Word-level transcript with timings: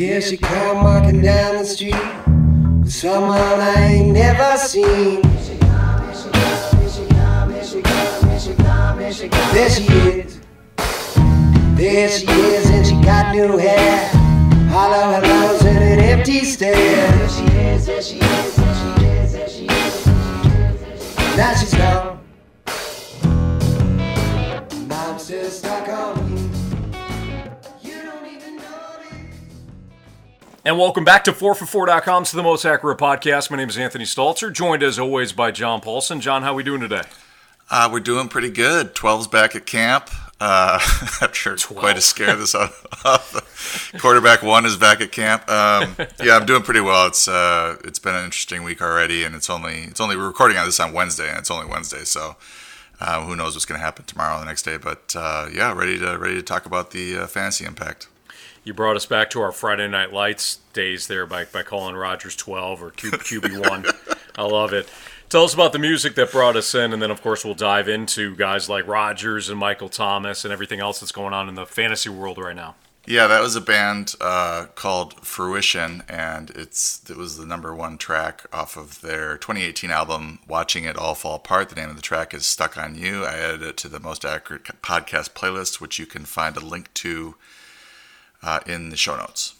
Here 0.00 0.22
she 0.22 0.38
come 0.38 0.82
walking 0.82 1.20
down 1.20 1.58
the 1.58 1.64
street 1.66 1.94
with 2.80 2.90
someone 2.90 3.36
I 3.36 3.74
ain't 3.76 4.14
never 4.14 4.56
seen. 4.56 5.20
There 9.52 9.68
she 9.68 9.84
is. 9.84 10.40
There 11.76 12.08
she 12.08 12.26
is, 12.26 12.70
and 12.70 12.86
she 12.86 12.94
got 13.02 13.34
new 13.34 13.58
hair. 13.58 14.08
Hollow 14.70 15.20
hellos 15.20 15.66
and 15.66 15.76
an 15.76 16.00
empty 16.00 16.46
stare. 16.46 16.72
There 16.72 17.28
she 17.28 17.44
is, 17.44 17.84
there 17.84 18.02
she 18.02 18.20
is, 18.20 18.56
there 18.56 18.74
she 18.74 19.04
is, 19.04 19.32
there 19.34 19.48
she 19.50 19.66
is. 19.66 20.06
Now 21.36 21.54
she's 21.56 21.69
And 30.62 30.76
welcome 30.76 31.04
back 31.06 31.24
to 31.24 31.32
4for4.com 31.32 32.24
to 32.24 32.36
the 32.36 32.42
most 32.42 32.66
accurate 32.66 32.98
podcast. 32.98 33.50
My 33.50 33.56
name 33.56 33.70
is 33.70 33.78
Anthony 33.78 34.04
Stalter, 34.04 34.52
joined 34.52 34.82
as 34.82 34.98
always 34.98 35.32
by 35.32 35.50
John 35.50 35.80
Paulsen. 35.80 36.20
John, 36.20 36.42
how 36.42 36.52
are 36.52 36.54
we 36.54 36.62
doing 36.62 36.82
today? 36.82 37.00
Uh, 37.70 37.88
we're 37.90 38.00
doing 38.00 38.28
pretty 38.28 38.50
good. 38.50 38.94
12's 38.94 39.26
back 39.26 39.56
at 39.56 39.64
camp. 39.64 40.10
Uh, 40.38 40.78
after 41.22 41.56
quite 41.56 41.96
a 41.96 42.02
scare 42.02 42.36
this 42.36 42.54
off. 42.54 43.94
Quarterback 43.98 44.42
one 44.42 44.66
is 44.66 44.76
back 44.76 45.00
at 45.00 45.12
camp. 45.12 45.48
Um, 45.48 45.96
yeah, 46.22 46.36
I'm 46.36 46.44
doing 46.44 46.62
pretty 46.62 46.80
well. 46.80 47.06
It's 47.06 47.26
uh, 47.26 47.76
it's 47.84 47.98
been 47.98 48.14
an 48.14 48.24
interesting 48.24 48.62
week 48.62 48.82
already, 48.82 49.24
and 49.24 49.34
it's 49.34 49.48
only 49.48 49.84
it's 49.84 50.00
only 50.00 50.14
we're 50.14 50.26
recording 50.26 50.58
on 50.58 50.66
this 50.66 50.78
on 50.78 50.92
Wednesday, 50.92 51.28
and 51.30 51.38
it's 51.38 51.50
only 51.50 51.66
Wednesday, 51.66 52.04
so 52.04 52.36
uh, 53.00 53.24
who 53.24 53.34
knows 53.34 53.54
what's 53.54 53.66
going 53.66 53.78
to 53.78 53.84
happen 53.84 54.04
tomorrow 54.04 54.36
or 54.36 54.40
the 54.40 54.46
next 54.46 54.62
day. 54.62 54.76
But 54.76 55.14
uh, 55.16 55.48
yeah, 55.52 55.72
ready 55.72 55.98
to 55.98 56.18
ready 56.18 56.34
to 56.34 56.42
talk 56.42 56.66
about 56.66 56.90
the 56.90 57.18
uh, 57.18 57.26
fantasy 57.26 57.64
impact. 57.64 58.08
You 58.62 58.74
brought 58.74 58.96
us 58.96 59.06
back 59.06 59.30
to 59.30 59.40
our 59.40 59.52
Friday 59.52 59.88
Night 59.88 60.12
Lights 60.12 60.58
days 60.74 61.06
there 61.06 61.24
by, 61.24 61.46
by 61.46 61.62
calling 61.62 61.96
Rodgers 61.96 62.36
12 62.36 62.82
or 62.82 62.90
Q, 62.90 63.10
QB1. 63.10 64.18
I 64.36 64.42
love 64.42 64.74
it. 64.74 64.88
Tell 65.30 65.44
us 65.44 65.54
about 65.54 65.72
the 65.72 65.78
music 65.78 66.14
that 66.16 66.32
brought 66.32 66.56
us 66.56 66.74
in, 66.74 66.92
and 66.92 67.00
then, 67.00 67.10
of 67.10 67.22
course, 67.22 67.44
we'll 67.44 67.54
dive 67.54 67.88
into 67.88 68.34
guys 68.36 68.68
like 68.68 68.86
Rodgers 68.86 69.48
and 69.48 69.58
Michael 69.58 69.88
Thomas 69.88 70.44
and 70.44 70.52
everything 70.52 70.80
else 70.80 71.00
that's 71.00 71.12
going 71.12 71.32
on 71.32 71.48
in 71.48 71.54
the 71.54 71.64
fantasy 71.64 72.10
world 72.10 72.36
right 72.36 72.56
now. 72.56 72.74
Yeah, 73.06 73.28
that 73.28 73.40
was 73.40 73.56
a 73.56 73.60
band 73.62 74.14
uh, 74.20 74.66
called 74.74 75.24
Fruition, 75.24 76.02
and 76.06 76.50
it's 76.50 77.08
it 77.08 77.16
was 77.16 77.38
the 77.38 77.46
number 77.46 77.74
one 77.74 77.96
track 77.96 78.44
off 78.52 78.76
of 78.76 79.00
their 79.00 79.38
2018 79.38 79.90
album, 79.90 80.40
"Watching 80.46 80.84
It 80.84 80.98
All 80.98 81.14
Fall 81.14 81.36
Apart." 81.36 81.70
The 81.70 81.76
name 81.76 81.90
of 81.90 81.96
the 81.96 82.02
track 82.02 82.34
is 82.34 82.44
"Stuck 82.44 82.76
on 82.76 82.94
You." 82.94 83.24
I 83.24 83.38
added 83.38 83.62
it 83.62 83.76
to 83.78 83.88
the 83.88 84.00
most 84.00 84.24
accurate 84.24 84.64
podcast 84.82 85.30
playlist, 85.30 85.80
which 85.80 85.98
you 85.98 86.06
can 86.06 86.24
find 86.24 86.56
a 86.56 86.60
link 86.60 86.92
to 86.94 87.36
uh, 88.42 88.60
in 88.66 88.90
the 88.90 88.96
show 88.96 89.16
notes. 89.16 89.54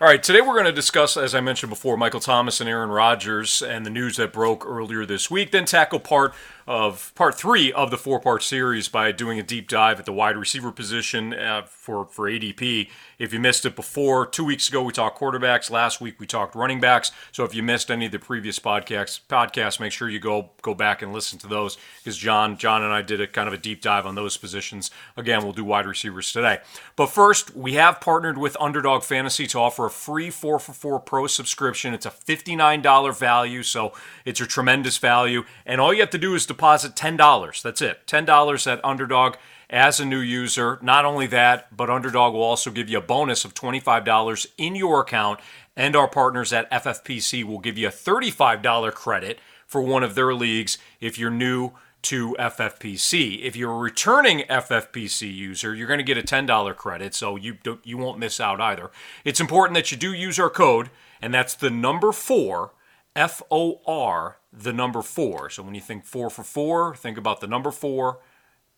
All 0.00 0.06
right, 0.06 0.22
today 0.22 0.40
we're 0.40 0.52
going 0.52 0.64
to 0.64 0.70
discuss, 0.72 1.16
as 1.16 1.34
I 1.34 1.40
mentioned 1.40 1.70
before, 1.70 1.96
Michael 1.96 2.20
Thomas 2.20 2.60
and 2.60 2.70
Aaron 2.70 2.90
Rodgers 2.90 3.60
and 3.60 3.84
the 3.84 3.90
news 3.90 4.16
that 4.16 4.32
broke 4.32 4.64
earlier 4.64 5.04
this 5.04 5.28
week. 5.28 5.50
Then 5.50 5.64
tackle 5.64 5.98
part 5.98 6.34
of 6.68 7.14
part 7.14 7.34
three 7.34 7.72
of 7.72 7.90
the 7.90 7.96
four-part 7.96 8.42
series 8.42 8.88
by 8.88 9.10
doing 9.10 9.38
a 9.38 9.42
deep 9.42 9.68
dive 9.68 9.98
at 9.98 10.04
the 10.04 10.12
wide 10.12 10.36
receiver 10.36 10.70
position 10.70 11.32
uh, 11.32 11.62
for 11.62 12.04
for 12.04 12.30
ADP. 12.30 12.90
If 13.18 13.32
you 13.32 13.40
missed 13.40 13.64
it 13.64 13.74
before, 13.74 14.26
two 14.26 14.44
weeks 14.44 14.68
ago 14.68 14.82
we 14.82 14.92
talked 14.92 15.18
quarterbacks. 15.18 15.70
Last 15.70 15.98
week 15.98 16.20
we 16.20 16.26
talked 16.26 16.54
running 16.54 16.78
backs. 16.78 17.10
So 17.32 17.44
if 17.44 17.54
you 17.54 17.62
missed 17.62 17.90
any 17.90 18.04
of 18.04 18.12
the 18.12 18.18
previous 18.18 18.58
podcasts, 18.58 19.18
podcasts, 19.26 19.80
make 19.80 19.92
sure 19.92 20.10
you 20.10 20.20
go 20.20 20.50
go 20.60 20.74
back 20.74 21.00
and 21.00 21.10
listen 21.10 21.38
to 21.38 21.46
those 21.46 21.78
because 22.04 22.18
John 22.18 22.58
John 22.58 22.82
and 22.82 22.92
I 22.92 23.00
did 23.00 23.22
a 23.22 23.26
kind 23.26 23.48
of 23.48 23.54
a 23.54 23.58
deep 23.58 23.80
dive 23.80 24.04
on 24.04 24.14
those 24.14 24.36
positions. 24.36 24.90
Again, 25.16 25.42
we'll 25.42 25.54
do 25.54 25.64
wide 25.64 25.86
receivers 25.86 26.30
today. 26.30 26.58
But 26.96 27.06
first, 27.06 27.56
we 27.56 27.72
have 27.74 27.98
partnered 27.98 28.36
with 28.36 28.58
Underdog 28.60 29.04
Fantasy 29.04 29.46
to 29.46 29.58
offer 29.58 29.86
a 29.86 29.90
free 29.90 30.28
four 30.28 30.58
for 30.58 30.74
four 30.74 31.00
pro 31.00 31.28
subscription. 31.28 31.94
It's 31.94 32.04
a 32.04 32.10
fifty 32.10 32.54
nine 32.54 32.82
dollar 32.82 33.12
value, 33.12 33.62
so 33.62 33.94
it's 34.26 34.42
a 34.42 34.46
tremendous 34.46 34.98
value. 34.98 35.44
And 35.64 35.80
all 35.80 35.94
you 35.94 36.00
have 36.00 36.10
to 36.10 36.18
do 36.18 36.34
is 36.34 36.44
deposit 36.58 36.96
$10. 36.96 37.62
That's 37.62 37.80
it. 37.80 38.04
$10 38.08 38.72
at 38.72 38.84
Underdog 38.84 39.36
as 39.70 40.00
a 40.00 40.04
new 40.04 40.18
user. 40.18 40.80
Not 40.82 41.04
only 41.04 41.28
that, 41.28 41.74
but 41.74 41.88
Underdog 41.88 42.34
will 42.34 42.42
also 42.42 42.72
give 42.72 42.88
you 42.90 42.98
a 42.98 43.02
bonus 43.02 43.44
of 43.44 43.54
$25 43.54 44.46
in 44.58 44.74
your 44.74 45.00
account. 45.00 45.38
And 45.76 45.94
our 45.94 46.08
partners 46.08 46.52
at 46.52 46.68
FFPC 46.72 47.44
will 47.44 47.60
give 47.60 47.78
you 47.78 47.86
a 47.86 47.92
$35 47.92 48.92
credit 48.92 49.38
for 49.68 49.80
one 49.80 50.02
of 50.02 50.16
their 50.16 50.34
leagues 50.34 50.78
if 51.00 51.16
you're 51.16 51.30
new 51.30 51.70
to 52.02 52.34
FFPC. 52.40 53.40
If 53.42 53.54
you're 53.54 53.72
a 53.72 53.78
returning 53.78 54.40
FFPC 54.50 55.32
user, 55.32 55.76
you're 55.76 55.86
going 55.86 55.98
to 55.98 56.04
get 56.04 56.18
a 56.18 56.22
$10 56.22 56.74
credit, 56.76 57.14
so 57.14 57.36
you 57.36 57.58
you 57.84 57.98
won't 57.98 58.18
miss 58.18 58.40
out 58.40 58.60
either. 58.60 58.90
It's 59.24 59.40
important 59.40 59.74
that 59.74 59.90
you 59.90 59.98
do 59.98 60.12
use 60.12 60.38
our 60.38 60.48
code, 60.48 60.90
and 61.20 61.34
that's 61.34 61.54
the 61.54 61.70
number 61.70 62.12
4 62.12 62.70
F 63.18 63.42
O 63.50 63.80
R, 63.84 64.36
the 64.52 64.72
number 64.72 65.02
four. 65.02 65.50
So 65.50 65.64
when 65.64 65.74
you 65.74 65.80
think 65.80 66.04
four 66.04 66.30
for 66.30 66.44
four, 66.44 66.94
think 66.94 67.18
about 67.18 67.40
the 67.40 67.48
number 67.48 67.72
four, 67.72 68.20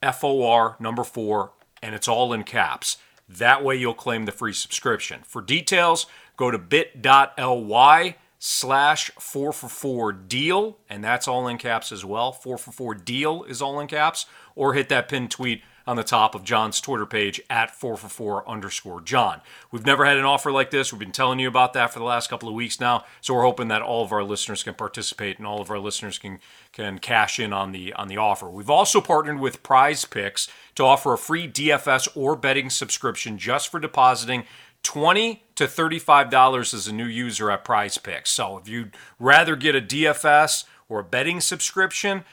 F 0.01 0.23
O 0.23 0.43
R, 0.43 0.77
number 0.79 1.03
four, 1.03 1.51
and 1.79 1.93
it's 1.93 2.07
all 2.07 2.33
in 2.33 2.41
caps. 2.43 2.97
That 3.29 3.63
way 3.63 3.75
you'll 3.75 3.93
claim 3.93 4.25
the 4.25 4.31
free 4.31 4.53
subscription. 4.53 5.21
For 5.25 5.43
details, 5.43 6.07
go 6.37 6.49
to 6.49 6.57
bit.ly 6.57 8.15
slash 8.39 9.11
4 9.19 9.53
for 9.53 9.69
4 9.69 10.11
deal, 10.11 10.79
and 10.89 11.03
that's 11.03 11.27
all 11.27 11.47
in 11.47 11.59
caps 11.59 11.91
as 11.91 12.03
well. 12.03 12.31
4 12.31 12.57
for 12.57 12.71
4 12.71 12.95
deal 12.95 13.43
is 13.43 13.61
all 13.61 13.79
in 13.79 13.85
caps, 13.85 14.25
or 14.55 14.73
hit 14.73 14.89
that 14.89 15.07
pinned 15.07 15.29
tweet 15.29 15.61
on 15.91 15.97
the 15.97 16.03
top 16.05 16.35
of 16.35 16.45
John's 16.45 16.79
Twitter 16.79 17.05
page 17.05 17.41
at 17.49 17.75
4 17.75 17.97
for 17.97 18.07
4 18.07 18.49
underscore 18.49 19.01
John. 19.01 19.41
We've 19.71 19.85
never 19.85 20.05
had 20.05 20.15
an 20.15 20.23
offer 20.23 20.49
like 20.49 20.71
this. 20.71 20.93
We've 20.93 20.99
been 20.99 21.11
telling 21.11 21.37
you 21.37 21.49
about 21.49 21.73
that 21.73 21.91
for 21.91 21.99
the 21.99 22.05
last 22.05 22.29
couple 22.29 22.47
of 22.47 22.55
weeks 22.55 22.79
now. 22.79 23.03
So 23.19 23.33
we're 23.33 23.41
hoping 23.41 23.67
that 23.67 23.81
all 23.81 24.01
of 24.01 24.13
our 24.13 24.23
listeners 24.23 24.63
can 24.63 24.73
participate 24.73 25.37
and 25.37 25.45
all 25.45 25.59
of 25.59 25.69
our 25.69 25.79
listeners 25.79 26.17
can 26.17 26.39
can 26.71 26.99
cash 26.99 27.41
in 27.41 27.51
on 27.51 27.73
the 27.73 27.91
on 27.91 28.07
the 28.07 28.15
offer. 28.15 28.49
We've 28.49 28.69
also 28.69 29.01
partnered 29.01 29.41
with 29.41 29.63
Prize 29.63 30.05
Picks 30.05 30.47
to 30.75 30.83
offer 30.85 31.11
a 31.11 31.17
free 31.17 31.45
DFS 31.45 32.07
or 32.15 32.37
betting 32.37 32.69
subscription 32.69 33.37
just 33.37 33.67
for 33.67 33.81
depositing 33.81 34.45
20 34.83 35.43
to 35.55 35.65
$35 35.65 36.73
as 36.73 36.87
a 36.87 36.93
new 36.93 37.05
user 37.05 37.51
at 37.51 37.65
Prize 37.65 37.97
Picks. 37.97 38.31
So 38.31 38.57
if 38.59 38.69
you'd 38.69 38.95
rather 39.19 39.57
get 39.57 39.75
a 39.75 39.81
DFS 39.81 40.63
or 40.87 40.99
a 41.01 41.03
betting 41.03 41.41
subscription, 41.41 42.23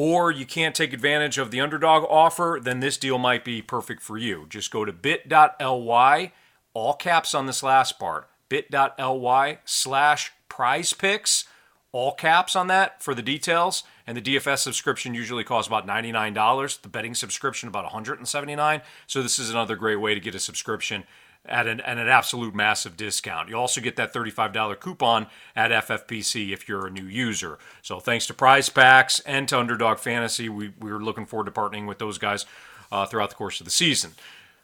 or 0.00 0.30
you 0.30 0.46
can't 0.46 0.76
take 0.76 0.92
advantage 0.92 1.38
of 1.38 1.50
the 1.50 1.60
underdog 1.60 2.04
offer, 2.08 2.60
then 2.62 2.78
this 2.78 2.96
deal 2.96 3.18
might 3.18 3.44
be 3.44 3.60
perfect 3.60 4.00
for 4.00 4.16
you. 4.16 4.46
Just 4.48 4.70
go 4.70 4.84
to 4.84 4.92
bit.ly, 4.92 6.32
all 6.72 6.94
caps 6.94 7.34
on 7.34 7.46
this 7.46 7.64
last 7.64 7.98
part, 7.98 8.30
bit.ly 8.48 9.58
slash 9.64 10.32
prize 10.48 10.92
picks, 10.92 11.46
all 11.90 12.12
caps 12.12 12.54
on 12.54 12.68
that 12.68 13.02
for 13.02 13.12
the 13.12 13.22
details. 13.22 13.82
And 14.06 14.16
the 14.16 14.22
DFS 14.22 14.58
subscription 14.58 15.14
usually 15.14 15.42
costs 15.42 15.66
about 15.66 15.84
$99. 15.84 16.80
The 16.80 16.88
betting 16.88 17.16
subscription 17.16 17.68
about 17.68 17.82
179. 17.82 18.82
So 19.08 19.20
this 19.20 19.40
is 19.40 19.50
another 19.50 19.74
great 19.74 19.96
way 19.96 20.14
to 20.14 20.20
get 20.20 20.36
a 20.36 20.38
subscription 20.38 21.02
at 21.44 21.66
an, 21.66 21.80
at 21.80 21.98
an 21.98 22.08
absolute 22.08 22.54
massive 22.54 22.96
discount. 22.96 23.48
You 23.48 23.56
also 23.56 23.80
get 23.80 23.96
that 23.96 24.12
$35 24.12 24.80
coupon 24.80 25.26
at 25.56 25.70
FFPC 25.70 26.52
if 26.52 26.68
you're 26.68 26.86
a 26.86 26.90
new 26.90 27.04
user. 27.04 27.58
So 27.82 28.00
thanks 28.00 28.26
to 28.26 28.34
Prize 28.34 28.68
Picks 28.68 29.20
and 29.20 29.48
to 29.48 29.58
Underdog 29.58 29.98
Fantasy, 29.98 30.48
we, 30.48 30.72
we're 30.78 30.98
looking 30.98 31.26
forward 31.26 31.46
to 31.46 31.50
partnering 31.50 31.86
with 31.86 31.98
those 31.98 32.18
guys 32.18 32.46
uh, 32.92 33.06
throughout 33.06 33.30
the 33.30 33.36
course 33.36 33.60
of 33.60 33.64
the 33.64 33.70
season. 33.70 34.12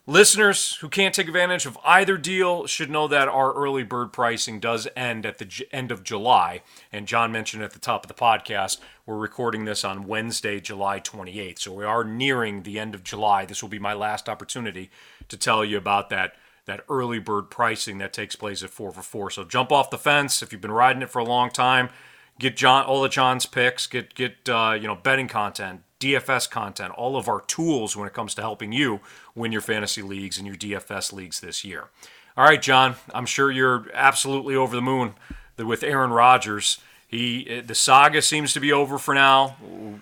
Listeners 0.06 0.74
who 0.76 0.90
can't 0.90 1.14
take 1.14 1.28
advantage 1.28 1.64
of 1.64 1.78
either 1.82 2.18
deal 2.18 2.66
should 2.66 2.90
know 2.90 3.08
that 3.08 3.26
our 3.26 3.54
early 3.54 3.82
bird 3.82 4.12
pricing 4.12 4.60
does 4.60 4.86
end 4.94 5.24
at 5.24 5.38
the 5.38 5.46
j- 5.46 5.64
end 5.72 5.90
of 5.90 6.04
July. 6.04 6.60
And 6.92 7.08
John 7.08 7.32
mentioned 7.32 7.62
at 7.62 7.70
the 7.70 7.78
top 7.78 8.04
of 8.04 8.08
the 8.08 8.14
podcast, 8.14 8.80
we're 9.06 9.16
recording 9.16 9.64
this 9.64 9.82
on 9.82 10.06
Wednesday, 10.06 10.60
July 10.60 11.00
28th. 11.00 11.60
So 11.60 11.72
we 11.72 11.84
are 11.84 12.04
nearing 12.04 12.64
the 12.64 12.78
end 12.78 12.94
of 12.94 13.02
July. 13.02 13.46
This 13.46 13.62
will 13.62 13.70
be 13.70 13.78
my 13.78 13.94
last 13.94 14.28
opportunity 14.28 14.90
to 15.28 15.38
tell 15.38 15.64
you 15.64 15.78
about 15.78 16.10
that 16.10 16.34
that 16.66 16.84
early 16.88 17.18
bird 17.18 17.50
pricing 17.50 17.98
that 17.98 18.12
takes 18.12 18.36
place 18.36 18.62
at 18.62 18.70
4 18.70 18.92
for 18.92 19.02
4. 19.02 19.30
So 19.30 19.44
jump 19.44 19.70
off 19.70 19.90
the 19.90 19.98
fence 19.98 20.42
if 20.42 20.52
you've 20.52 20.60
been 20.60 20.72
riding 20.72 21.02
it 21.02 21.10
for 21.10 21.18
a 21.18 21.24
long 21.24 21.50
time. 21.50 21.90
Get 22.38 22.56
John 22.56 22.84
all 22.84 23.04
of 23.04 23.12
John's 23.12 23.46
picks, 23.46 23.86
get 23.86 24.14
get 24.14 24.48
uh, 24.48 24.76
you 24.80 24.88
know 24.88 24.96
betting 24.96 25.28
content, 25.28 25.82
DFS 26.00 26.50
content, 26.50 26.92
all 26.94 27.16
of 27.16 27.28
our 27.28 27.40
tools 27.42 27.96
when 27.96 28.08
it 28.08 28.12
comes 28.12 28.34
to 28.34 28.42
helping 28.42 28.72
you 28.72 29.00
win 29.36 29.52
your 29.52 29.60
fantasy 29.60 30.02
leagues 30.02 30.36
and 30.36 30.46
your 30.46 30.56
DFS 30.56 31.12
leagues 31.12 31.40
this 31.40 31.64
year. 31.64 31.88
All 32.36 32.44
right, 32.44 32.60
John, 32.60 32.96
I'm 33.14 33.26
sure 33.26 33.52
you're 33.52 33.86
absolutely 33.94 34.56
over 34.56 34.74
the 34.74 34.82
moon 34.82 35.14
with 35.56 35.84
Aaron 35.84 36.10
Rodgers. 36.10 36.78
He 37.06 37.60
the 37.64 37.76
saga 37.76 38.20
seems 38.20 38.52
to 38.54 38.60
be 38.60 38.72
over 38.72 38.98
for 38.98 39.14
now. 39.14 39.50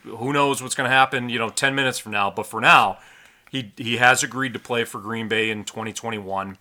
Who 0.05 0.33
knows 0.33 0.63
what's 0.63 0.75
going 0.75 0.89
to 0.89 0.97
happen, 0.97 1.29
you 1.29 1.39
know, 1.39 1.51
10 1.51 1.75
minutes 1.75 1.99
from 1.99 2.13
now, 2.13 2.31
but 2.31 2.47
for 2.47 2.63
now, 2.63 2.97
he 3.53 3.73
he 3.77 3.99
has 3.99 4.23
agreed 4.23 4.55
to 4.55 4.59
play 4.59 4.85
for 4.85 4.99
Green 4.99 5.29
Bay 5.29 5.51
in 5.51 5.63
2021. 5.65 6.57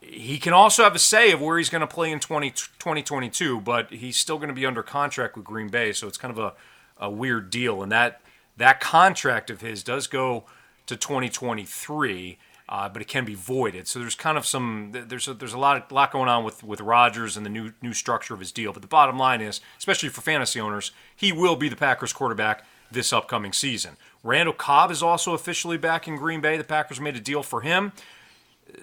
He 0.00 0.38
can 0.38 0.52
also 0.52 0.82
have 0.82 0.94
a 0.94 0.98
say 0.98 1.30
of 1.30 1.40
where 1.42 1.58
he's 1.58 1.68
going 1.68 1.80
to 1.80 1.86
play 1.86 2.10
in 2.12 2.20
20, 2.20 2.50
2022, 2.50 3.60
but 3.60 3.90
he's 3.90 4.16
still 4.16 4.36
going 4.36 4.48
to 4.48 4.54
be 4.54 4.64
under 4.64 4.82
contract 4.82 5.36
with 5.36 5.44
Green 5.44 5.68
Bay, 5.68 5.92
so 5.92 6.06
it's 6.06 6.18
kind 6.18 6.30
of 6.30 6.38
a, 6.38 6.54
a 6.98 7.10
weird 7.10 7.50
deal. 7.50 7.82
And 7.82 7.92
that 7.92 8.20
that 8.56 8.80
contract 8.80 9.50
of 9.50 9.60
his 9.60 9.82
does 9.82 10.06
go 10.06 10.44
to 10.86 10.96
2023. 10.96 12.38
uh, 12.68 12.88
but 12.88 13.00
it 13.00 13.08
can 13.08 13.24
be 13.24 13.34
voided. 13.34 13.86
So 13.86 14.00
there's 14.00 14.14
kind 14.14 14.36
of 14.36 14.44
some 14.44 14.90
there's 14.92 15.28
a, 15.28 15.34
there's 15.34 15.52
a 15.52 15.58
lot 15.58 15.76
of, 15.76 15.92
lot 15.92 16.10
going 16.12 16.28
on 16.28 16.44
with 16.44 16.64
with 16.64 16.80
Rodgers 16.80 17.36
and 17.36 17.46
the 17.46 17.50
new 17.50 17.72
new 17.80 17.92
structure 17.92 18.34
of 18.34 18.40
his 18.40 18.52
deal. 18.52 18.72
But 18.72 18.82
the 18.82 18.88
bottom 18.88 19.18
line 19.18 19.40
is, 19.40 19.60
especially 19.78 20.08
for 20.08 20.20
fantasy 20.20 20.60
owners, 20.60 20.90
he 21.14 21.32
will 21.32 21.56
be 21.56 21.68
the 21.68 21.76
Packers 21.76 22.12
quarterback 22.12 22.64
this 22.90 23.12
upcoming 23.12 23.52
season. 23.52 23.96
Randall 24.26 24.54
Cobb 24.54 24.90
is 24.90 25.02
also 25.02 25.34
officially 25.34 25.78
back 25.78 26.08
in 26.08 26.16
Green 26.16 26.40
Bay. 26.40 26.56
The 26.56 26.64
Packers 26.64 27.00
made 27.00 27.16
a 27.16 27.20
deal 27.20 27.42
for 27.42 27.60
him. 27.60 27.92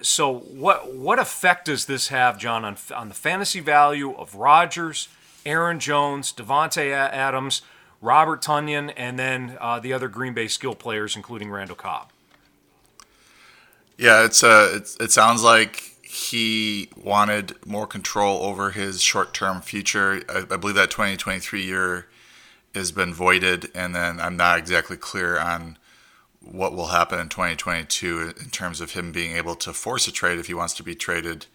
So 0.00 0.32
what 0.32 0.94
what 0.94 1.18
effect 1.18 1.66
does 1.66 1.84
this 1.84 2.08
have, 2.08 2.38
John, 2.38 2.64
on 2.64 2.76
on 2.94 3.08
the 3.08 3.14
fantasy 3.14 3.60
value 3.60 4.14
of 4.14 4.34
Rodgers, 4.34 5.08
Aaron 5.44 5.78
Jones, 5.78 6.32
Davante 6.32 6.90
Adams, 6.90 7.60
Robert 8.00 8.42
Tonyan, 8.42 8.92
and 8.96 9.18
then 9.18 9.58
uh, 9.60 9.78
the 9.78 9.92
other 9.92 10.08
Green 10.08 10.32
Bay 10.32 10.48
skill 10.48 10.74
players, 10.74 11.14
including 11.14 11.50
Randall 11.50 11.76
Cobb? 11.76 12.10
Yeah, 13.98 14.24
it's 14.24 14.42
uh, 14.42 14.70
it's, 14.74 14.96
it 14.96 15.12
sounds 15.12 15.42
like 15.42 15.90
he 16.02 16.88
wanted 16.96 17.54
more 17.66 17.86
control 17.86 18.42
over 18.42 18.70
his 18.70 19.02
short-term 19.02 19.60
future. 19.60 20.22
I, 20.28 20.38
I 20.50 20.56
believe 20.56 20.76
that 20.76 20.90
2023 20.90 21.62
year 21.62 22.06
has 22.74 22.92
been 22.92 23.14
voided, 23.14 23.70
and 23.74 23.94
then 23.94 24.20
I'm 24.20 24.36
not 24.36 24.58
exactly 24.58 24.96
clear 24.96 25.38
on 25.38 25.78
what 26.40 26.74
will 26.74 26.88
happen 26.88 27.18
in 27.18 27.28
2022 27.28 28.34
in 28.40 28.50
terms 28.50 28.80
of 28.80 28.92
him 28.92 29.12
being 29.12 29.36
able 29.36 29.54
to 29.56 29.72
force 29.72 30.06
a 30.06 30.12
trade 30.12 30.38
if 30.38 30.46
he 30.46 30.54
wants 30.54 30.74
to 30.74 30.82
be 30.82 30.94
traded, 30.94 31.46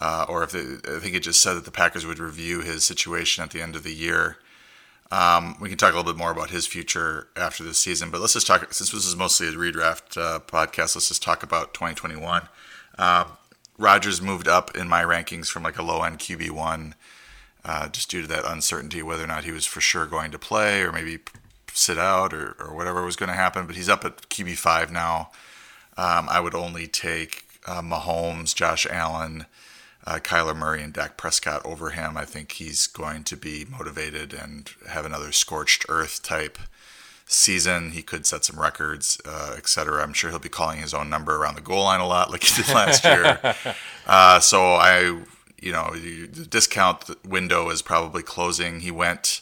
uh, 0.00 0.26
or 0.28 0.42
if 0.42 0.52
they, 0.52 0.60
I 0.60 1.00
think 1.00 1.14
it 1.14 1.20
just 1.20 1.42
said 1.42 1.54
that 1.54 1.64
the 1.64 1.70
Packers 1.70 2.06
would 2.06 2.18
review 2.18 2.60
his 2.60 2.84
situation 2.84 3.42
at 3.42 3.50
the 3.50 3.60
end 3.60 3.74
of 3.74 3.82
the 3.82 3.92
year. 3.92 4.38
Um, 5.10 5.56
we 5.60 5.68
can 5.68 5.76
talk 5.76 5.92
a 5.92 5.96
little 5.96 6.10
bit 6.10 6.18
more 6.18 6.30
about 6.30 6.50
his 6.50 6.66
future 6.66 7.28
after 7.36 7.62
this 7.62 7.78
season, 7.78 8.10
but 8.10 8.20
let's 8.20 8.32
just 8.32 8.46
talk. 8.46 8.72
Since 8.72 8.92
this 8.92 9.06
is 9.06 9.14
mostly 9.14 9.48
a 9.48 9.52
redraft 9.52 10.16
uh, 10.16 10.38
podcast, 10.40 10.94
let's 10.94 11.08
just 11.08 11.22
talk 11.22 11.42
about 11.42 11.74
2021. 11.74 12.48
Uh, 12.96 13.24
Rodgers 13.76 14.22
moved 14.22 14.48
up 14.48 14.74
in 14.74 14.88
my 14.88 15.02
rankings 15.02 15.48
from 15.48 15.64
like 15.64 15.78
a 15.78 15.82
low 15.82 16.02
end 16.02 16.18
QB 16.18 16.50
one, 16.52 16.94
uh, 17.64 17.88
just 17.88 18.10
due 18.10 18.22
to 18.22 18.28
that 18.28 18.44
uncertainty 18.44 19.02
whether 19.02 19.24
or 19.24 19.28
not 19.28 19.44
he 19.44 19.52
was 19.52 19.66
for 19.66 19.80
sure 19.80 20.06
going 20.06 20.30
to 20.30 20.38
play 20.38 20.82
or 20.82 20.92
maybe 20.92 21.18
sit 21.72 21.98
out 21.98 22.34
or, 22.34 22.56
or 22.58 22.74
whatever 22.74 23.04
was 23.04 23.16
going 23.16 23.28
to 23.28 23.34
happen. 23.34 23.66
But 23.66 23.76
he's 23.76 23.88
up 23.88 24.04
at 24.04 24.28
QB 24.28 24.56
five 24.56 24.90
now. 24.90 25.30
Um, 25.96 26.28
I 26.28 26.40
would 26.40 26.54
only 26.54 26.86
take 26.86 27.44
uh, 27.66 27.82
Mahomes, 27.82 28.54
Josh 28.54 28.86
Allen, 28.90 29.46
uh, 30.06 30.18
Kyler 30.22 30.56
Murray 30.56 30.82
and 30.82 30.92
Dak 30.92 31.16
Prescott 31.16 31.64
over 31.64 31.90
him. 31.90 32.16
I 32.16 32.24
think 32.24 32.52
he's 32.52 32.86
going 32.86 33.24
to 33.24 33.36
be 33.36 33.66
motivated 33.70 34.32
and 34.32 34.70
have 34.88 35.04
another 35.04 35.32
scorched 35.32 35.86
earth 35.88 36.22
type 36.22 36.58
season. 37.26 37.92
He 37.92 38.02
could 38.02 38.26
set 38.26 38.44
some 38.44 38.58
records, 38.58 39.20
uh, 39.24 39.54
etc. 39.56 40.02
I'm 40.02 40.12
sure 40.12 40.30
he'll 40.30 40.38
be 40.38 40.48
calling 40.48 40.80
his 40.80 40.94
own 40.94 41.08
number 41.08 41.36
around 41.36 41.54
the 41.54 41.60
goal 41.60 41.84
line 41.84 42.00
a 42.00 42.06
lot, 42.06 42.30
like 42.30 42.42
he 42.42 42.62
did 42.62 42.74
last 42.74 43.04
year. 43.04 43.38
Uh, 44.04 44.40
so 44.40 44.74
I, 44.74 45.20
you 45.62 45.72
know, 45.72 45.90
the 45.94 46.46
discount 46.46 47.04
window 47.26 47.70
is 47.70 47.82
probably 47.82 48.22
closing. 48.22 48.80
He 48.80 48.90
went. 48.90 49.40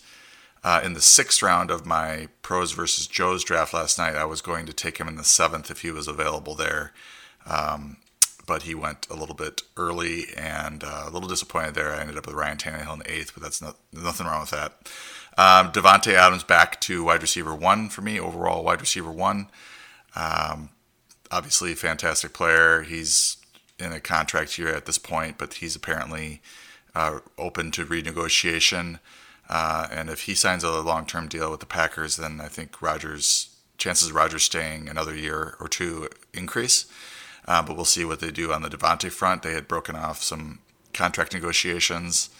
Uh, 0.62 0.78
in 0.84 0.92
the 0.92 1.00
sixth 1.00 1.42
round 1.42 1.70
of 1.70 1.86
my 1.86 2.28
pros 2.42 2.72
versus 2.72 3.06
Joe's 3.06 3.42
draft 3.42 3.72
last 3.72 3.96
night, 3.96 4.14
I 4.14 4.26
was 4.26 4.42
going 4.42 4.66
to 4.66 4.74
take 4.74 4.98
him 4.98 5.08
in 5.08 5.16
the 5.16 5.24
seventh 5.24 5.70
if 5.70 5.80
he 5.80 5.90
was 5.90 6.06
available 6.06 6.54
there. 6.54 6.92
Um, 7.46 7.96
but 8.46 8.64
he 8.64 8.74
went 8.74 9.06
a 9.08 9.14
little 9.14 9.34
bit 9.34 9.62
early 9.76 10.26
and 10.36 10.82
uh, 10.84 11.04
a 11.06 11.10
little 11.10 11.28
disappointed 11.28 11.74
there. 11.74 11.92
I 11.92 12.00
ended 12.00 12.18
up 12.18 12.26
with 12.26 12.34
Ryan 12.34 12.58
Tannehill 12.58 12.92
in 12.94 12.98
the 12.98 13.10
eighth, 13.10 13.32
but 13.32 13.42
that's 13.42 13.62
not, 13.62 13.76
nothing 13.92 14.26
wrong 14.26 14.40
with 14.40 14.50
that. 14.50 14.72
Um, 15.38 15.72
Davante 15.72 16.12
Adams 16.12 16.42
back 16.42 16.80
to 16.82 17.04
wide 17.04 17.22
receiver 17.22 17.54
one 17.54 17.88
for 17.88 18.02
me, 18.02 18.18
overall 18.18 18.64
wide 18.64 18.80
receiver 18.80 19.10
one. 19.10 19.46
Um, 20.16 20.70
obviously, 21.30 21.74
fantastic 21.74 22.32
player. 22.32 22.82
He's 22.82 23.36
in 23.80 23.92
a 23.92 24.00
contract 24.00 24.58
year 24.58 24.74
at 24.74 24.86
this 24.86 24.98
point, 24.98 25.38
but 25.38 25.54
he's 25.54 25.76
apparently 25.76 26.40
uh, 26.94 27.20
open 27.38 27.70
to 27.72 27.84
renegotiation. 27.84 28.98
Uh, 29.48 29.88
and 29.90 30.08
if 30.08 30.22
he 30.22 30.34
signs 30.34 30.62
a 30.62 30.80
long-term 30.80 31.28
deal 31.28 31.50
with 31.50 31.60
the 31.60 31.66
Packers, 31.66 32.16
then 32.16 32.40
I 32.40 32.48
think 32.48 32.80
Rodgers' 32.80 33.56
chances 33.78 34.10
of 34.10 34.14
Rodgers 34.14 34.44
staying 34.44 34.88
another 34.88 35.16
year 35.16 35.56
or 35.58 35.68
two 35.68 36.08
increase. 36.32 36.86
Uh, 37.48 37.62
but 37.62 37.74
we'll 37.74 37.84
see 37.84 38.04
what 38.04 38.20
they 38.20 38.30
do 38.30 38.52
on 38.52 38.62
the 38.62 38.68
Davante 38.68 39.10
front. 39.10 39.42
They 39.42 39.54
had 39.54 39.66
broken 39.66 39.96
off 39.96 40.22
some 40.22 40.60
contract 40.92 41.32
negotiations. 41.32 42.30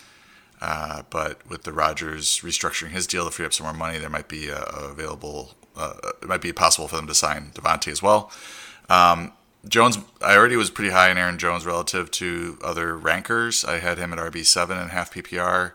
Uh, 0.61 1.03
but 1.11 1.45
with 1.49 1.63
the 1.63 1.73
Rodgers 1.73 2.41
restructuring 2.41 2.91
his 2.91 3.07
deal 3.07 3.25
to 3.25 3.31
free 3.31 3.47
up 3.47 3.53
some 3.53 3.65
more 3.65 3.75
money, 3.75 3.99
there 3.99 4.11
might 4.11 4.29
be 4.29 4.49
a, 4.49 4.59
a 4.59 4.91
available. 4.91 5.55
Uh, 5.75 5.95
it 6.23 6.29
might 6.29 6.43
be 6.43 6.53
possible 6.53 6.87
for 6.87 6.97
them 6.97 7.07
to 7.07 7.15
sign 7.15 7.51
Davante 7.55 7.91
as 7.91 8.03
well. 8.03 8.31
Um, 8.91 9.33
Jones, 9.69 9.99
I 10.23 10.37
already 10.37 10.57
was 10.57 10.71
pretty 10.71 10.91
high 10.91 11.11
in 11.11 11.19
Aaron 11.19 11.39
Jones 11.39 11.67
relative 11.67 12.11
to 12.12 12.59
other 12.65 12.97
rankers. 12.97 13.65
I 13.65 13.79
had 13.79 13.99
him 13.99 14.12
at 14.12 14.19
RB 14.19 14.45
seven 14.45 14.79
and 14.79 14.91
half 14.91 15.12
PPR 15.12 15.73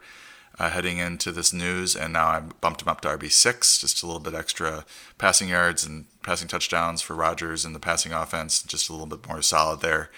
uh, 0.58 0.70
heading 0.70 0.98
into 0.98 1.32
this 1.32 1.54
news, 1.54 1.96
and 1.96 2.14
now 2.14 2.28
I 2.28 2.40
bumped 2.40 2.82
him 2.82 2.88
up 2.88 3.02
to 3.02 3.10
RB 3.10 3.32
six, 3.32 3.80
just 3.80 4.02
a 4.02 4.06
little 4.06 4.22
bit 4.22 4.34
extra 4.34 4.86
passing 5.18 5.50
yards 5.50 5.86
and 5.86 6.06
passing 6.24 6.48
touchdowns 6.48 7.02
for 7.02 7.14
Rodgers 7.14 7.66
and 7.66 7.76
the 7.76 7.80
passing 7.80 8.12
offense, 8.12 8.64
just 8.64 8.90
a 8.90 8.92
little 8.92 9.08
bit 9.08 9.28
more 9.28 9.42
solid 9.42 9.82
there 9.82 10.10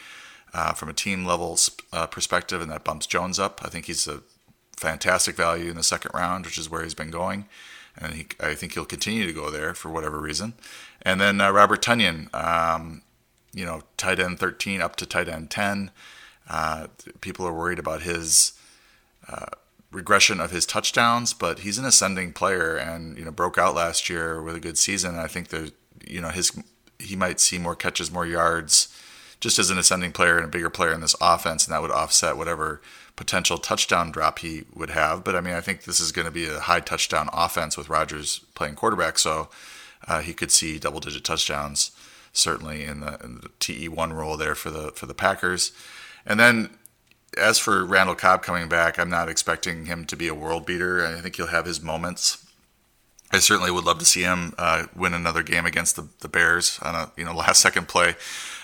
uh, 0.54 0.74
from 0.74 0.90
a 0.90 0.94
team 0.94 1.26
level 1.26 1.58
uh, 1.92 2.08
perspective, 2.08 2.62
and 2.62 2.72
that 2.72 2.84
bumps 2.84 3.08
Jones 3.08 3.40
up. 3.40 3.62
I 3.64 3.70
think 3.70 3.86
he's 3.86 4.08
a 4.08 4.22
fantastic 4.78 5.36
value 5.36 5.70
in 5.70 5.76
the 5.76 5.84
second 5.84 6.12
round, 6.14 6.46
which 6.46 6.58
is 6.58 6.70
where 6.70 6.84
he's 6.84 6.94
been 6.94 7.12
going, 7.12 7.48
and 7.98 8.14
he, 8.14 8.28
I 8.40 8.54
think 8.54 8.74
he'll 8.74 8.86
continue 8.86 9.26
to 9.26 9.34
go 9.34 9.50
there 9.50 9.74
for 9.74 9.90
whatever 9.90 10.22
reason. 10.22 10.54
And 11.02 11.20
then 11.20 11.42
uh, 11.42 11.52
Robert 11.52 11.82
Tonyan, 11.82 12.34
um, 12.34 13.02
you 13.58 13.66
know, 13.66 13.82
tight 13.98 14.20
end 14.20 14.40
13 14.40 14.82
up 14.82 14.96
to 14.98 15.06
tight 15.06 15.28
end 15.28 15.50
10. 15.50 15.90
Uh, 16.48 16.88
people 17.22 17.46
are 17.46 17.54
worried 17.54 17.80
about 17.80 18.04
his 18.04 18.54
uh, 19.28 19.48
regression 19.92 20.40
of 20.40 20.52
his 20.52 20.66
touchdowns, 20.66 21.34
but 21.34 21.60
he's 21.60 21.78
an 21.78 21.86
ascending 21.86 22.34
player 22.34 22.76
and 22.76 23.18
you 23.18 23.26
know 23.26 23.32
broke 23.32 23.58
out 23.58 23.76
last 23.76 24.10
year 24.10 24.42
with 24.42 24.56
a 24.56 24.60
good 24.60 24.78
season. 24.78 25.18
I 25.18 25.28
think 25.28 25.50
that 25.50 25.74
you 26.06 26.22
know 26.22 26.30
his 26.30 26.52
he 27.00 27.16
might 27.16 27.40
see 27.40 27.58
more 27.58 27.76
catches, 27.76 28.12
more 28.12 28.26
yards, 28.26 28.96
just 29.40 29.60
as 29.60 29.70
an 29.70 29.78
ascending 29.78 30.12
player 30.12 30.38
and 30.38 30.46
a 30.46 30.50
bigger 30.50 30.70
player 30.70 30.94
in 30.94 31.02
this 31.02 31.16
offense, 31.20 31.66
and 31.66 31.74
that 31.74 31.82
would 31.82 31.92
offset 31.92 32.38
whatever 32.38 32.82
potential 33.16 33.58
touchdown 33.58 34.12
drop 34.12 34.40
he 34.40 34.64
would 34.76 34.92
have. 34.92 35.24
But 35.24 35.36
I 35.36 35.42
mean, 35.42 35.56
I 35.56 35.62
think 35.62 35.84
this 35.84 36.00
is 36.00 36.12
going 36.12 36.26
to 36.26 36.32
be 36.32 36.48
a 36.48 36.60
high 36.60 36.80
touchdown 36.80 37.30
offense 37.34 37.76
with 37.76 37.90
Rodgers 37.90 38.42
playing 38.54 38.76
quarterback, 38.76 39.18
so 39.18 39.50
uh, 40.08 40.22
he 40.22 40.34
could 40.34 40.52
see 40.52 40.78
double 40.78 41.00
digit 41.00 41.24
touchdowns 41.24 41.92
certainly 42.38 42.84
in 42.84 43.02
the, 43.02 43.20
in 43.24 43.36
the 43.36 43.50
TE 43.60 43.90
one 43.90 44.14
role 44.14 44.38
there 44.38 44.56
for 44.56 44.70
the 44.70 44.92
for 44.92 45.06
the 45.06 45.14
Packers. 45.14 45.72
And 46.26 46.40
then 46.40 46.70
as 47.38 47.60
for 47.60 47.86
Randall 47.86 48.16
Cobb 48.16 48.42
coming 48.42 48.70
back, 48.70 48.98
I'm 48.98 49.10
not 49.10 49.30
expecting 49.30 49.86
him 49.86 50.06
to 50.06 50.16
be 50.16 50.28
a 50.28 50.34
world 50.34 50.66
beater. 50.66 51.06
I 51.06 51.20
think 51.22 51.36
he'll 51.36 51.48
have 51.48 51.66
his 51.66 51.82
moments. 51.82 52.44
I 53.32 53.40
certainly 53.40 53.72
would 53.72 53.84
love 53.84 54.00
to 54.00 54.06
see 54.06 54.22
him 54.22 54.54
uh, 54.58 54.86
win 54.96 55.14
another 55.14 55.44
game 55.44 55.66
against 55.66 55.98
the, 55.98 56.08
the 56.22 56.30
Bears 56.30 56.80
on 56.82 56.96
a 56.96 57.12
you 57.18 57.26
know 57.26 57.34
last 57.36 57.62
second 57.62 57.88
play. 57.88 58.16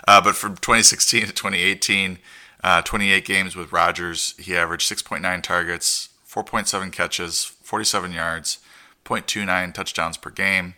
Uh, 0.07 0.21
but 0.21 0.35
from 0.35 0.55
2016 0.55 1.21
to 1.27 1.27
2018, 1.27 2.19
uh, 2.63 2.81
28 2.81 3.25
games 3.25 3.55
with 3.55 3.73
Rodgers, 3.73 4.35
he 4.39 4.55
averaged 4.55 4.89
6.9 4.89 5.43
targets, 5.43 6.09
4.7 6.27 6.91
catches, 6.91 7.43
47 7.43 8.13
yards, 8.13 8.59
0.29 9.03 9.73
touchdowns 9.73 10.17
per 10.17 10.29
game. 10.29 10.75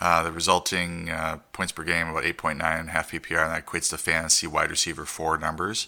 Uh, 0.00 0.24
the 0.24 0.32
resulting 0.32 1.10
uh, 1.10 1.38
points 1.52 1.70
per 1.70 1.84
game 1.84 2.08
about 2.08 2.24
8.9 2.24 2.60
and 2.60 2.90
half 2.90 3.12
PPR, 3.12 3.44
and 3.44 3.52
that 3.52 3.66
equates 3.66 3.88
to 3.90 3.98
fantasy 3.98 4.48
wide 4.48 4.70
receiver 4.70 5.04
four 5.04 5.38
numbers. 5.38 5.86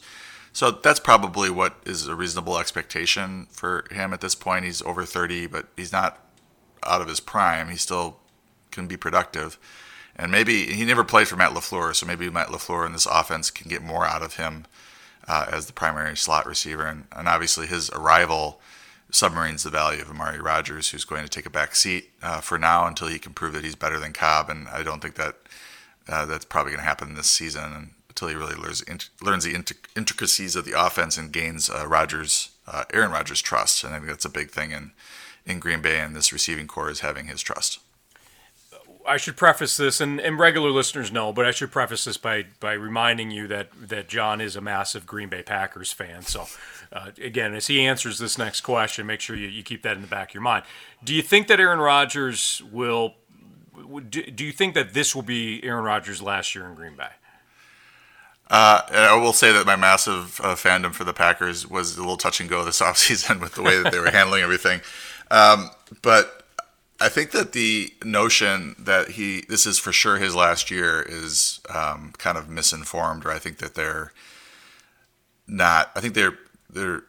So 0.53 0.71
that's 0.71 1.01
probably 1.01 1.51
what 1.51 1.75
is 1.85 2.07
a 2.07 2.15
reasonable 2.15 2.59
expectation 2.59 3.49
for 3.51 3.87
him 3.91 4.13
at 4.13 4.21
this 4.21 4.37
point. 4.37 4.65
He's 4.65 4.83
over 4.83 5.05
30, 5.05 5.49
but 5.49 5.67
he's 5.77 5.91
not 5.91 6.25
out 6.87 7.01
of 7.01 7.09
his 7.09 7.19
prime. 7.19 7.71
He 7.71 7.77
still 7.77 8.19
can 8.71 8.87
be 8.87 8.97
productive. 8.97 9.59
And 10.17 10.31
maybe 10.31 10.67
he 10.67 10.85
never 10.85 11.03
played 11.03 11.27
for 11.27 11.35
Matt 11.35 11.53
LaFleur, 11.53 11.95
so 11.95 12.07
maybe 12.07 12.31
Matt 12.31 12.49
LaFleur 12.49 12.87
in 12.87 12.93
this 12.93 13.07
offense 13.07 13.51
can 13.51 13.69
get 13.69 13.83
more 13.83 14.07
out 14.07 14.23
of 14.23 14.37
him 14.37 14.67
uh, 15.27 15.47
as 15.51 15.67
the 15.67 15.73
primary 15.73 16.17
slot 16.17 16.47
receiver. 16.47 16.87
And, 16.87 17.07
and, 17.11 17.27
obviously, 17.27 17.67
his 17.67 17.91
arrival 17.91 18.61
submarines 19.15 19.63
the 19.63 19.71
value 19.71 20.03
of 20.03 20.11
Amari 20.11 20.41
Rodgers, 20.41 20.89
who's 20.89 21.05
going 21.05 21.23
to 21.23 21.29
take 21.29 21.47
a 21.47 21.51
back 21.51 21.77
seat 21.77 22.11
uh, 22.21 22.41
for 22.41 22.59
now 22.59 22.87
until 22.87 23.07
he 23.07 23.21
can 23.21 23.33
prove 23.33 23.53
that 23.53 23.65
he's 23.65 23.77
better 23.77 24.01
than 24.01 24.13
Cobb. 24.13 24.51
And 24.51 24.67
I 24.69 24.83
don't 24.83 25.01
think 25.01 25.15
that 25.15 25.37
uh, 26.09 26.27
that's 26.27 26.45
probably 26.45 26.73
going 26.73 26.83
to 26.83 26.89
happen 26.89 27.15
this 27.15 27.31
season. 27.31 27.95
Until 28.09 28.29
he 28.29 28.35
really 28.35 28.55
learns, 28.55 28.85
learns 29.23 29.45
the 29.45 29.55
intricacies 29.97 30.57
of 30.57 30.65
the 30.65 30.81
offense 30.81 31.17
and 31.17 31.33
gains 31.33 31.69
uh, 31.69 31.85
Rodgers, 31.87 32.51
uh, 32.67 32.85
Aaron 32.93 33.11
Rodgers' 33.11 33.43
trust. 33.43 33.83
And 33.85 33.95
I 33.95 33.99
think 33.99 34.09
that's 34.09 34.25
a 34.25 34.31
big 34.31 34.51
thing 34.51 34.71
in, 34.73 34.93
in 35.47 35.59
Green 35.59 35.83
Bay, 35.83 36.01
and 36.01 36.15
this 36.15 36.33
receiving 36.33 36.67
corps 36.67 36.91
is 36.91 37.01
having 37.01 37.27
his 37.27 37.41
trust. 37.43 37.81
I 39.07 39.17
should 39.17 39.37
preface 39.37 39.77
this, 39.77 40.01
and, 40.01 40.21
and 40.21 40.39
regular 40.39 40.71
listeners 40.71 41.13
know, 41.13 41.33
but 41.33 41.47
I 41.47 41.51
should 41.51 41.71
preface 41.71 42.05
this 42.05 42.17
by 42.17 42.47
by 42.61 42.73
reminding 42.73 43.31
you 43.31 43.47
that 43.49 43.69
that 43.89 44.09
John 44.09 44.41
is 44.41 44.57
a 44.57 44.61
massive 44.61 45.07
Green 45.07 45.29
Bay 45.29 45.43
Packers 45.43 45.93
fan. 45.93 46.23
So, 46.23 46.47
uh, 46.93 47.11
again, 47.23 47.55
as 47.55 47.67
he 47.67 47.85
answers 47.85 48.19
this 48.19 48.39
next 48.39 48.63
question, 48.63 49.07
make 49.07 49.21
sure 49.21 49.37
you, 49.37 49.49
you 49.49 49.63
keep 49.63 49.83
that 49.83 49.97
in 49.97 50.03
the 50.03 50.09
back 50.09 50.31
of 50.31 50.35
your 50.35 50.43
mind. 50.43 50.65
Do 51.03 51.15
you 51.15 51.23
think 51.23 51.49
that 51.49 51.61
Aaron 51.61 51.79
Rodgers 51.79 52.63
will? 52.73 53.15
Do, 54.09 54.23
do 54.23 54.45
you 54.45 54.53
think 54.53 54.75
that 54.75 54.95
this 54.95 55.15
will 55.15 55.23
be 55.23 55.63
Aaron 55.65 55.85
Rodgers' 55.85 56.23
last 56.23 56.55
year 56.55 56.67
in 56.67 56.75
Green 56.75 56.97
Bay? 56.97 57.09
Uh, 58.51 58.83
I 58.91 59.17
will 59.17 59.33
say 59.33 59.53
that 59.53 59.67
my 59.67 59.77
massive 59.77 60.41
uh, 60.43 60.55
fandom 60.55 60.93
for 60.93 61.05
the 61.05 61.15
Packers 61.15 61.69
was 61.69 61.97
a 61.97 62.01
little 62.01 62.17
touch 62.17 62.41
and 62.41 62.49
go 62.49 62.65
this 62.65 62.81
offseason 62.83 63.41
with 63.41 63.55
the 63.55 63.63
way 63.63 63.83
that 63.83 63.93
they 63.93 63.99
were 63.99 64.11
handling 64.11 64.43
everything. 64.43 64.81
Um, 65.31 65.71
but 66.03 66.44
I 67.01 67.09
think 67.09 67.33
that 67.33 67.53
the 67.53 67.93
notion 68.05 68.77
that 68.79 69.11
he 69.11 69.45
this 69.49 69.67
is 69.67 69.79
for 69.79 69.93
sure 69.93 70.19
his 70.19 70.35
last 70.35 70.71
year 70.71 71.03
is 71.03 71.61
um, 71.69 72.13
kind 72.19 72.39
of 72.39 72.49
misinformed, 72.49 73.27
or 73.27 73.31
I 73.31 73.39
think 73.39 73.59
that 73.59 73.75
they're 73.75 74.13
not. 75.47 75.91
I 75.95 76.01
think 76.01 76.15
they're 76.15 76.39
they're 76.71 77.03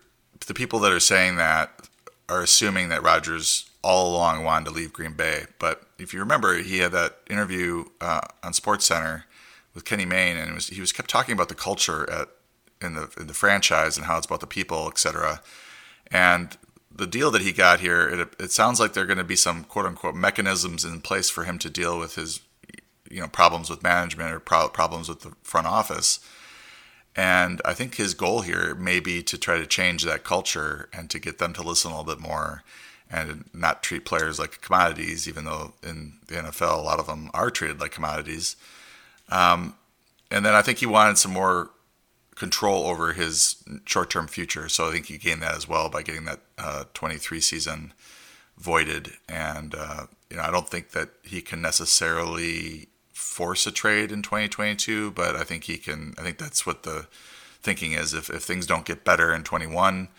the 0.48 0.54
people 0.54 0.80
that 0.80 0.92
are 0.92 1.00
saying 1.00 1.36
that 1.38 1.90
are 2.28 2.42
assuming 2.42 2.90
that 2.90 3.04
Rodgers 3.04 3.70
all 3.84 4.12
along 4.12 4.44
wanted 4.44 4.66
to 4.66 4.72
leave 4.72 4.92
Green 4.92 5.14
Bay. 5.14 5.46
But 5.60 5.84
if 6.00 6.14
you 6.14 6.20
remember, 6.20 6.58
he 6.58 6.80
had 6.80 6.92
that 6.94 7.20
interview 7.30 7.86
uh, 8.02 8.22
on 8.44 8.54
Sports 8.54 8.86
Center 8.86 9.26
with 9.76 9.86
Kenny 9.86 10.06
Mayne, 10.06 10.38
and 10.38 10.56
was, 10.56 10.68
he 10.70 10.82
was 10.82 10.92
kept 10.92 11.10
talking 11.10 11.34
about 11.34 11.50
the 11.50 11.56
culture 11.56 12.10
at 12.10 12.30
in 12.82 12.96
the 12.96 13.10
in 13.20 13.28
the 13.28 13.34
franchise 13.34 13.98
and 13.98 14.08
how 14.08 14.18
it's 14.18 14.26
about 14.26 14.40
the 14.40 14.48
people, 14.48 14.88
etc. 14.88 15.42
And 16.12 16.58
the 16.96 17.08
deal 17.08 17.30
that 17.32 17.42
he 17.42 17.52
got 17.52 17.82
here, 17.82 18.08
it, 18.08 18.36
it 18.40 18.52
sounds 18.52 18.80
like 18.80 18.94
there 18.94 19.04
are 19.04 19.08
going 19.08 19.18
to 19.18 19.24
be 19.24 19.36
some 19.36 19.64
quote 19.66 19.86
unquote 19.86 20.16
mechanisms 20.16 20.86
in 20.86 21.02
place 21.02 21.30
for 21.30 21.44
him 21.44 21.60
to 21.60 21.70
deal 21.70 22.00
with 22.00 22.16
his 22.16 22.42
you 23.10 23.22
know 23.22 23.28
problems 23.28 23.70
with 23.70 23.84
management 23.84 24.32
or 24.32 24.40
pro- 24.40 24.70
problems 24.70 25.08
with 25.08 25.22
the 25.22 25.32
front 25.44 25.68
office 25.68 26.20
and 27.16 27.62
I 27.64 27.74
think 27.74 27.96
his 27.96 28.14
goal 28.14 28.42
here 28.42 28.76
may 28.76 29.00
be 29.00 29.24
to 29.24 29.38
try 29.38 29.58
to 29.58 29.66
change 29.66 30.04
that 30.04 30.24
culture 30.24 30.90
and 30.92 31.10
to 31.10 31.20
get 31.20 31.38
them 31.38 31.54
to 31.54 31.64
listen 31.64 31.92
a 31.92 31.98
little 31.98 32.16
bit 32.16 32.22
more 32.22 32.64
and 33.10 33.46
not 33.54 33.84
treat 33.84 34.04
players 34.04 34.38
like 34.38 34.62
commodities, 34.62 35.28
even 35.28 35.46
though 35.46 35.74
in 35.82 36.14
the 36.28 36.36
NFL, 36.36 36.78
a 36.78 36.82
lot 36.82 37.00
of 37.00 37.08
them 37.08 37.30
are 37.34 37.50
treated 37.50 37.80
like 37.80 37.92
commodities. 37.92 38.58
Um, 39.30 39.76
and 40.30 40.46
then 40.46 40.54
I 40.54 40.62
think 40.62 40.80
he 40.80 40.86
wanted 40.86 41.18
some 41.18 41.32
more 41.32 41.70
control 42.36 42.86
over 42.86 43.14
his 43.14 43.64
short 43.86 44.10
term 44.10 44.28
future. 44.28 44.70
So 44.70 44.90
I 44.90 44.92
think 44.92 45.08
he 45.08 45.18
gained 45.18 45.42
that 45.42 45.56
as 45.56 45.68
well 45.68 45.90
by 45.90 46.04
getting 46.04 46.26
that 46.26 46.42
uh, 46.58 46.84
23 46.94 47.40
season 47.40 47.94
voided. 48.58 49.14
And, 49.28 49.74
uh, 49.74 50.08
you 50.30 50.38
know, 50.38 50.44
I 50.44 50.52
don't 50.52 50.70
think 50.70 50.92
that 50.92 51.10
he 51.24 51.42
can 51.42 51.62
necessarily 51.62 52.90
force 53.14 53.66
a 53.66 53.72
trade 53.72 54.12
in 54.12 54.22
2022, 54.22 55.12
but 55.12 55.36
I 55.36 55.44
think 55.44 55.64
he 55.66 55.78
can. 55.78 56.14
I 56.18 56.22
think 56.22 56.38
that's 56.38 56.66
what 56.66 56.84
the 56.84 57.08
thinking 57.62 57.94
is. 57.94 58.14
If, 58.14 58.30
if 58.30 58.44
things 58.44 58.66
don't 58.66 58.86
get 58.86 59.06
better 59.06 59.34
in 59.34 59.44
21, 59.44 60.10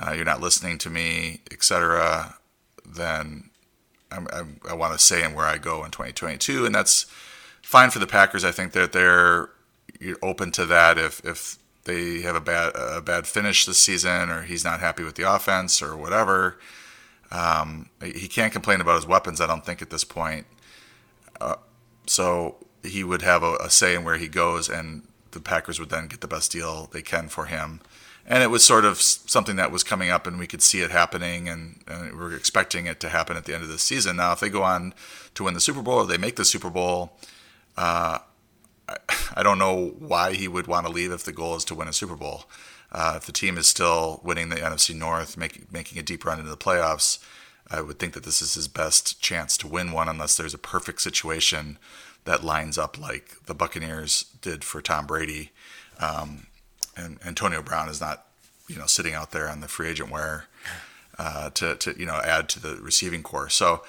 uh, 0.00 0.12
you're 0.12 0.24
not 0.24 0.40
listening 0.40 0.78
to 0.78 0.90
me, 0.90 1.40
etc., 1.50 2.36
then 2.84 3.50
I'm, 4.10 4.26
I'm, 4.32 4.60
i 4.68 4.74
want 4.74 4.92
to 4.92 4.98
say 4.98 5.24
in 5.24 5.34
where 5.34 5.46
I 5.46 5.58
go 5.58 5.84
in 5.84 5.90
2022, 5.90 6.66
and 6.66 6.74
that's 6.74 7.06
fine 7.62 7.90
for 7.90 8.00
the 8.00 8.06
Packers. 8.06 8.44
I 8.44 8.50
think 8.50 8.72
that 8.72 8.92
they're 8.92 9.50
open 10.22 10.50
to 10.52 10.66
that 10.66 10.98
if 10.98 11.24
if 11.24 11.58
they 11.84 12.22
have 12.22 12.36
a 12.36 12.40
bad 12.40 12.72
a 12.74 13.00
bad 13.00 13.26
finish 13.26 13.66
this 13.66 13.78
season 13.78 14.30
or 14.30 14.42
he's 14.42 14.64
not 14.64 14.80
happy 14.80 15.02
with 15.02 15.14
the 15.14 15.22
offense 15.22 15.82
or 15.82 15.96
whatever. 15.96 16.58
Um, 17.30 17.88
he 18.02 18.28
can't 18.28 18.52
complain 18.52 18.80
about 18.80 18.96
his 18.96 19.06
weapons. 19.06 19.40
I 19.40 19.46
don't 19.46 19.64
think 19.64 19.82
at 19.82 19.90
this 19.90 20.04
point. 20.04 20.46
Uh, 21.40 21.56
so 22.06 22.56
he 22.84 23.02
would 23.02 23.22
have 23.22 23.42
a, 23.42 23.56
a, 23.56 23.70
say 23.70 23.94
in 23.94 24.04
where 24.04 24.16
he 24.16 24.28
goes, 24.28 24.68
and 24.68 25.02
the 25.32 25.40
Packers 25.40 25.80
would 25.80 25.90
then 25.90 26.06
get 26.06 26.20
the 26.20 26.28
best 26.28 26.52
deal 26.52 26.88
they 26.92 27.02
can 27.02 27.28
for 27.28 27.46
him. 27.46 27.80
And 28.26 28.42
it 28.42 28.50
was 28.50 28.64
sort 28.64 28.84
of 28.84 29.00
something 29.00 29.56
that 29.56 29.70
was 29.70 29.82
coming 29.82 30.10
up, 30.10 30.26
and 30.26 30.38
we 30.38 30.46
could 30.46 30.62
see 30.62 30.80
it 30.80 30.90
happening, 30.90 31.48
and, 31.48 31.82
and 31.88 32.16
we 32.18 32.24
are 32.24 32.36
expecting 32.36 32.86
it 32.86 33.00
to 33.00 33.08
happen 33.08 33.36
at 33.36 33.44
the 33.44 33.54
end 33.54 33.62
of 33.62 33.68
the 33.68 33.78
season. 33.78 34.16
Now, 34.16 34.32
if 34.32 34.40
they 34.40 34.48
go 34.48 34.62
on 34.62 34.94
to 35.34 35.44
win 35.44 35.54
the 35.54 35.60
Super 35.60 35.82
Bowl 35.82 35.98
or 35.98 36.06
they 36.06 36.18
make 36.18 36.36
the 36.36 36.44
Super 36.44 36.70
Bowl, 36.70 37.12
uh, 37.76 38.18
I, 39.36 39.42
don't 39.42 39.58
know 39.58 39.94
why 39.98 40.34
he 40.34 40.48
would 40.48 40.66
want 40.66 40.86
to 40.86 40.92
leave 40.92 41.12
if 41.12 41.24
the 41.24 41.32
goal 41.32 41.56
is 41.56 41.64
to 41.66 41.74
win 41.74 41.88
a 41.88 41.92
Super 41.92 42.16
Bowl. 42.16 42.44
Uh, 42.92 43.14
if 43.16 43.26
the 43.26 43.32
team 43.32 43.56
is 43.56 43.66
still 43.66 44.20
winning 44.22 44.50
the 44.50 44.56
NFC 44.56 44.94
North, 44.94 45.36
make, 45.36 45.72
making 45.72 45.98
a 45.98 46.02
deep 46.02 46.24
run 46.24 46.38
into 46.38 46.50
the 46.50 46.56
playoffs, 46.56 47.18
I 47.70 47.80
would 47.80 47.98
think 47.98 48.12
that 48.12 48.24
this 48.24 48.42
is 48.42 48.54
his 48.54 48.68
best 48.68 49.20
chance 49.20 49.56
to 49.58 49.68
win 49.68 49.92
one 49.92 50.08
unless 50.08 50.36
there's 50.36 50.54
a 50.54 50.58
perfect 50.58 51.00
situation 51.00 51.78
that 52.24 52.44
lines 52.44 52.78
up 52.78 52.98
like 52.98 53.44
the 53.46 53.54
Buccaneers 53.54 54.24
did 54.40 54.64
for 54.64 54.80
Tom 54.80 55.06
Brady. 55.06 55.50
Um, 55.98 56.46
and 56.96 57.18
Antonio 57.24 57.62
Brown 57.62 57.88
is 57.88 58.00
not, 58.00 58.26
you 58.68 58.76
know, 58.76 58.86
sitting 58.86 59.14
out 59.14 59.30
there 59.30 59.48
on 59.48 59.60
the 59.60 59.68
free 59.68 59.88
agent 59.88 60.10
wire 60.10 60.46
uh, 61.18 61.50
to, 61.50 61.76
to, 61.76 61.98
you 61.98 62.06
know, 62.06 62.20
add 62.24 62.48
to 62.50 62.60
the 62.60 62.76
receiving 62.76 63.22
corps. 63.22 63.48
So 63.48 63.82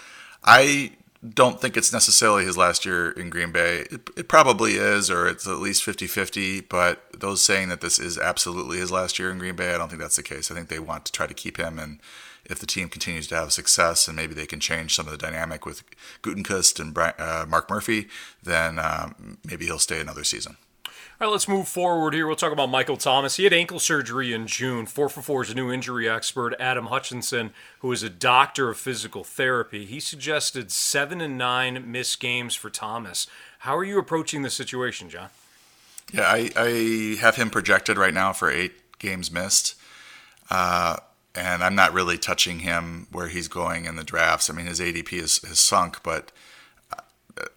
I 0.43 0.93
don't 1.33 1.59
think 1.59 1.77
it's 1.77 1.93
necessarily 1.93 2.45
his 2.45 2.57
last 2.57 2.85
year 2.85 3.11
in 3.11 3.29
Green 3.29 3.51
Bay. 3.51 3.85
It, 3.91 4.09
it 4.15 4.27
probably 4.27 4.73
is, 4.73 5.09
or 5.09 5.27
it's 5.27 5.47
at 5.47 5.57
least 5.57 5.83
50 5.83 6.07
50. 6.07 6.61
But 6.61 7.03
those 7.19 7.41
saying 7.41 7.69
that 7.69 7.81
this 7.81 7.99
is 7.99 8.17
absolutely 8.17 8.77
his 8.77 8.91
last 8.91 9.17
year 9.17 9.31
in 9.31 9.39
Green 9.39 9.55
Bay, 9.55 9.73
I 9.73 9.77
don't 9.77 9.89
think 9.89 10.01
that's 10.01 10.17
the 10.17 10.23
case. 10.23 10.51
I 10.51 10.55
think 10.55 10.69
they 10.69 10.79
want 10.79 11.05
to 11.05 11.11
try 11.11 11.27
to 11.27 11.33
keep 11.33 11.57
him 11.57 11.79
and 11.79 11.99
if 12.45 12.59
the 12.59 12.65
team 12.65 12.89
continues 12.89 13.27
to 13.27 13.35
have 13.35 13.51
success 13.51 14.07
and 14.07 14.15
maybe 14.15 14.33
they 14.33 14.45
can 14.45 14.59
change 14.59 14.95
some 14.95 15.07
of 15.07 15.11
the 15.11 15.17
dynamic 15.17 15.65
with 15.65 15.83
Gutekunst 16.21 16.79
and 16.79 16.95
uh, 16.97 17.45
Mark 17.47 17.69
Murphy, 17.69 18.07
then 18.43 18.77
um, 18.79 19.37
maybe 19.43 19.65
he'll 19.65 19.79
stay 19.79 19.99
another 19.99 20.23
season. 20.23 20.57
All 21.17 21.27
right, 21.27 21.31
let's 21.31 21.47
move 21.47 21.69
forward 21.69 22.13
here. 22.13 22.27
We'll 22.27 22.35
talk 22.35 22.51
about 22.51 22.69
Michael 22.69 22.97
Thomas. 22.97 23.37
He 23.37 23.45
had 23.45 23.53
ankle 23.53 23.79
surgery 23.79 24.33
in 24.33 24.47
June. 24.47 24.85
4 24.85 25.07
for 25.07 25.21
4 25.21 25.43
is 25.43 25.49
a 25.51 25.55
new 25.55 25.71
injury 25.71 26.09
expert, 26.09 26.53
Adam 26.59 26.87
Hutchinson, 26.87 27.51
who 27.79 27.93
is 27.93 28.03
a 28.03 28.09
doctor 28.09 28.69
of 28.69 28.77
physical 28.77 29.23
therapy. 29.23 29.85
He 29.85 30.01
suggested 30.01 30.73
seven 30.73 31.21
and 31.21 31.37
nine 31.37 31.89
missed 31.89 32.19
games 32.19 32.53
for 32.53 32.69
Thomas. 32.69 33.27
How 33.59 33.77
are 33.77 33.85
you 33.85 33.97
approaching 33.97 34.41
the 34.41 34.49
situation, 34.49 35.09
John? 35.09 35.29
Yeah, 36.11 36.23
I, 36.23 36.51
I 36.53 37.17
have 37.21 37.37
him 37.37 37.49
projected 37.49 37.97
right 37.97 38.13
now 38.13 38.33
for 38.33 38.51
eight 38.51 38.73
games 38.99 39.31
missed. 39.31 39.75
Uh, 40.49 40.97
and 41.33 41.63
I'm 41.63 41.75
not 41.75 41.93
really 41.93 42.17
touching 42.17 42.59
him 42.59 43.07
where 43.09 43.29
he's 43.29 43.47
going 43.47 43.85
in 43.85 43.95
the 43.95 44.03
drafts. 44.03 44.49
I 44.49 44.53
mean, 44.53 44.65
his 44.65 44.81
ADP 44.81 45.13
is, 45.13 45.37
has 45.43 45.59
sunk, 45.61 46.03
but 46.03 46.33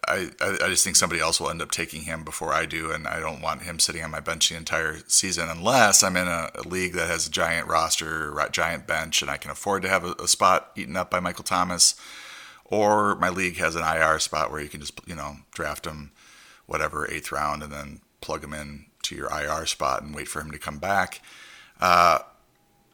I, 0.09 0.31
I, 0.41 0.69
just 0.69 0.83
think 0.83 0.97
somebody 0.97 1.21
else 1.21 1.39
will 1.39 1.51
end 1.51 1.63
up 1.63 1.71
taking 1.71 2.03
him 2.03 2.25
before 2.25 2.53
I 2.53 2.67
do, 2.67 2.91
and 2.91 3.07
I 3.07 3.21
don't 3.21 3.41
want 3.41 3.63
him 3.63 3.79
sitting 3.79 4.03
on 4.03 4.11
my 4.11 4.19
bench 4.19 4.49
the 4.49 4.57
entire 4.57 4.99
season 5.07 5.49
unless 5.49 6.03
I'm 6.03 6.17
in 6.17 6.27
a, 6.27 6.51
a 6.55 6.63
league 6.63 6.95
that 6.95 7.09
has 7.09 7.29
a 7.29 7.31
giant 7.31 7.69
roster, 7.69 8.37
a 8.37 8.51
giant 8.51 8.89
bench, 8.89 9.23
and 9.23 9.31
I 9.31 9.37
can 9.37 9.53
afford 9.53 9.83
to 9.83 9.89
have 9.89 10.05
a, 10.05 10.15
a 10.19 10.27
spot 10.27 10.73
eaten 10.75 10.97
up 10.97 11.11
by 11.11 11.21
Michael 11.21 11.45
Thomas, 11.45 11.95
or 12.65 13.15
my 13.17 13.29
league 13.29 13.59
has 13.59 13.77
an 13.77 13.85
IR 13.85 14.19
spot 14.19 14.51
where 14.51 14.61
you 14.61 14.69
can 14.69 14.81
just 14.81 14.99
you 15.07 15.15
know 15.15 15.37
draft 15.53 15.87
him, 15.87 16.11
whatever 16.67 17.09
eighth 17.09 17.31
round, 17.31 17.63
and 17.63 17.73
then 17.73 18.01
plug 18.21 18.43
him 18.43 18.53
in 18.53 18.87
to 19.03 19.15
your 19.15 19.31
IR 19.31 19.65
spot 19.67 20.03
and 20.03 20.13
wait 20.13 20.27
for 20.27 20.41
him 20.41 20.51
to 20.51 20.59
come 20.59 20.79
back. 20.79 21.23
Uh, 21.81 22.19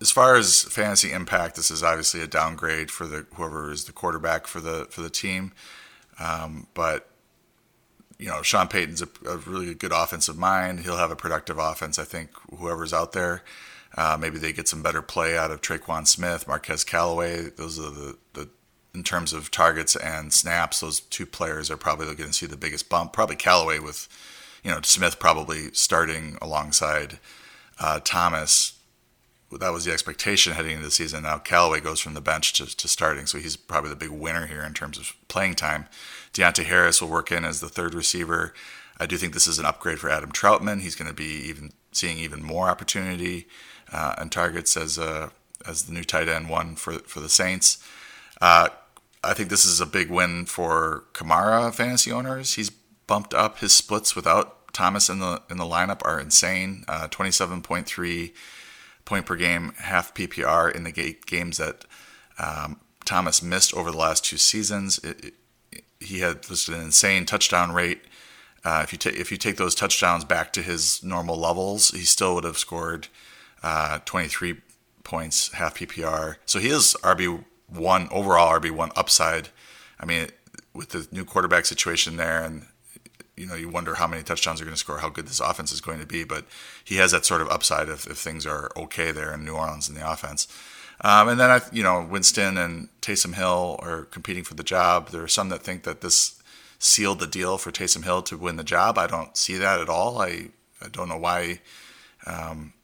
as 0.03 0.11
far 0.11 0.37
as 0.37 0.65
fantasy 0.65 1.13
impact, 1.13 1.57
this 1.57 1.71
is 1.71 1.83
obviously 1.83 2.21
a 2.21 2.27
downgrade 2.27 2.91
for 2.91 3.07
the 3.07 3.27
whoever 3.37 3.71
is 3.71 3.85
the 3.85 3.93
quarterback 3.93 4.47
for 4.47 4.61
the 4.61 4.87
for 4.91 5.01
the 5.01 5.09
team. 5.09 5.53
Um, 6.19 6.67
but 6.75 7.09
you 8.19 8.29
know, 8.29 8.43
Sean 8.43 8.69
Payton's 8.69 9.03
a, 9.03 9.09
a, 9.27 9.37
really 9.39 9.75
good 9.75 9.93
offensive 9.93 10.39
mind. 10.39 10.81
He'll 10.81 10.97
have 10.97 11.11
a 11.11 11.17
productive 11.17 11.59
offense. 11.59 11.99
I 11.99 12.05
think 12.05 12.31
whoever's 12.57 12.93
out 12.93 13.13
there, 13.13 13.43
uh, 13.97 14.17
maybe 14.19 14.39
they 14.39 14.53
get 14.53 14.69
some 14.69 14.83
better 14.83 15.03
play 15.03 15.37
out 15.37 15.51
of 15.51 15.61
Tre'Quan 15.61 16.07
Smith, 16.07 16.47
Marquez 16.47 16.85
Callaway. 16.85 17.51
Those 17.51 17.79
are 17.79 17.91
the, 17.91 18.17
the 18.35 18.49
in 18.95 19.03
terms 19.03 19.33
of 19.33 19.51
targets 19.51 19.97
and 19.97 20.33
snaps. 20.33 20.81
Those 20.81 21.01
two 21.01 21.27
players 21.27 21.71
are 21.71 21.77
probably 21.77 22.07
going 22.07 22.31
to 22.31 22.33
see 22.33 22.47
the 22.47 22.57
biggest 22.57 22.89
bump. 22.89 23.13
Probably 23.13 23.37
Callaway 23.37 23.81
with, 23.81 24.09
you 24.63 24.71
know, 24.71 24.81
Smith 24.83 25.19
probably 25.19 25.73
starting 25.73 26.39
alongside 26.41 27.19
uh, 27.81 28.01
Thomas 28.05 28.79
that 29.59 29.73
was 29.73 29.85
the 29.85 29.93
expectation 29.93 30.53
heading 30.53 30.73
into 30.73 30.85
the 30.85 30.91
season. 30.91 31.23
Now 31.23 31.39
Callaway 31.39 31.81
goes 31.81 32.01
from 32.01 32.15
the 32.15 32.21
bench 32.21 32.53
to, 32.55 32.77
to 32.77 32.89
starting, 32.89 33.27
so 33.27 33.39
he's 33.39 33.57
probably 33.57 33.91
the 33.91 33.97
big 33.97 34.11
winner 34.11 34.47
here 34.47 34.63
in 34.63 34.75
terms 34.75 34.99
of 34.99 35.15
playing 35.29 35.55
time. 35.55 35.87
Deonte 36.33 36.65
Harris 36.65 37.01
will 37.01 37.09
work 37.09 37.31
in 37.31 37.45
as 37.45 37.61
the 37.61 37.69
third 37.69 37.95
receiver. 37.95 38.55
I 38.99 39.07
do 39.07 39.17
think 39.17 39.33
this 39.33 39.47
is 39.47 39.59
an 39.59 39.65
upgrade 39.65 39.99
for 39.99 40.11
Adam 40.11 40.33
Trautman. 40.33 40.81
He's 40.81 40.95
going 40.95 41.09
to 41.09 41.15
be 41.15 41.49
even 41.49 41.73
seeing 41.93 42.19
even 42.19 42.43
more 42.43 42.69
opportunity 42.69 43.47
uh, 43.93 44.15
and 44.19 44.31
targets 44.31 44.77
as 44.77 44.99
a 44.99 45.05
uh, 45.05 45.29
as 45.67 45.85
the 45.85 45.93
new 45.93 46.05
tight 46.05 46.29
end 46.29 46.51
one 46.51 46.77
for 46.77 46.99
for 47.01 47.21
the 47.21 47.29
Saints. 47.29 47.79
Uh, 48.41 48.69
I 49.23 49.33
think 49.33 49.49
this 49.49 49.65
is 49.65 49.81
a 49.81 49.87
big 49.87 50.11
win 50.11 50.45
for 50.45 51.05
Kamara 51.15 51.73
fantasy 51.73 52.13
owners. 52.13 52.55
He's 52.55 52.71
bumped 53.07 53.33
up 53.33 53.59
his 53.59 53.73
splits 53.73 54.15
without 54.15 54.73
Thomas 54.73 55.09
in 55.09 55.21
the 55.21 55.43
in 55.49 55.57
the 55.57 55.65
lineup 55.65 56.03
are 56.05 56.21
insane. 56.21 56.85
Uh, 56.87 57.09
Twenty 57.09 57.31
seven 57.31 57.63
point 57.63 57.87
three 57.87 58.35
point 59.05 59.27
per 59.27 59.37
game, 59.37 59.73
half 59.79 60.15
PPR 60.15 60.75
in 60.75 60.85
the 60.85 61.17
games 61.27 61.59
that 61.59 61.85
um, 62.39 62.81
Thomas 63.05 63.43
missed 63.43 63.75
over 63.75 63.91
the 63.91 63.99
last 63.99 64.25
two 64.25 64.37
seasons. 64.37 64.99
It, 64.99 65.25
it, 65.73 65.85
he 66.01 66.21
had 66.21 66.43
just 66.43 66.69
an 66.69 66.81
insane 66.81 67.27
touchdown 67.27 67.73
rate. 67.73 68.03
Uh, 68.65 68.81
if 68.83 68.93
you 68.93 68.99
take 68.99 69.17
if 69.17 69.31
you 69.31 69.37
take 69.37 69.57
those 69.57 69.75
touchdowns 69.75 70.25
back 70.25 70.53
to 70.55 70.63
his 70.63 71.03
normal 71.03 71.37
levels, 71.37 71.91
he 71.91 72.05
still 72.05 72.35
would 72.35 72.45
have 72.45 72.59
scored 72.59 73.09
uh, 73.63 73.99
23 74.05 74.57
points, 75.03 75.53
half 75.53 75.79
PPR. 75.79 76.37
So 76.47 76.59
he 76.59 76.69
is 76.69 76.97
RB 77.03 77.45
one 77.69 78.09
overall 78.11 78.59
RB 78.59 78.71
one 78.71 78.91
upside. 78.97 79.49
I 80.01 80.07
mean, 80.07 80.29
with 80.73 80.91
the 80.91 81.07
new 81.13 81.25
quarterback 81.25 81.67
situation 81.67 82.17
there, 82.17 82.43
and 82.43 82.67
you 83.37 83.47
know, 83.47 83.55
you 83.55 83.69
wonder 83.69 83.95
how 83.95 84.07
many 84.07 84.23
touchdowns 84.23 84.61
are 84.61 84.65
going 84.65 84.75
to 84.75 84.81
score, 84.81 84.99
how 84.99 85.09
good 85.09 85.27
this 85.27 85.41
offense 85.41 85.73
is 85.73 85.81
going 85.81 86.01
to 86.01 86.07
be. 86.07 86.25
But 86.25 86.45
he 86.85 86.97
has 86.97 87.11
that 87.13 87.27
sort 87.27 87.41
of 87.41 87.49
upside 87.49 87.89
if, 87.89 88.07
if 88.07 88.19
things 88.19 88.47
are 88.47 88.71
okay 88.77 89.11
there 89.11 89.35
in 89.35 89.45
New 89.45 89.55
Orleans 89.55 89.89
in 89.89 89.95
the 89.95 90.09
offense. 90.09 90.47
Um, 91.01 91.29
and 91.29 91.41
then 91.41 91.51
I, 91.51 91.61
you 91.73 91.83
know, 91.83 92.07
Winston 92.09 92.57
and 92.57 92.89
Taysom 93.01 93.35
Hill 93.35 93.79
are 93.83 94.05
competing 94.05 94.45
for 94.45 94.55
the 94.55 94.63
job. 94.63 95.09
There 95.09 95.23
are 95.23 95.29
some 95.29 95.49
that 95.49 95.63
think 95.63 95.83
that 95.83 96.01
this 96.01 96.41
sealed 96.79 97.19
the 97.19 97.27
deal 97.27 97.59
for 97.59 97.73
Taysom 97.73 98.05
Hill 98.05 98.23
to 98.23 98.37
win 98.37 98.57
the 98.57 98.65
job. 98.65 98.99
I 98.99 99.07
don't 99.07 99.37
see 99.37 99.57
that 99.57 99.81
at 99.81 99.89
all. 99.89 100.21
I, 100.21 100.51
I 100.81 100.89
don't 100.91 101.09
know 101.09 101.19
why 101.19 101.61
um, 102.27 102.75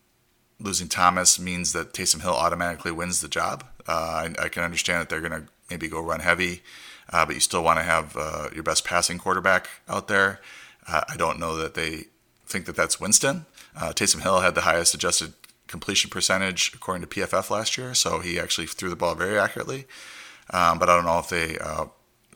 losing 0.58 0.88
Thomas 0.88 1.38
means 1.38 1.72
that 1.72 1.92
Taysom 1.92 2.22
Hill 2.22 2.34
automatically 2.34 2.92
wins 2.92 3.20
the 3.20 3.28
job. 3.28 3.64
Uh, 3.86 4.28
I, 4.38 4.44
I, 4.44 4.48
can 4.48 4.62
understand 4.62 5.00
that 5.00 5.08
they're 5.08 5.20
going 5.20 5.42
to 5.42 5.48
maybe 5.70 5.88
go 5.88 6.00
run 6.00 6.20
heavy, 6.20 6.62
uh, 7.10 7.26
but 7.26 7.34
you 7.34 7.40
still 7.40 7.62
want 7.62 7.78
to 7.78 7.82
have 7.82 8.16
uh, 8.16 8.48
your 8.54 8.62
best 8.62 8.84
passing 8.84 9.18
quarterback 9.18 9.68
out 9.88 10.08
there. 10.08 10.40
Uh, 10.86 11.02
I 11.08 11.16
don't 11.16 11.38
know 11.38 11.56
that 11.56 11.74
they 11.74 12.04
think 12.46 12.66
that 12.66 12.76
that's 12.76 13.00
Winston. 13.00 13.46
Uh, 13.76 13.92
Taysom 13.92 14.22
Hill 14.22 14.40
had 14.40 14.54
the 14.54 14.62
highest 14.62 14.94
adjusted 14.94 15.34
completion 15.66 16.10
percentage 16.10 16.72
according 16.74 17.06
to 17.06 17.08
PFF 17.08 17.50
last 17.50 17.78
year, 17.78 17.94
so 17.94 18.18
he 18.18 18.38
actually 18.38 18.66
threw 18.66 18.90
the 18.90 18.96
ball 18.96 19.14
very 19.14 19.38
accurately. 19.38 19.86
Um, 20.52 20.78
but 20.78 20.88
I 20.88 20.96
don't 20.96 21.04
know 21.04 21.18
if 21.18 21.28
they 21.28 21.58
uh, 21.58 21.86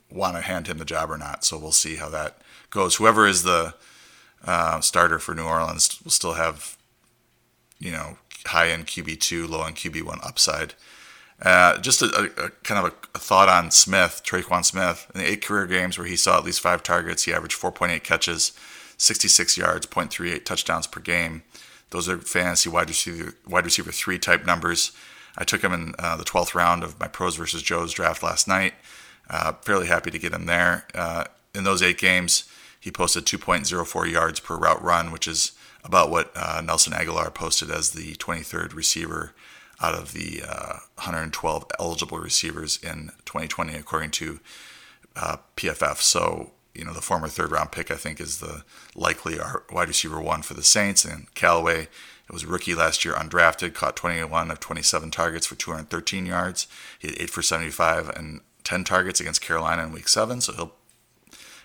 want 0.09 0.35
to 0.35 0.41
hand 0.41 0.67
him 0.67 0.77
the 0.77 0.85
job 0.85 1.11
or 1.11 1.17
not. 1.17 1.43
So 1.43 1.57
we'll 1.57 1.71
see 1.71 1.97
how 1.97 2.09
that 2.09 2.37
goes. 2.69 2.95
Whoever 2.95 3.27
is 3.27 3.43
the 3.43 3.73
uh, 4.45 4.79
starter 4.79 5.19
for 5.19 5.35
New 5.35 5.43
Orleans 5.43 5.99
will 6.03 6.11
still 6.11 6.33
have, 6.33 6.77
you 7.79 7.91
know, 7.91 8.17
high 8.45 8.69
end 8.69 8.87
QB 8.87 9.19
two, 9.19 9.47
low 9.47 9.63
end 9.63 9.75
QB 9.75 10.03
one 10.03 10.19
upside. 10.23 10.75
Uh, 11.41 11.77
just 11.79 12.01
a, 12.01 12.05
a, 12.05 12.45
a, 12.45 12.49
kind 12.63 12.85
of 12.85 12.93
a, 13.13 13.19
thought 13.19 13.49
on 13.49 13.69
Smith, 13.69 14.21
Tre'Quan 14.25 14.63
Smith. 14.63 15.11
In 15.13 15.21
the 15.21 15.27
eight 15.27 15.43
career 15.43 15.65
games 15.65 15.97
where 15.97 16.07
he 16.07 16.15
saw 16.15 16.37
at 16.37 16.45
least 16.45 16.61
five 16.61 16.81
targets, 16.81 17.23
he 17.23 17.33
averaged 17.33 17.59
4.8 17.59 18.03
catches, 18.03 18.53
66 18.97 19.57
yards, 19.57 19.85
0.38 19.87 20.45
touchdowns 20.45 20.87
per 20.87 21.01
game. 21.01 21.43
Those 21.89 22.07
are 22.07 22.17
fantasy 22.17 22.69
wide 22.69 22.89
receiver 22.89 23.35
wide 23.47 23.65
receiver 23.65 23.91
three 23.91 24.17
type 24.17 24.45
numbers. 24.45 24.91
I 25.37 25.43
took 25.43 25.61
him 25.61 25.73
in 25.73 25.93
uh, 25.99 26.15
the 26.15 26.23
12th 26.23 26.55
round 26.55 26.83
of 26.83 26.99
my 26.99 27.07
pros 27.07 27.35
versus 27.35 27.61
Joe's 27.61 27.93
draft 27.93 28.23
last 28.23 28.47
night. 28.47 28.73
Uh, 29.29 29.53
fairly 29.61 29.87
happy 29.87 30.11
to 30.11 30.19
get 30.19 30.33
him 30.33 30.45
there. 30.45 30.87
Uh, 30.93 31.25
in 31.53 31.63
those 31.63 31.81
eight 31.81 31.97
games, 31.97 32.49
he 32.79 32.91
posted 32.91 33.25
2.04 33.25 34.11
yards 34.11 34.39
per 34.39 34.57
route 34.57 34.81
run, 34.81 35.11
which 35.11 35.27
is 35.27 35.51
about 35.83 36.09
what 36.09 36.31
uh, 36.35 36.61
Nelson 36.63 36.93
Agholor 36.93 37.33
posted 37.33 37.69
as 37.69 37.91
the 37.91 38.13
23rd 38.15 38.73
receiver 38.73 39.33
out 39.85 39.93
of 39.93 40.13
the 40.13 40.41
112 40.95 41.63
uh, 41.63 41.67
eligible 41.79 42.17
receivers 42.17 42.79
in 42.81 43.11
2020, 43.25 43.75
according 43.75 44.11
to 44.11 44.39
uh, 45.15 45.37
PFF. 45.55 45.97
So, 45.97 46.51
you 46.73 46.83
know, 46.83 46.93
the 46.93 47.01
former 47.01 47.27
third 47.27 47.51
round 47.51 47.71
pick, 47.71 47.91
I 47.91 47.95
think, 47.95 48.19
is 48.19 48.39
the 48.39 48.63
likely 48.95 49.37
wide 49.71 49.87
receiver 49.87 50.19
one 50.19 50.41
for 50.41 50.55
the 50.55 50.63
Saints. 50.63 51.05
And 51.05 51.31
Callaway, 51.35 51.81
it 51.83 52.33
was 52.33 52.45
rookie 52.45 52.73
last 52.73 53.05
year, 53.05 53.13
undrafted, 53.13 53.75
caught 53.75 53.95
21 53.95 54.49
of 54.49 54.59
27 54.59 55.11
targets 55.11 55.45
for 55.45 55.55
213 55.55 56.25
yards. 56.25 56.67
He 56.97 57.09
had 57.09 57.21
8 57.21 57.29
for 57.29 57.41
75 57.43 58.09
and 58.09 58.41
10 58.63 58.83
targets 58.83 59.19
against 59.19 59.41
Carolina 59.41 59.83
in 59.83 59.91
week 59.91 60.07
seven, 60.07 60.41
so 60.41 60.53
he'll 60.53 60.73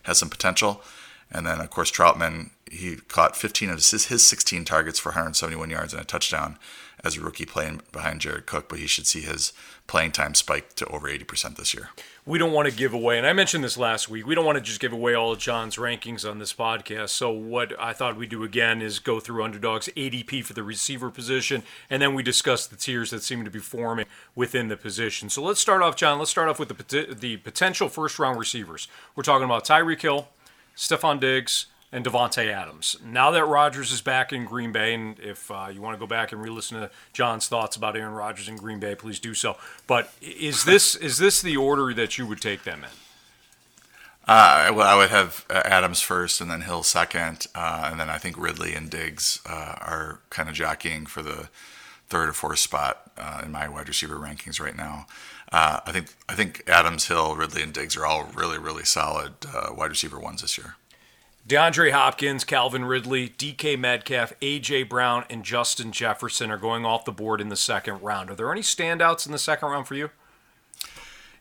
has 0.05 0.19
some 0.19 0.31
potential. 0.31 0.83
And 1.31 1.47
then, 1.47 1.61
of 1.61 1.71
course, 1.71 1.91
Trautman, 1.91 2.51
he 2.71 2.97
caught 2.97 3.37
15 3.37 3.71
of 3.71 3.77
his 3.77 4.27
16 4.27 4.65
targets 4.65 4.99
for 4.99 5.11
171 5.11 5.71
yards 5.71 5.93
and 5.93 6.03
a 6.03 6.05
touchdown 6.05 6.59
as 7.03 7.17
a 7.17 7.21
rookie 7.21 7.47
playing 7.47 7.81
behind 7.93 8.21
Jared 8.21 8.47
Cook, 8.47 8.69
but 8.69 8.79
he 8.79 8.87
should 8.87 9.07
see 9.07 9.21
his 9.21 9.53
playing 9.87 10.13
time 10.13 10.35
spike 10.35 10.75
to 10.77 10.87
over 10.87 11.09
80% 11.09 11.57
this 11.57 11.75
year. 11.75 11.91
We 12.27 12.39
don't 12.39 12.53
want 12.53 12.69
to 12.69 12.75
give 12.75 12.93
away, 12.93 13.17
and 13.19 13.27
I 13.27 13.33
mentioned 13.33 13.65
this 13.65 13.79
last 13.79 14.09
week, 14.09 14.27
we 14.27 14.35
don't 14.35 14.45
want 14.45 14.57
to 14.57 14.63
just 14.63 14.79
give 14.79 14.93
away 14.93 15.15
all 15.15 15.33
of 15.33 15.39
John's 15.39 15.77
rankings 15.77 16.29
on 16.29 16.39
this 16.39 16.53
podcast. 16.53 17.09
So, 17.09 17.31
what 17.31 17.73
I 17.81 17.93
thought 17.93 18.17
we'd 18.17 18.31
do 18.31 18.45
again 18.45 18.83
is 18.83 18.99
go 18.99 19.19
through 19.19 19.43
underdogs 19.43 19.89
ADP 19.97 20.45
for 20.45 20.53
the 20.53 20.63
receiver 20.63 21.11
position, 21.11 21.63
and 21.89 22.01
then 22.03 22.15
we 22.15 22.23
discuss 22.23 22.67
the 22.67 22.77
tiers 22.77 23.11
that 23.11 23.23
seem 23.23 23.45
to 23.45 23.51
be 23.51 23.59
forming 23.59 24.07
within 24.35 24.69
the 24.69 24.77
position. 24.77 25.31
So, 25.31 25.43
let's 25.43 25.61
start 25.61 25.83
off, 25.83 25.97
John. 25.97 26.19
Let's 26.19 26.31
start 26.31 26.49
off 26.49 26.59
with 26.59 26.69
the, 26.69 27.15
the 27.15 27.39
potential 27.39 27.89
first 27.89 28.19
round 28.19 28.39
receivers. 28.39 28.87
We're 29.17 29.23
talking 29.23 29.47
about 29.47 29.67
Tyreek 29.67 30.03
Hill, 30.03 30.29
Stefon 30.77 31.19
Diggs, 31.19 31.67
and 31.93 32.05
Davante 32.05 32.47
Adams. 32.53 32.97
Now 33.05 33.31
that 33.33 33.45
Rodgers 33.45 33.91
is 33.91 34.01
back 34.01 34.33
in 34.33 34.45
Green 34.45 34.73
Bay, 34.73 34.95
and 34.95 35.19
if 35.19 35.51
uh, 35.51 35.69
you 35.73 35.81
want 35.81 35.97
to 35.97 35.99
go 35.99 36.07
back 36.07 36.33
and 36.33 36.41
re-listen 36.41 36.81
to 36.81 36.91
John's 37.13 37.49
thoughts 37.49 37.77
about 37.77 37.97
Aaron 37.97 38.15
Rodgers 38.15 38.49
in 38.49 38.57
Green 38.57 38.79
Bay, 38.79 38.95
please 38.95 39.19
do 39.19 39.35
so. 39.35 39.57
But 39.87 40.13
is 40.21 40.65
this 40.65 40.95
is 40.95 41.19
this 41.19 41.43
the 41.43 41.57
order 41.57 41.93
that 41.95 42.17
you 42.17 42.27
would 42.27 42.41
take 42.41 42.63
them 42.63 42.85
in? 42.85 42.91
Uh, 44.29 44.71
well, 44.73 44.87
I 44.87 44.97
would 44.97 45.11
have 45.11 45.45
uh, 45.51 45.63
Adams 45.65 46.01
first, 46.01 46.41
and 46.41 46.49
then 46.51 46.61
Hill 46.61 46.85
second, 46.85 47.49
uh, 47.55 47.89
and 47.91 47.99
then 47.99 48.09
I 48.09 48.19
think 48.19 48.39
Ridley 48.39 48.75
and 48.75 48.89
Diggs 48.89 49.41
uh, 49.45 49.75
are 49.81 50.21
kind 50.31 50.49
of 50.49 50.55
jockeying 50.55 51.07
for 51.07 51.23
the 51.23 51.49
third 52.09 52.29
or 52.29 52.33
fourth 52.33 52.61
spot 52.61 53.11
uh, 53.19 53.43
in 53.45 53.51
my 53.51 53.69
wide 53.69 53.89
receiver 53.89 54.17
rankings 54.17 54.61
right 54.61 54.77
now. 54.77 55.07
I 55.53 55.91
think 55.91 56.15
I 56.29 56.35
think 56.35 56.63
Adams, 56.69 57.09
Hill, 57.09 57.35
Ridley, 57.35 57.63
and 57.63 57.73
Diggs 57.73 57.97
are 57.97 58.07
all 58.07 58.31
really 58.37 58.59
really 58.59 58.85
solid 58.85 59.33
wide 59.75 59.91
receiver 59.91 60.21
ones 60.21 60.43
this 60.43 60.57
year. 60.57 60.77
DeAndre 61.49 61.91
Hopkins, 61.91 62.45
Calvin 62.45 62.85
Ridley, 62.85 63.29
DK 63.29 63.79
Metcalf, 63.79 64.39
AJ 64.41 64.89
Brown, 64.89 65.25
and 65.29 65.43
Justin 65.43 65.91
Jefferson 65.91 66.51
are 66.51 66.59
going 66.59 66.85
off 66.85 67.05
the 67.05 67.13
board 67.13 67.41
in 67.41 67.49
the 67.49 67.57
second 67.57 68.03
round. 68.03 68.31
Are 68.31 68.35
there 68.35 68.53
any 68.53 68.61
standouts 68.61 69.27
in 69.27 69.33
the 69.33 69.39
second 69.39 69.71
round 69.71 69.89
for 69.89 69.95
you? 69.95 70.11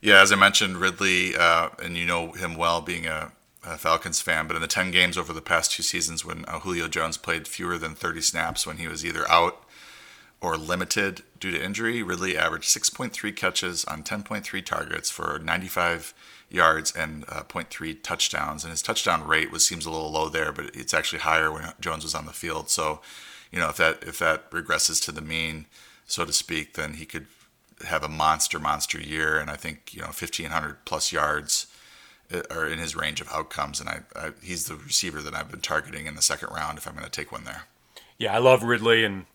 Yeah, 0.01 0.21
as 0.21 0.31
I 0.31 0.35
mentioned, 0.35 0.77
Ridley, 0.77 1.35
uh, 1.35 1.69
and 1.83 1.97
you 1.97 2.05
know 2.05 2.31
him 2.31 2.55
well 2.55 2.79
being 2.79 3.05
a, 3.05 3.33
a, 3.65 3.77
Falcons 3.77 4.21
fan, 4.21 4.47
but 4.47 4.55
in 4.55 4.61
the 4.61 4.67
10 4.67 4.91
games 4.91 5.17
over 5.17 5.33
the 5.33 5.41
past 5.41 5.73
two 5.73 5.83
seasons 5.83 6.23
when 6.23 6.45
uh, 6.45 6.59
Julio 6.59 6.87
Jones 6.87 7.17
played 7.17 7.47
fewer 7.47 7.77
than 7.77 7.95
30 7.95 8.21
snaps 8.21 8.65
when 8.65 8.77
he 8.77 8.87
was 8.87 9.05
either 9.05 9.29
out 9.29 9.63
or 10.41 10.55
limited 10.55 11.23
due 11.37 11.51
to 11.51 11.61
injury, 11.61 12.01
Ridley 12.01 12.37
averaged 12.37 12.69
6.3 12.69 13.35
catches 13.35 13.83
on 13.85 14.03
10.3 14.03 14.65
targets 14.65 15.09
for 15.09 15.37
95 15.43 16.13
yards 16.49 16.91
and 16.95 17.25
uh, 17.27 17.43
0.3 17.43 18.01
touchdowns. 18.01 18.63
And 18.63 18.71
his 18.71 18.81
touchdown 18.81 19.27
rate 19.27 19.51
was 19.51 19.65
seems 19.65 19.85
a 19.85 19.91
little 19.91 20.11
low 20.11 20.29
there, 20.29 20.51
but 20.51 20.75
it's 20.75 20.93
actually 20.93 21.19
higher 21.19 21.51
when 21.51 21.71
Jones 21.79 22.03
was 22.03 22.15
on 22.15 22.25
the 22.25 22.33
field. 22.33 22.69
So, 22.69 23.01
you 23.51 23.59
know, 23.59 23.69
if 23.69 23.77
that 23.77 24.03
if 24.03 24.19
that 24.19 24.49
regresses 24.51 25.03
to 25.05 25.11
the 25.11 25.21
mean, 25.21 25.65
so 26.05 26.25
to 26.25 26.33
speak, 26.33 26.73
then 26.73 26.93
he 26.93 27.05
could 27.05 27.27
have 27.87 28.03
a 28.03 28.09
monster 28.09 28.59
monster 28.59 28.99
year. 28.99 29.37
And 29.37 29.49
I 29.49 29.55
think 29.55 29.93
you 29.93 30.01
know 30.01 30.07
1,500 30.07 30.85
plus 30.85 31.11
yards 31.11 31.67
uh, 32.33 32.41
are 32.51 32.67
in 32.67 32.79
his 32.79 32.95
range 32.95 33.21
of 33.21 33.29
outcomes. 33.31 33.79
And 33.79 33.89
I, 33.89 33.99
I 34.15 34.31
he's 34.41 34.65
the 34.65 34.75
receiver 34.75 35.21
that 35.21 35.35
I've 35.35 35.51
been 35.51 35.61
targeting 35.61 36.07
in 36.07 36.15
the 36.15 36.21
second 36.21 36.49
round 36.49 36.77
if 36.77 36.87
I'm 36.87 36.93
going 36.93 37.05
to 37.05 37.11
take 37.11 37.31
one 37.31 37.43
there. 37.43 37.63
Yeah, 38.17 38.35
I 38.35 38.39
love 38.39 38.63
Ridley 38.63 39.05
and 39.05 39.25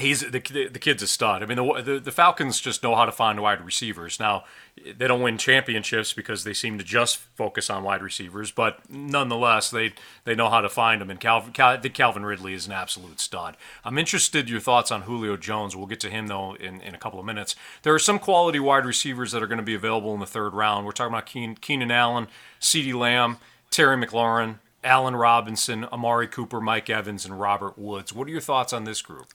he's 0.00 0.20
the 0.20 0.40
the 0.40 0.78
kid's 0.78 1.02
a 1.02 1.06
stud. 1.06 1.42
I 1.42 1.46
mean, 1.46 1.56
the, 1.56 1.82
the, 1.82 2.00
the 2.00 2.12
Falcons 2.12 2.60
just 2.60 2.82
know 2.82 2.94
how 2.94 3.04
to 3.04 3.12
find 3.12 3.40
wide 3.40 3.64
receivers. 3.64 4.18
Now, 4.18 4.44
they 4.76 5.06
don't 5.06 5.20
win 5.20 5.38
championships 5.38 6.12
because 6.12 6.44
they 6.44 6.54
seem 6.54 6.78
to 6.78 6.84
just 6.84 7.18
focus 7.18 7.70
on 7.70 7.84
wide 7.84 8.02
receivers, 8.02 8.50
but 8.50 8.80
nonetheless, 8.90 9.70
they 9.70 9.92
they 10.24 10.34
know 10.34 10.48
how 10.48 10.60
to 10.60 10.68
find 10.68 11.00
them. 11.00 11.10
And 11.10 11.20
Calvin 11.20 11.52
Cal, 11.52 11.78
Calvin 11.78 12.24
Ridley 12.24 12.54
is 12.54 12.66
an 12.66 12.72
absolute 12.72 13.20
stud. 13.20 13.56
I'm 13.84 13.98
interested 13.98 14.46
in 14.46 14.52
your 14.52 14.60
thoughts 14.60 14.90
on 14.90 15.02
Julio 15.02 15.36
Jones. 15.36 15.76
We'll 15.76 15.86
get 15.86 16.00
to 16.00 16.10
him 16.10 16.26
though 16.26 16.54
in, 16.54 16.80
in 16.80 16.94
a 16.94 16.98
couple 16.98 17.20
of 17.20 17.26
minutes. 17.26 17.54
There 17.82 17.94
are 17.94 17.98
some 17.98 18.18
quality 18.18 18.60
wide 18.60 18.86
receivers 18.86 19.32
that 19.32 19.42
are 19.42 19.48
going 19.48 19.58
to 19.58 19.64
be 19.64 19.74
available 19.74 20.14
in 20.14 20.20
the 20.20 20.26
third 20.26 20.54
round. 20.54 20.86
We're 20.86 20.92
talking 20.92 21.12
about 21.12 21.26
Keen, 21.26 21.54
Keenan 21.56 21.90
Allen, 21.90 22.28
CeeDee 22.60 22.94
Lamb, 22.94 23.38
Terry 23.70 23.96
McLaurin. 23.96 24.58
Allen 24.82 25.14
Robinson, 25.14 25.84
Amari 25.84 26.26
Cooper, 26.26 26.58
Mike 26.58 26.88
Evans, 26.88 27.26
and 27.26 27.38
Robert 27.38 27.78
Woods. 27.78 28.14
What 28.14 28.26
are 28.26 28.30
your 28.30 28.40
thoughts 28.40 28.72
on 28.72 28.84
this 28.84 29.02
group? 29.02 29.34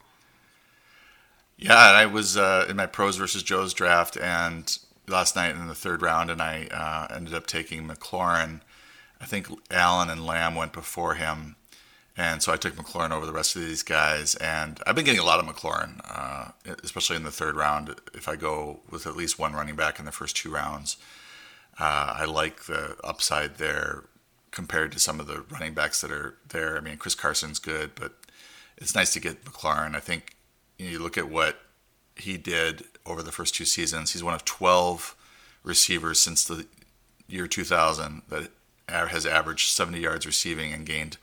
Yeah, 1.58 1.76
I 1.78 2.06
was 2.06 2.36
uh, 2.36 2.66
in 2.70 2.76
my 2.76 2.86
pros 2.86 3.16
versus 3.16 3.42
Joe's 3.42 3.74
draft, 3.74 4.18
and 4.18 4.78
last 5.08 5.36
night 5.36 5.56
in 5.56 5.68
the 5.68 5.76
third 5.76 6.02
round, 6.02 6.30
and 6.30 6.42
I 6.42 6.68
uh, 6.68 7.14
ended 7.16 7.34
up 7.34 7.48
taking 7.48 7.88
McLaurin. 7.88 8.62
I 9.22 9.26
think 9.26 9.48
Allen 9.72 10.10
and 10.10 10.26
Lamb 10.26 10.56
went 10.56 10.74
before 10.74 11.16
him, 11.16 11.56
and 12.18 12.44
so 12.44 12.52
I 12.52 12.58
took 12.58 12.76
McLaurin 12.76 13.12
over 13.12 13.26
the 13.26 13.32
rest 13.32 13.56
of 13.56 13.62
these 13.62 13.84
guys. 13.84 14.36
And 14.36 14.82
I've 14.86 14.96
been 14.96 15.06
getting 15.06 15.22
a 15.22 15.26
lot 15.26 15.40
of 15.40 15.46
McLaurin, 15.46 16.02
uh, 16.04 16.52
especially 16.84 17.16
in 17.16 17.24
the 17.24 17.32
third 17.32 17.56
round. 17.56 17.96
If 18.14 18.28
I 18.28 18.36
go 18.36 18.82
with 18.90 19.08
at 19.08 19.16
least 19.16 19.40
one 19.40 19.54
running 19.54 19.78
back 19.78 19.98
in 19.98 20.06
the 20.06 20.12
first 20.12 20.36
two 20.36 20.52
rounds, 20.52 20.98
uh, 21.80 22.16
I 22.18 22.26
like 22.26 22.64
the 22.64 22.98
upside 23.02 23.58
there 23.58 24.04
compared 24.52 24.92
to 24.94 25.00
some 25.00 25.22
of 25.22 25.28
the 25.28 25.44
running 25.50 25.74
backs 25.74 26.02
that 26.02 26.12
are 26.12 26.36
there. 26.50 26.78
I 26.78 26.82
mean, 26.82 26.98
Chris 26.98 27.16
Carson's 27.16 27.60
good, 27.60 27.92
but 27.96 28.14
it's 28.78 28.96
nice 28.96 29.14
to 29.14 29.22
get 29.22 29.46
McLaurin. 29.46 29.96
I 29.96 30.00
think 30.02 30.35
you 30.78 31.00
look 31.00 31.18
at 31.18 31.30
what 31.30 31.60
he 32.16 32.38
did 32.38 32.86
over 33.06 33.22
the 33.22 33.32
first 33.32 33.56
two 33.56 33.66
seasons. 33.66 34.14
He's 34.14 34.24
one 34.24 34.34
of 34.34 34.46
12 34.46 35.16
receivers 35.64 36.20
since 36.20 36.44
the 36.44 36.66
year 37.28 37.48
2000 37.48 38.22
that 38.30 38.52
has 38.88 39.26
averaged 39.26 39.70
70 39.70 40.00
yards 40.00 40.26
receiving 40.26 40.72
and 40.72 40.86
gained 40.86 41.18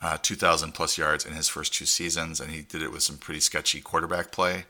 uh, 0.00 0.18
2,000 0.20 0.72
plus 0.72 0.96
yards 0.98 1.24
in 1.24 1.32
his 1.32 1.48
first 1.48 1.74
two 1.74 1.86
seasons, 1.86 2.40
and 2.40 2.50
he 2.50 2.62
did 2.62 2.82
it 2.82 2.92
with 2.92 3.02
some 3.02 3.16
pretty 3.16 3.40
sketchy 3.40 3.80
quarterback 3.80 4.30
play. 4.30 4.64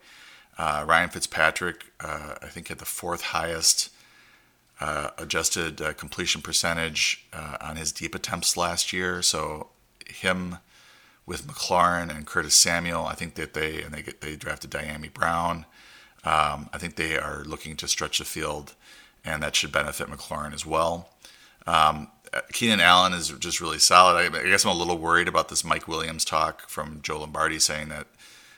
Uh, 0.57 0.83
Ryan 0.87 1.09
Fitzpatrick, 1.09 1.85
uh, 1.99 2.35
I 2.41 2.47
think, 2.47 2.67
had 2.67 2.79
the 2.79 2.85
fourth 2.85 3.21
highest 3.21 3.89
uh, 4.79 5.11
adjusted 5.17 5.81
uh, 5.81 5.93
completion 5.93 6.41
percentage 6.41 7.25
uh, 7.31 7.57
on 7.61 7.75
his 7.75 7.91
deep 7.91 8.15
attempts 8.15 8.57
last 8.57 8.91
year. 8.91 9.21
So 9.21 9.67
him 10.07 10.57
with 11.29 11.45
McLaurin 11.45 12.09
and 12.09 12.25
Curtis 12.25 12.55
Samuel, 12.55 13.05
I 13.05 13.13
think 13.13 13.35
that 13.35 13.53
they 13.53 13.83
and 13.83 13.93
they 13.93 14.01
get 14.01 14.19
they 14.19 14.35
drafted 14.35 14.71
Dyami 14.71 15.13
Brown. 15.13 15.65
Um, 16.25 16.69
I 16.73 16.79
think 16.79 16.95
they 16.95 17.17
are 17.17 17.43
looking 17.45 17.77
to 17.77 17.87
stretch 17.87 18.17
the 18.17 18.25
field, 18.25 18.73
and 19.23 19.43
that 19.43 19.55
should 19.55 19.71
benefit 19.71 20.09
McLaurin 20.09 20.53
as 20.53 20.65
well. 20.65 21.09
Um, 21.67 22.09
Keenan 22.51 22.79
Allen 22.79 23.13
is 23.13 23.29
just 23.29 23.61
really 23.61 23.77
solid. 23.77 24.17
I, 24.17 24.39
I, 24.39 24.43
guess 24.43 24.65
I'm 24.65 24.71
a 24.71 24.73
little 24.73 24.97
worried 24.97 25.27
about 25.27 25.49
this 25.49 25.63
Mike 25.63 25.87
Williams 25.87 26.25
talk 26.25 26.67
from 26.67 26.99
Joe 27.03 27.19
Lombardi 27.19 27.59
saying 27.59 27.89
that 27.89 28.07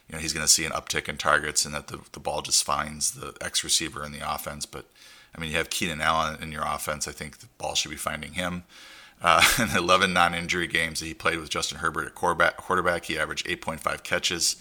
you 0.07 0.13
know 0.13 0.19
he's 0.19 0.33
going 0.33 0.45
to 0.45 0.51
see 0.51 0.63
an 0.63 0.71
uptick 0.71 1.09
in 1.09 1.17
targets 1.17 1.65
and 1.65 1.75
that 1.75 1.87
the, 1.87 1.99
the 2.13 2.21
ball 2.21 2.41
just 2.41 2.63
finds 2.63 3.11
the 3.11 3.35
X 3.41 3.65
receiver 3.65 4.05
in 4.05 4.13
the 4.13 4.33
offense. 4.33 4.65
But 4.65 4.85
I 5.35 5.41
mean, 5.41 5.51
you 5.51 5.57
have 5.57 5.69
Keenan 5.69 5.99
Allen 5.99 6.41
in 6.41 6.53
your 6.53 6.63
offense. 6.65 7.05
I 7.05 7.11
think 7.11 7.39
the 7.39 7.47
ball 7.57 7.75
should 7.75 7.91
be 7.91 7.97
finding 7.97 8.33
him. 8.33 8.63
Uh, 9.21 9.43
in 9.59 9.69
11 9.77 10.13
non-injury 10.13 10.67
games 10.67 10.99
that 10.99 11.05
he 11.05 11.13
played 11.13 11.39
with 11.39 11.49
Justin 11.49 11.79
Herbert 11.79 12.07
at 12.07 12.15
quarterback, 12.15 12.57
quarterback, 12.57 13.05
he 13.05 13.17
averaged 13.17 13.47
8.5 13.47 14.03
catches, 14.03 14.55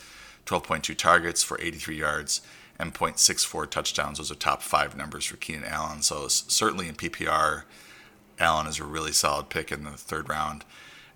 12.2 0.46 0.96
targets 0.96 1.42
for 1.42 1.60
83 1.60 1.96
yards, 1.96 2.40
and 2.78 2.94
0.64 2.94 3.70
touchdowns. 3.70 4.18
Those 4.18 4.30
are 4.30 4.34
top 4.34 4.62
five 4.62 4.96
numbers 4.96 5.24
for 5.24 5.36
Keenan 5.36 5.64
Allen. 5.64 6.02
So 6.02 6.28
certainly 6.28 6.88
in 6.88 6.94
PPR, 6.94 7.64
Allen 8.38 8.66
is 8.66 8.78
a 8.78 8.84
really 8.84 9.12
solid 9.12 9.50
pick 9.50 9.70
in 9.70 9.84
the 9.84 9.90
third 9.92 10.28
round. 10.28 10.64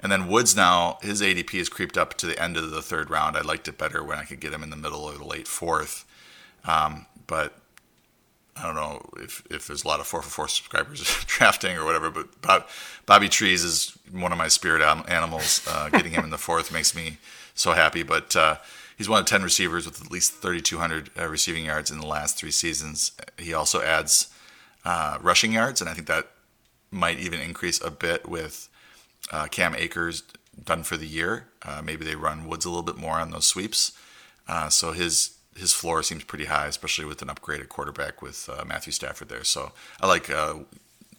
And 0.00 0.12
then 0.12 0.28
Woods 0.28 0.54
now, 0.54 0.98
his 1.00 1.22
ADP 1.22 1.56
has 1.58 1.70
creeped 1.70 1.96
up 1.96 2.14
to 2.18 2.26
the 2.26 2.40
end 2.40 2.58
of 2.58 2.70
the 2.70 2.82
third 2.82 3.08
round. 3.08 3.36
I 3.36 3.40
liked 3.40 3.68
it 3.68 3.78
better 3.78 4.04
when 4.04 4.18
I 4.18 4.24
could 4.24 4.40
get 4.40 4.52
him 4.52 4.62
in 4.62 4.68
the 4.68 4.76
middle 4.76 5.04
or 5.04 5.16
the 5.16 5.24
late 5.24 5.48
fourth. 5.48 6.04
Um, 6.66 7.06
but 7.26 7.58
I 8.56 8.62
don't 8.62 8.74
know 8.76 9.04
if, 9.16 9.42
if 9.50 9.66
there's 9.66 9.84
a 9.84 9.88
lot 9.88 10.00
of 10.00 10.06
four 10.06 10.22
for 10.22 10.30
four 10.30 10.48
subscribers 10.48 11.02
drafting 11.26 11.76
or 11.76 11.84
whatever, 11.84 12.10
but 12.10 12.40
Bob, 12.40 12.66
Bobby 13.06 13.28
Trees 13.28 13.64
is 13.64 13.96
one 14.12 14.32
of 14.32 14.38
my 14.38 14.48
spirit 14.48 14.82
animals. 14.82 15.66
Uh, 15.68 15.88
getting 15.90 16.12
him 16.12 16.24
in 16.24 16.30
the 16.30 16.38
fourth 16.38 16.72
makes 16.72 16.94
me 16.94 17.18
so 17.54 17.72
happy. 17.72 18.02
But 18.02 18.34
uh, 18.36 18.56
he's 18.96 19.08
one 19.08 19.20
of 19.20 19.26
10 19.26 19.42
receivers 19.42 19.86
with 19.86 20.00
at 20.00 20.10
least 20.10 20.34
3,200 20.34 21.10
uh, 21.18 21.28
receiving 21.28 21.64
yards 21.64 21.90
in 21.90 21.98
the 21.98 22.06
last 22.06 22.38
three 22.38 22.50
seasons. 22.50 23.12
He 23.38 23.52
also 23.52 23.82
adds 23.82 24.28
uh, 24.84 25.18
rushing 25.20 25.52
yards, 25.52 25.80
and 25.80 25.90
I 25.90 25.94
think 25.94 26.06
that 26.06 26.28
might 26.90 27.18
even 27.18 27.40
increase 27.40 27.80
a 27.82 27.90
bit 27.90 28.28
with 28.28 28.68
uh, 29.32 29.46
Cam 29.46 29.74
Akers 29.74 30.22
done 30.62 30.84
for 30.84 30.96
the 30.96 31.06
year. 31.06 31.48
Uh, 31.62 31.82
maybe 31.82 32.04
they 32.04 32.14
run 32.14 32.46
Woods 32.46 32.64
a 32.64 32.68
little 32.68 32.82
bit 32.84 32.96
more 32.96 33.18
on 33.18 33.30
those 33.30 33.46
sweeps. 33.46 33.92
so 34.68 34.92
his 34.92 35.36
his 35.56 35.72
floor 35.72 36.02
seems 36.02 36.24
pretty 36.24 36.46
high, 36.46 36.66
especially 36.66 37.04
with 37.04 37.22
an 37.22 37.28
upgraded 37.28 37.68
quarterback 37.68 38.22
with 38.22 38.48
uh, 38.48 38.64
Matthew 38.64 38.92
Stafford 38.92 39.28
there. 39.28 39.44
So 39.44 39.72
I 40.00 40.06
like 40.06 40.30
uh, 40.30 40.60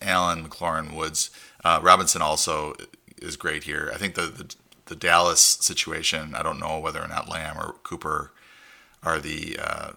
Allen, 0.02 0.48
McLaurin, 0.48 0.94
Woods. 0.94 1.30
Uh, 1.64 1.80
Robinson 1.82 2.22
also 2.22 2.76
is 3.18 3.38
great 3.38 3.64
here. 3.64 3.92
I 3.94 3.98
think 3.98 4.16
the, 4.16 4.24
the, 4.24 4.56
the 4.88 4.96
Dallas 4.96 5.42
situation. 5.42 6.36
I 6.36 6.44
don't 6.44 6.60
know 6.60 6.80
whether 6.80 7.02
or 7.02 7.08
not 7.08 7.30
Lamb 7.30 7.58
or 7.58 7.76
Cooper 7.84 8.32
are 9.04 9.20
the 9.20 9.58
uh, 9.62 9.92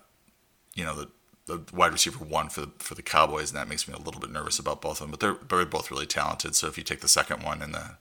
you 0.74 0.84
know 0.84 0.94
the 0.94 1.08
the 1.46 1.62
wide 1.72 1.92
receiver 1.92 2.22
one 2.24 2.50
for 2.50 2.60
the, 2.60 2.70
for 2.78 2.94
the 2.94 3.02
Cowboys, 3.02 3.50
and 3.50 3.58
that 3.58 3.68
makes 3.68 3.88
me 3.88 3.94
a 3.94 3.98
little 3.98 4.20
bit 4.20 4.30
nervous 4.30 4.58
about 4.58 4.82
both 4.82 5.00
of 5.00 5.06
them. 5.06 5.10
But 5.10 5.20
they're, 5.20 5.36
they're 5.48 5.66
both 5.66 5.90
really 5.90 6.06
talented. 6.06 6.54
So 6.54 6.66
if 6.66 6.76
you 6.76 6.84
take 6.84 7.00
the 7.00 7.08
second 7.08 7.42
one 7.42 7.62
and 7.62 7.72
the 7.72 7.96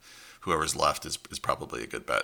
whoever's 0.47 0.77
left 0.77 1.05
is, 1.05 1.19
is 1.29 1.39
probably 1.39 1.83
a 1.83 1.87
good 1.87 2.05
bet. 2.05 2.23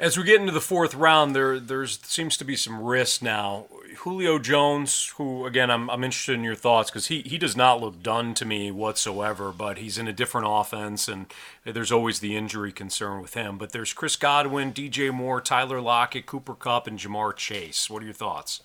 As 0.00 0.18
we 0.18 0.24
get 0.24 0.40
into 0.40 0.52
the 0.52 0.60
fourth 0.60 0.94
round, 0.94 1.36
there 1.36 1.60
there's 1.60 2.00
seems 2.02 2.36
to 2.38 2.44
be 2.44 2.56
some 2.56 2.82
risk 2.82 3.22
now. 3.22 3.66
Julio 3.98 4.38
Jones, 4.38 5.12
who 5.16 5.46
again 5.46 5.70
I'm, 5.70 5.88
I'm 5.88 6.02
interested 6.02 6.34
in 6.34 6.42
your 6.42 6.56
thoughts 6.56 6.90
because 6.90 7.06
he, 7.06 7.20
he 7.20 7.38
does 7.38 7.56
not 7.56 7.80
look 7.80 8.02
done 8.02 8.34
to 8.34 8.44
me 8.44 8.72
whatsoever, 8.72 9.52
but 9.52 9.78
he's 9.78 9.98
in 9.98 10.08
a 10.08 10.12
different 10.12 10.48
offense 10.50 11.06
and 11.06 11.26
there's 11.64 11.92
always 11.92 12.18
the 12.18 12.36
injury 12.36 12.72
concern 12.72 13.22
with 13.22 13.34
him. 13.34 13.56
But 13.56 13.70
there's 13.70 13.92
Chris 13.92 14.16
Godwin, 14.16 14.72
DJ 14.72 15.12
Moore, 15.12 15.40
Tyler 15.40 15.80
Lockett, 15.80 16.26
Cooper 16.26 16.54
Kupp, 16.54 16.88
and 16.88 16.98
Ja'Marr 16.98 17.36
Chase. 17.36 17.88
What 17.88 18.02
are 18.02 18.06
your 18.06 18.14
thoughts? 18.14 18.62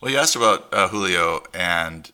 Well, 0.00 0.12
you 0.12 0.18
asked 0.18 0.36
about 0.36 0.68
uh, 0.72 0.88
Julio, 0.88 1.42
and 1.54 2.12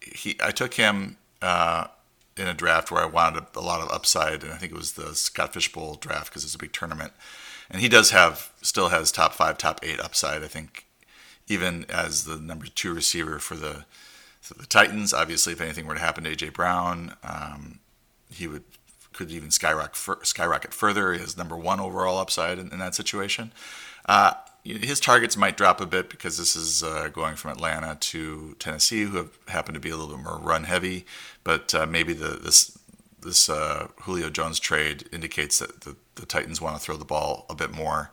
he 0.00 0.36
I 0.42 0.50
took 0.50 0.74
him. 0.74 1.16
Uh, 1.40 1.86
in 2.36 2.48
a 2.48 2.54
draft 2.54 2.90
where 2.90 3.02
I 3.02 3.06
wanted 3.06 3.44
a, 3.54 3.58
a 3.58 3.60
lot 3.60 3.80
of 3.80 3.90
upside, 3.90 4.42
and 4.42 4.52
I 4.52 4.56
think 4.56 4.72
it 4.72 4.78
was 4.78 4.92
the 4.92 5.14
Scott 5.14 5.54
Fishbowl 5.54 5.96
draft 5.96 6.30
because 6.30 6.44
it's 6.44 6.54
a 6.54 6.58
big 6.58 6.72
tournament. 6.72 7.12
And 7.70 7.80
he 7.80 7.88
does 7.88 8.10
have, 8.10 8.52
still 8.62 8.88
has 8.88 9.10
top 9.10 9.32
five, 9.34 9.58
top 9.58 9.80
eight 9.82 10.00
upside. 10.00 10.42
I 10.42 10.48
think 10.48 10.86
even 11.48 11.86
as 11.88 12.24
the 12.24 12.36
number 12.36 12.66
two 12.66 12.94
receiver 12.94 13.38
for 13.38 13.56
the 13.56 13.84
for 14.42 14.54
the 14.54 14.66
Titans. 14.66 15.14
Obviously, 15.14 15.54
if 15.54 15.60
anything 15.60 15.86
were 15.86 15.94
to 15.94 16.00
happen 16.00 16.24
to 16.24 16.36
AJ 16.36 16.52
Brown, 16.52 17.14
um, 17.22 17.78
he 18.28 18.46
would 18.46 18.64
could 19.12 19.30
even 19.30 19.50
skyrocket 19.50 20.26
skyrocket 20.26 20.74
further. 20.74 21.12
His 21.12 21.36
number 21.38 21.56
one 21.56 21.80
overall 21.80 22.18
upside 22.18 22.58
in, 22.58 22.70
in 22.72 22.78
that 22.80 22.94
situation. 22.94 23.52
Uh, 24.04 24.32
his 24.64 25.00
targets 25.00 25.36
might 25.36 25.56
drop 25.56 25.80
a 25.80 25.86
bit 25.86 26.08
because 26.08 26.38
this 26.38 26.54
is 26.54 26.82
uh, 26.82 27.08
going 27.12 27.36
from 27.36 27.50
Atlanta 27.50 27.96
to 28.00 28.54
Tennessee, 28.58 29.02
who 29.02 29.16
have 29.16 29.36
happened 29.48 29.74
to 29.74 29.80
be 29.80 29.90
a 29.90 29.96
little 29.96 30.14
bit 30.14 30.24
more 30.24 30.38
run 30.38 30.64
heavy. 30.64 31.04
But 31.42 31.74
uh, 31.74 31.86
maybe 31.86 32.12
the, 32.12 32.28
this 32.28 32.78
this 33.20 33.48
uh, 33.48 33.88
Julio 34.02 34.30
Jones 34.30 34.58
trade 34.58 35.08
indicates 35.12 35.58
that 35.60 35.82
the, 35.82 35.96
the 36.16 36.26
Titans 36.26 36.60
want 36.60 36.76
to 36.76 36.82
throw 36.82 36.96
the 36.96 37.04
ball 37.04 37.46
a 37.48 37.54
bit 37.54 37.72
more, 37.72 38.10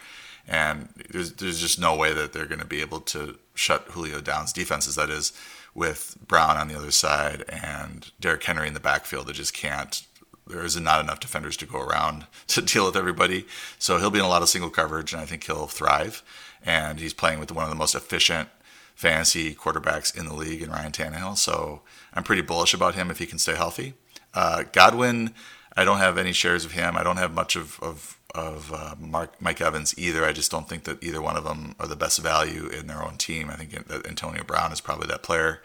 and 0.48 0.90
there's 1.12 1.34
there's 1.34 1.60
just 1.60 1.80
no 1.80 1.96
way 1.96 2.14
that 2.14 2.34
they're 2.34 2.46
going 2.46 2.60
to 2.60 2.66
be 2.66 2.82
able 2.82 3.02
to 3.02 3.38
shut 3.54 3.86
Julio 3.90 4.20
down's 4.20 4.54
defenses. 4.54 4.96
That 4.96 5.10
is, 5.10 5.34
with 5.76 6.18
Brown 6.28 6.58
on 6.58 6.68
the 6.68 6.76
other 6.76 6.92
side 6.92 7.44
and 7.50 8.12
Derrick 8.20 8.44
Henry 8.44 8.68
in 8.68 8.74
the 8.74 8.80
backfield, 8.80 9.28
they 9.28 9.34
just 9.34 9.54
can't 9.54 10.04
there 10.50 10.66
is 10.66 10.80
not 10.80 11.00
enough 11.00 11.20
defenders 11.20 11.56
to 11.58 11.66
go 11.66 11.80
around 11.80 12.26
to 12.48 12.62
deal 12.62 12.86
with 12.86 12.96
everybody. 12.96 13.46
So 13.78 14.00
he'll 14.00 14.10
be 14.10 14.20
in 14.20 14.26
a 14.26 14.30
lot 14.30 14.42
of 14.42 14.50
single 14.50 14.70
coverage, 14.70 15.14
and 15.14 15.22
I 15.22 15.26
think 15.26 15.46
he'll 15.46 15.68
thrive. 15.68 16.24
And 16.66 17.00
he's 17.00 17.14
playing 17.14 17.40
with 17.40 17.52
one 17.52 17.64
of 17.64 17.70
the 17.70 17.76
most 17.76 17.96
efficient 17.96 18.50
fantasy 18.96 19.56
quarterbacks 19.56 20.18
in 20.18 20.26
the 20.26 20.34
league 20.34 20.62
in 20.62 20.70
Ryan 20.70 20.92
Tannehill. 20.92 21.38
So 21.38 21.82
I'm 22.14 22.24
pretty 22.24 22.42
bullish 22.42 22.74
about 22.74 22.96
him 22.96 23.10
if 23.10 23.20
he 23.20 23.26
can 23.26 23.40
stay 23.40 23.56
healthy. 23.56 23.94
Uh, 24.34 24.64
Godwin, 24.74 25.34
I 25.78 25.86
don't 25.86 26.00
have 26.00 26.18
any 26.18 26.34
shares 26.34 26.66
of 26.66 26.74
him. 26.74 26.98
I 26.98 27.04
don't 27.04 27.18
have 27.18 27.34
much 27.34 27.56
of 27.56 27.80
of, 27.82 28.18
of 28.36 28.74
uh, 28.74 28.96
Mark, 29.00 29.42
Mike 29.42 29.62
Evans 29.62 29.98
either. 29.98 30.26
I 30.26 30.34
just 30.34 30.52
don't 30.52 30.68
think 30.68 30.84
that 30.84 31.02
either 31.02 31.22
one 31.22 31.38
of 31.38 31.46
them 31.46 31.76
are 31.80 31.88
the 31.88 31.96
best 31.96 32.20
value 32.20 32.68
in 32.68 32.88
their 32.88 33.02
own 33.02 33.18
team. 33.18 33.50
I 33.50 33.56
think 33.56 33.88
that 33.88 34.06
Antonio 34.06 34.44
Brown 34.44 34.74
is 34.74 34.82
probably 34.82 35.08
that 35.08 35.24
player. 35.24 35.62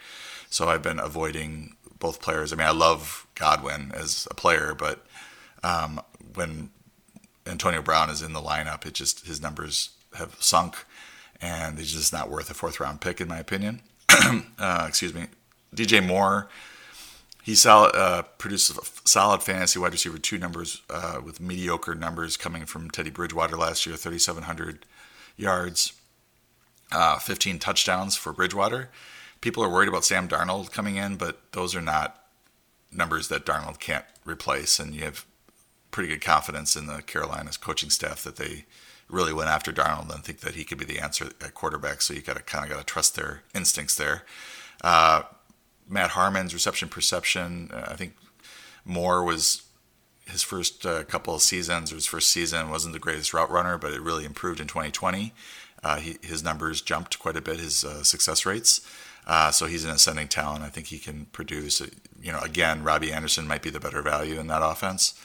So 0.49 0.69
I've 0.69 0.83
been 0.83 1.01
avoiding 1.01 1.75
both 2.05 2.21
players. 2.21 2.53
I 2.53 2.57
mean, 2.57 2.67
I 2.67 2.71
love 2.73 3.27
Godwin 3.35 3.91
as 3.95 4.29
a 4.31 4.35
player, 4.35 4.75
but 4.79 5.07
um, 5.63 6.03
when 6.35 6.69
Antonio 7.47 7.81
Brown 7.81 8.11
is 8.11 8.21
in 8.21 8.35
the 8.35 8.43
lineup, 8.43 8.85
it 8.85 8.93
just 8.93 9.27
his 9.27 9.41
numbers 9.41 9.89
have 10.13 10.37
sunk, 10.39 10.77
and 11.41 11.79
he's 11.79 11.95
just 11.95 12.13
not 12.13 12.29
worth 12.29 12.51
a 12.51 12.55
fourth 12.55 12.79
round 12.79 13.01
pick 13.01 13.23
in 13.23 13.29
my 13.29 13.39
opinion. 13.39 13.81
uh, 14.59 14.85
excuse 14.87 15.15
me. 15.15 15.29
DJ 15.75 16.07
Moore, 16.07 16.51
he 17.43 17.55
solid, 17.55 17.97
uh, 17.97 18.21
produced 18.37 18.79
solid 19.09 19.43
fantasy 19.43 19.79
wide 19.79 19.93
receiver 19.93 20.19
two 20.19 20.37
numbers 20.37 20.83
uh, 20.91 21.23
with 21.25 21.41
mediocre 21.41 21.95
numbers 21.95 22.37
coming 22.37 22.67
from 22.67 22.91
Teddy 22.91 23.09
Bridgewater 23.09 23.57
last 23.57 23.87
year, 23.87 23.97
3,700 23.97 24.85
yards, 25.39 25.95
uh, 26.93 27.19
15 27.19 27.59
touchdowns 27.59 28.15
for 28.15 28.35
Bridgewater 28.35 28.91
people 29.45 29.63
are 29.63 29.69
worried 29.69 29.91
about 29.91 30.07
Sam 30.07 30.27
Darnold 30.27 30.73
coming 30.73 30.97
in, 30.97 31.17
but 31.17 31.53
those 31.53 31.77
are 31.77 31.83
not 31.83 32.19
numbers 32.91 33.29
that 33.29 33.45
Darnold 33.45 33.79
can't 33.79 34.07
replace. 34.25 34.79
And 34.79 34.95
you 34.95 35.03
have 35.03 35.27
pretty 35.91 36.09
good 36.09 36.23
confidence 36.23 36.75
in 36.75 36.87
the 36.87 37.03
Carolina's 37.03 37.59
coaching 37.59 37.91
staff 37.91 38.23
that 38.23 38.37
they 38.37 38.65
really 39.07 39.35
went 39.35 39.51
after 39.51 39.71
Darnold 39.71 40.13
and 40.15 40.25
think 40.25 40.41
that 40.41 40.55
he 40.55 40.65
could 40.65 40.79
be 40.79 40.87
the 40.87 40.99
answer 40.99 41.27
at 41.43 41.53
quarterback. 41.53 42.01
So 42.01 42.15
you 42.15 42.23
got 42.23 42.39
to 42.39 42.43
kind 42.43 42.65
of 42.65 42.71
got 42.71 42.79
to 42.79 42.91
trust 42.91 43.17
their 43.17 43.43
instincts 43.55 43.97
there. 43.97 44.23
Uh, 44.83 45.25
Matt 45.87 46.13
Harmon's 46.13 46.55
reception 46.55 46.89
perception, 46.89 47.71
uh, 47.71 47.89
I 47.89 47.97
think 47.97 48.17
Moore 48.87 49.23
was 49.23 49.65
his 50.27 50.43
first 50.43 50.87
uh, 50.87 51.05
couple 51.05 51.35
of 51.35 51.43
seasons 51.43 51.93
or 51.93 51.97
his 51.97 52.07
first 52.07 52.31
season 52.31 52.71
wasn't 52.71 52.95
the 52.95 52.99
greatest 52.99 53.35
route 53.35 53.51
runner, 53.51 53.77
but 53.77 53.93
it 53.93 54.01
really 54.01 54.25
improved 54.25 54.59
in 54.59 54.69
2020. 54.69 55.35
Uh, 55.83 55.97
he, 55.97 56.17
his 56.23 56.43
numbers 56.43 56.81
jumped 56.81 57.19
quite 57.19 57.37
a 57.37 57.43
bit, 57.43 57.61
his 57.61 57.85
uh, 57.85 58.03
success 58.03 58.47
rates. 58.47 58.81
Uh, 59.27 59.51
so 59.51 59.67
he's 59.67 59.85
an 59.85 59.91
ascending 59.91 60.29
talent. 60.29 60.63
I 60.65 60.69
think 60.69 60.89
he 60.89 60.99
can 60.99 61.27
produce. 61.27 61.81
You 62.21 62.33
know, 62.33 62.41
again, 62.41 62.83
Robbie 62.83 63.13
Anderson 63.13 63.47
might 63.47 63.63
be 63.63 63.71
the 63.71 63.81
better 63.81 64.03
value 64.03 64.39
in 64.39 64.47
that 64.49 64.63
offense, 64.63 65.19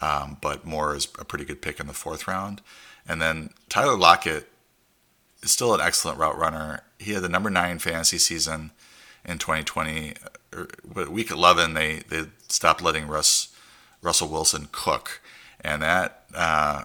um, 0.00 0.38
but 0.40 0.64
Moore 0.64 0.96
is 0.96 1.08
a 1.18 1.24
pretty 1.24 1.44
good 1.44 1.62
pick 1.62 1.78
in 1.80 1.86
the 1.86 1.92
fourth 1.92 2.26
round. 2.26 2.62
And 3.06 3.20
then 3.20 3.50
Tyler 3.68 3.96
Lockett 3.96 4.48
is 5.42 5.50
still 5.50 5.74
an 5.74 5.80
excellent 5.80 6.18
route 6.18 6.38
runner. 6.38 6.82
He 6.98 7.12
had 7.12 7.22
the 7.22 7.28
number 7.28 7.50
nine 7.50 7.78
fantasy 7.78 8.18
season 8.18 8.70
in 9.24 9.38
2020. 9.38 10.14
Uh, 10.56 10.64
but 10.84 11.08
week 11.10 11.30
11, 11.30 11.74
they 11.74 12.00
they 12.08 12.24
stopped 12.48 12.82
letting 12.82 13.06
Russ 13.06 13.54
Russell 14.00 14.28
Wilson 14.28 14.68
cook, 14.72 15.20
and 15.60 15.82
that 15.82 16.24
uh, 16.34 16.84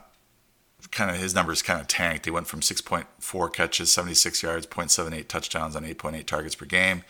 kind 0.91 1.10
of 1.10 1.17
his 1.17 1.36
numbers 1.36 1.62
kind 1.62 1.80
of 1.82 1.88
tanked. 1.88 2.26
He 2.26 2.32
went 2.32 2.47
from 2.47 2.62
6.4 2.62 3.54
catches, 3.54 3.91
76 3.91 4.43
yards, 4.43 4.67
0.78 4.67 5.28
touchdowns 5.28 5.76
on 5.76 5.84
8.8 5.84 6.26
targets 6.26 6.56
per 6.56 6.65
game 6.65 7.04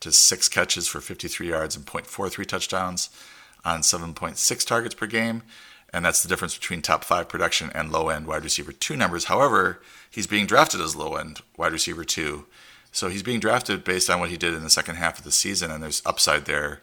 to 0.00 0.12
six 0.12 0.48
catches 0.48 0.86
for 0.86 1.00
53 1.00 1.48
yards 1.48 1.76
and 1.76 1.86
0.43 1.86 2.46
touchdowns 2.46 3.10
on 3.64 3.80
7.6 3.80 4.66
targets 4.66 4.94
per 4.94 5.06
game. 5.06 5.42
And 5.92 6.04
that's 6.04 6.22
the 6.22 6.28
difference 6.28 6.56
between 6.56 6.82
top 6.82 7.04
five 7.04 7.28
production 7.28 7.70
and 7.74 7.90
low 7.90 8.08
end 8.08 8.26
wide 8.26 8.44
receiver 8.44 8.72
two 8.72 8.96
numbers. 8.96 9.24
However, 9.24 9.80
he's 10.10 10.26
being 10.26 10.46
drafted 10.46 10.80
as 10.80 10.96
low 10.96 11.14
end 11.14 11.40
wide 11.56 11.72
receiver 11.72 12.04
two. 12.04 12.46
So 12.92 13.08
he's 13.08 13.22
being 13.22 13.40
drafted 13.40 13.84
based 13.84 14.10
on 14.10 14.20
what 14.20 14.30
he 14.30 14.36
did 14.36 14.54
in 14.54 14.62
the 14.62 14.70
second 14.70 14.96
half 14.96 15.18
of 15.18 15.24
the 15.24 15.32
season, 15.32 15.70
and 15.70 15.82
there's 15.82 16.02
upside 16.06 16.46
there. 16.46 16.80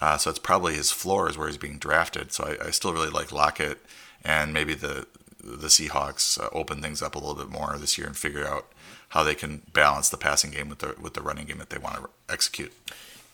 Uh, 0.00 0.16
so 0.16 0.30
it's 0.30 0.38
probably 0.38 0.74
his 0.74 0.92
floor 0.92 1.28
is 1.28 1.36
where 1.36 1.48
he's 1.48 1.56
being 1.56 1.78
drafted. 1.78 2.32
So 2.32 2.44
I, 2.44 2.68
I 2.68 2.70
still 2.70 2.92
really 2.92 3.10
like 3.10 3.32
Lockett, 3.32 3.78
and 4.24 4.52
maybe 4.52 4.74
the 4.74 5.06
the 5.46 5.68
Seahawks 5.68 6.40
uh, 6.40 6.48
open 6.52 6.82
things 6.82 7.02
up 7.02 7.14
a 7.14 7.18
little 7.18 7.34
bit 7.34 7.48
more 7.48 7.76
this 7.78 7.96
year 7.96 8.06
and 8.06 8.16
figure 8.16 8.46
out 8.46 8.66
how 9.10 9.22
they 9.22 9.34
can 9.34 9.62
balance 9.72 10.08
the 10.08 10.16
passing 10.16 10.50
game 10.50 10.68
with 10.68 10.80
the 10.80 10.94
with 11.00 11.14
the 11.14 11.22
running 11.22 11.46
game 11.46 11.58
that 11.58 11.70
they 11.70 11.78
want 11.78 11.96
to 11.96 12.08
execute. 12.28 12.72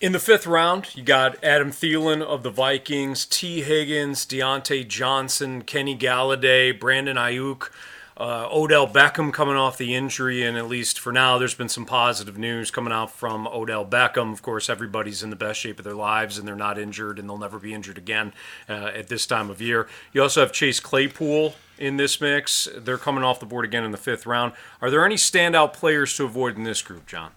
In 0.01 0.13
the 0.13 0.19
fifth 0.19 0.47
round, 0.49 0.97
you 0.97 1.03
got 1.05 1.43
Adam 1.45 1.71
Thielen 1.71 2.23
of 2.23 2.43
the 2.43 2.51
Vikings, 2.51 3.25
Tee 3.25 3.63
Higgins, 3.63 4.27
Diontae 4.27 4.87
Johnson, 4.87 5.63
Kenny 5.63 5.97
Golladay, 5.97 6.79
Brandon 6.79 7.17
Aiyuk. 7.17 7.71
Uh, 8.17 8.47
Odell 8.53 8.87
Beckham 8.87 9.33
coming 9.33 9.57
off 9.57 9.79
the 9.79 9.95
injury, 9.95 10.43
and 10.43 10.57
at 10.57 10.69
least 10.69 11.01
for 11.01 11.13
now, 11.13 11.39
there's 11.39 11.55
been 11.55 11.69
some 11.69 11.87
positive 11.87 12.37
news 12.37 12.71
coming 12.71 12.93
out 12.93 13.11
from 13.11 13.47
Odell 13.47 13.87
Beckham. 13.87 14.33
Of 14.33 14.43
course, 14.43 14.69
everybody's 14.69 15.23
in 15.23 15.31
the 15.31 15.37
best 15.37 15.61
shape 15.61 15.79
of 15.79 15.85
their 15.85 15.95
lives, 15.95 16.39
and 16.39 16.47
they're 16.47 16.55
not 16.55 16.79
injured, 16.79 17.19
and 17.19 17.29
they'll 17.29 17.39
never 17.39 17.59
be 17.59 17.73
injured 17.73 17.99
again 17.99 18.33
uh, 18.69 18.91
at 18.95 19.09
this 19.09 19.27
time 19.27 19.49
of 19.49 19.63
year. 19.63 19.89
You 20.13 20.23
also 20.23 20.41
have 20.41 20.53
Chase 20.53 20.79
Claypool 20.79 21.55
in 21.79 21.97
this 21.97 22.21
mix. 22.21 22.69
They're 22.77 22.99
coming 22.99 23.25
off 23.25 23.41
the 23.41 23.47
board 23.47 23.65
again 23.65 23.85
in 23.85 23.93
the 23.93 23.99
fifth 23.99 24.27
round. 24.27 24.53
Are 24.81 24.91
there 24.91 25.05
any 25.05 25.17
standout 25.17 25.73
players 25.73 26.15
to 26.17 26.25
avoid 26.25 26.57
in 26.57 26.65
this 26.65 26.83
group, 26.83 27.07
John? 27.07 27.33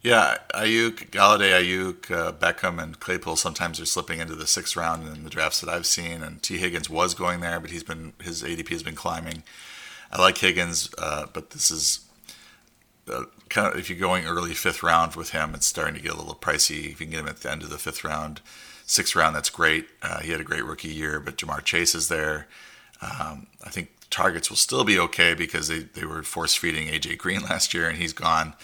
Yeah, 0.00 0.38
Aiyuk, 0.54 1.10
Golladay, 1.10 1.60
Aiyuk, 1.60 2.10
uh, 2.10 2.32
Beckham, 2.32 2.80
and 2.80 3.00
Claypool 3.00 3.34
sometimes 3.34 3.80
are 3.80 3.86
slipping 3.86 4.20
into 4.20 4.36
the 4.36 4.46
sixth 4.46 4.76
round 4.76 5.06
in 5.08 5.24
the 5.24 5.30
drafts 5.30 5.60
that 5.60 5.68
I've 5.68 5.86
seen. 5.86 6.22
And 6.22 6.40
Tee 6.40 6.58
Higgins 6.58 6.88
was 6.88 7.14
going 7.14 7.40
there, 7.40 7.58
but 7.58 7.70
he's 7.70 7.82
been 7.82 8.12
his 8.22 8.44
ADP 8.44 8.68
has 8.68 8.84
been 8.84 8.94
climbing. 8.94 9.42
I 10.10 10.20
like 10.20 10.38
Higgins, 10.38 10.90
uh, 10.98 11.26
but 11.32 11.50
this 11.50 11.70
is 11.70 12.00
uh, 13.10 13.24
kind 13.48 13.72
of 13.72 13.78
if 13.78 13.90
you're 13.90 13.98
going 13.98 14.26
early 14.26 14.54
fifth 14.54 14.82
round 14.82 15.16
with 15.16 15.30
him, 15.30 15.54
it's 15.54 15.66
starting 15.66 15.94
to 15.94 16.00
get 16.00 16.12
a 16.12 16.16
little 16.16 16.34
pricey. 16.34 16.92
If 16.92 17.00
you 17.00 17.06
can 17.06 17.10
get 17.10 17.20
him 17.20 17.28
at 17.28 17.40
the 17.40 17.50
end 17.50 17.62
of 17.62 17.70
the 17.70 17.78
fifth 17.78 18.04
round, 18.04 18.40
sixth 18.86 19.14
round, 19.14 19.36
that's 19.36 19.50
great. 19.50 19.88
Uh, 20.02 20.20
he 20.20 20.30
had 20.30 20.40
a 20.40 20.44
great 20.44 20.64
rookie 20.64 20.88
year, 20.88 21.20
but 21.20 21.36
Ja'Marr 21.36 21.62
Chase 21.64 21.94
is 21.94 22.08
there. 22.08 22.48
Um, 23.00 23.46
I 23.64 23.70
think 23.70 23.90
targets 24.10 24.50
will 24.50 24.56
still 24.56 24.84
be 24.84 24.98
okay 24.98 25.34
because 25.34 25.68
they, 25.68 25.80
they 25.80 26.04
were 26.04 26.22
force 26.22 26.54
feeding 26.54 26.88
AJ 26.88 27.18
Green 27.18 27.40
last 27.50 27.74
year 27.74 27.88
and 27.88 27.98
he's 27.98 28.12
gone. 28.12 28.54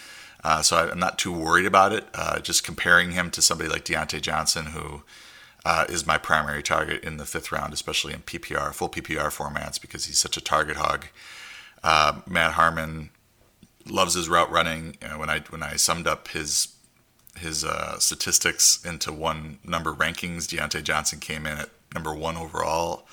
Uh, 0.42 0.61
so 0.61 0.76
I, 0.76 0.90
am 0.90 0.98
not 0.98 1.18
too 1.18 1.33
worried 1.33 1.66
about 1.66 1.92
it. 1.92 2.07
Uh, 2.12 2.38
just 2.40 2.64
comparing 2.64 3.12
him 3.12 3.30
to 3.30 3.40
somebody 3.40 3.70
like 3.70 3.85
Diontae 3.85 4.20
Johnson, 4.20 4.66
who 4.66 5.02
uh, 5.64 5.87
is 5.88 6.07
my 6.07 6.18
primary 6.18 6.62
target 6.62 7.03
in 7.03 7.16
the 7.16 7.24
fifth 7.24 7.50
round, 7.50 7.72
especially 7.72 8.12
in 8.12 8.20
PPR, 8.20 8.72
full 8.74 8.88
PPR 8.88 9.29
formats, 9.29 9.81
because 9.81 10.07
he's 10.07 10.18
such 10.18 10.37
a 10.37 10.40
target 10.40 10.77
hog. 10.77 11.07
Uh, 11.83 12.20
Matt 12.27 12.53
Harmon 12.53 13.11
loves 13.87 14.14
his 14.14 14.29
route 14.29 14.50
running. 14.50 14.96
You 15.00 15.09
know, 15.09 15.18
when 15.18 15.31
I 15.31 15.40
when 15.50 15.62
I 15.62 15.77
summed 15.77 16.07
up 16.07 16.29
his 16.29 16.68
his 17.37 17.64
uh, 17.64 17.98
statistics 17.98 18.85
into 18.85 19.12
one 19.12 19.59
number 19.64 19.92
rankings, 19.92 20.46
Diontae 20.46 20.83
Johnson 20.83 21.18
came 21.18 21.46
in 21.46 21.59
at 21.59 21.70
number 21.94 22.14
one 22.14 22.37
overall 22.37 23.07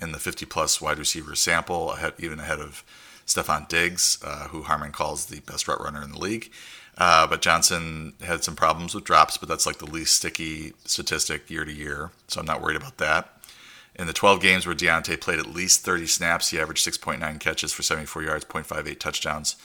in 0.00 0.12
the 0.12 0.18
50 0.18 0.46
plus 0.46 0.80
wide 0.80 0.98
receiver 0.98 1.34
sample, 1.34 1.92
ahead, 1.92 2.14
even 2.18 2.40
ahead 2.40 2.58
of 2.58 2.84
Stefon 3.26 3.68
Diggs, 3.68 4.18
uh, 4.24 4.48
who 4.48 4.62
Harmon 4.62 4.92
calls 4.92 5.26
the 5.26 5.40
best 5.40 5.68
route 5.68 5.80
runner 5.80 6.02
in 6.02 6.10
the 6.10 6.18
league. 6.18 6.50
Uh, 6.98 7.26
but 7.26 7.40
Johnson 7.40 8.12
had 8.22 8.44
some 8.44 8.54
problems 8.54 8.94
with 8.94 9.04
drops, 9.04 9.36
but 9.36 9.48
that's 9.48 9.66
like 9.66 9.78
the 9.78 9.86
least 9.86 10.14
sticky 10.16 10.74
statistic 10.84 11.48
year 11.50 11.64
to 11.64 11.72
year. 11.72 12.10
So 12.28 12.40
I'm 12.40 12.46
not 12.46 12.60
worried 12.60 12.76
about 12.76 12.98
that. 12.98 13.38
In 13.94 14.06
the 14.06 14.12
12 14.12 14.40
games 14.40 14.66
where 14.66 14.74
Diontae 14.74 15.20
played 15.20 15.38
at 15.38 15.46
least 15.46 15.84
30 15.84 16.06
snaps, 16.06 16.48
he 16.48 16.58
averaged 16.58 16.86
6.9 16.86 17.40
catches 17.40 17.72
for 17.72 17.82
74 17.82 18.22
yards, 18.22 18.44
0.58 18.44 18.98
touchdowns, 18.98 19.56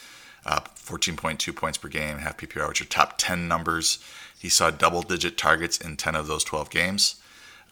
uh, 0.46 0.60
14.2 0.76 1.56
points 1.56 1.78
per 1.78 1.88
game, 1.88 2.18
half 2.18 2.38
PPR, 2.38 2.68
which 2.68 2.82
are 2.82 2.86
top 2.86 3.16
10 3.18 3.48
numbers. 3.48 4.00
He 4.38 4.50
saw 4.50 4.70
double 4.70 5.02
digit 5.02 5.38
targets 5.38 5.78
in 5.78 5.98
10 5.98 6.16
of 6.16 6.28
those 6.28 6.44
12 6.44 6.70
games. 6.70 7.22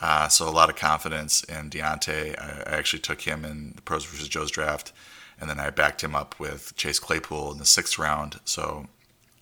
Uh, 0.01 0.27
so 0.27 0.47
a 0.47 0.51
lot 0.51 0.69
of 0.69 0.75
confidence 0.75 1.43
in 1.43 1.69
Diontae. 1.69 2.37
I, 2.37 2.63
I, 2.69 2.77
actually 2.77 2.99
took 2.99 3.21
him 3.21 3.45
in 3.45 3.73
the 3.75 3.81
Pros 3.81 4.05
versus 4.05 4.27
Joe's 4.27 4.51
draft, 4.51 4.91
and 5.39 5.49
then 5.49 5.59
I 5.59 5.69
backed 5.69 6.03
him 6.03 6.15
up 6.15 6.37
with 6.37 6.75
Chase 6.75 6.99
Claypool 6.99 7.53
in 7.53 7.59
the 7.59 7.65
sixth 7.65 7.97
round. 7.97 8.39
So 8.43 8.87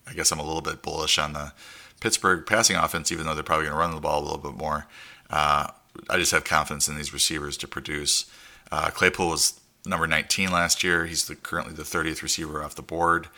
I 0.06 0.12
guess 0.12 0.30
I'm 0.30 0.38
a 0.38 0.44
little 0.44 0.62
bit 0.62 0.82
bullish 0.82 1.18
on 1.18 1.32
the 1.32 1.52
Pittsburgh 2.00 2.44
passing 2.46 2.76
offense, 2.76 3.10
even 3.10 3.26
though 3.26 3.34
they're 3.34 3.42
probably 3.42 3.64
going 3.66 3.74
to 3.74 3.78
run 3.78 3.94
the 3.94 4.00
ball 4.00 4.20
a 4.20 4.24
little 4.24 4.38
bit 4.38 4.56
more. 4.56 4.86
Uh, 5.30 5.68
I 6.10 6.18
just 6.18 6.32
have 6.32 6.44
confidence 6.44 6.88
in 6.88 6.96
these 6.96 7.12
receivers 7.12 7.56
to 7.58 7.68
produce. 7.68 8.30
Uh, 8.70 8.90
Claypool 8.90 9.28
was 9.28 9.60
number 9.86 10.06
19 10.06 10.50
last 10.50 10.84
year. 10.84 11.06
He's 11.06 11.26
the, 11.26 11.34
currently 11.34 11.74
the 11.74 11.82
30th 11.82 12.22
receiver 12.22 12.62
off 12.62 12.74
the 12.74 12.82
board. 12.82 13.28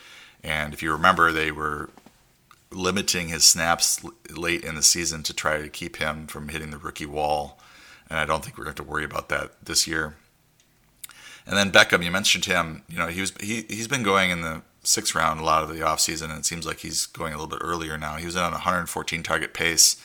And 0.43 0.73
if 0.73 0.81
you 0.81 0.91
remember, 0.91 1.31
they 1.31 1.51
were 1.51 1.89
limiting 2.71 3.29
his 3.29 3.43
snaps 3.43 4.03
late 4.35 4.63
in 4.63 4.75
the 4.75 4.83
season 4.83 5.23
to 5.23 5.33
try 5.33 5.61
to 5.61 5.69
keep 5.69 5.97
him 5.97 6.27
from 6.27 6.49
hitting 6.49 6.71
the 6.71 6.77
rookie 6.77 7.05
wall. 7.05 7.59
And 8.09 8.19
I 8.19 8.25
don't 8.25 8.43
think 8.43 8.57
we're 8.57 8.65
going 8.65 8.75
to 8.75 8.81
have 8.81 8.87
to 8.87 8.91
worry 8.91 9.03
about 9.03 9.29
that 9.29 9.51
this 9.63 9.87
year. 9.87 10.15
And 11.45 11.55
then 11.57 11.71
Beckham, 11.71 12.03
you 12.03 12.11
mentioned 12.11 12.45
him. 12.45 12.83
You 12.89 12.97
know, 12.97 13.07
he 13.07 13.21
was 13.21 13.33
he 13.39 13.65
he's 13.69 13.87
been 13.87 14.03
going 14.03 14.31
in 14.31 14.41
the 14.41 14.61
sixth 14.87 15.15
round 15.15 15.39
a 15.39 15.43
lot 15.43 15.63
of 15.63 15.69
the 15.69 15.81
offseason, 15.81 16.29
and 16.29 16.39
it 16.39 16.45
seems 16.45 16.65
like 16.65 16.79
he's 16.79 17.05
going 17.05 17.33
a 17.33 17.37
little 17.37 17.49
bit 17.49 17.61
earlier 17.61 17.97
now. 17.97 18.15
He 18.15 18.25
was 18.25 18.35
on 18.35 18.51
a 18.51 18.57
114 18.57 19.23
target 19.23 19.53
pace 19.53 20.01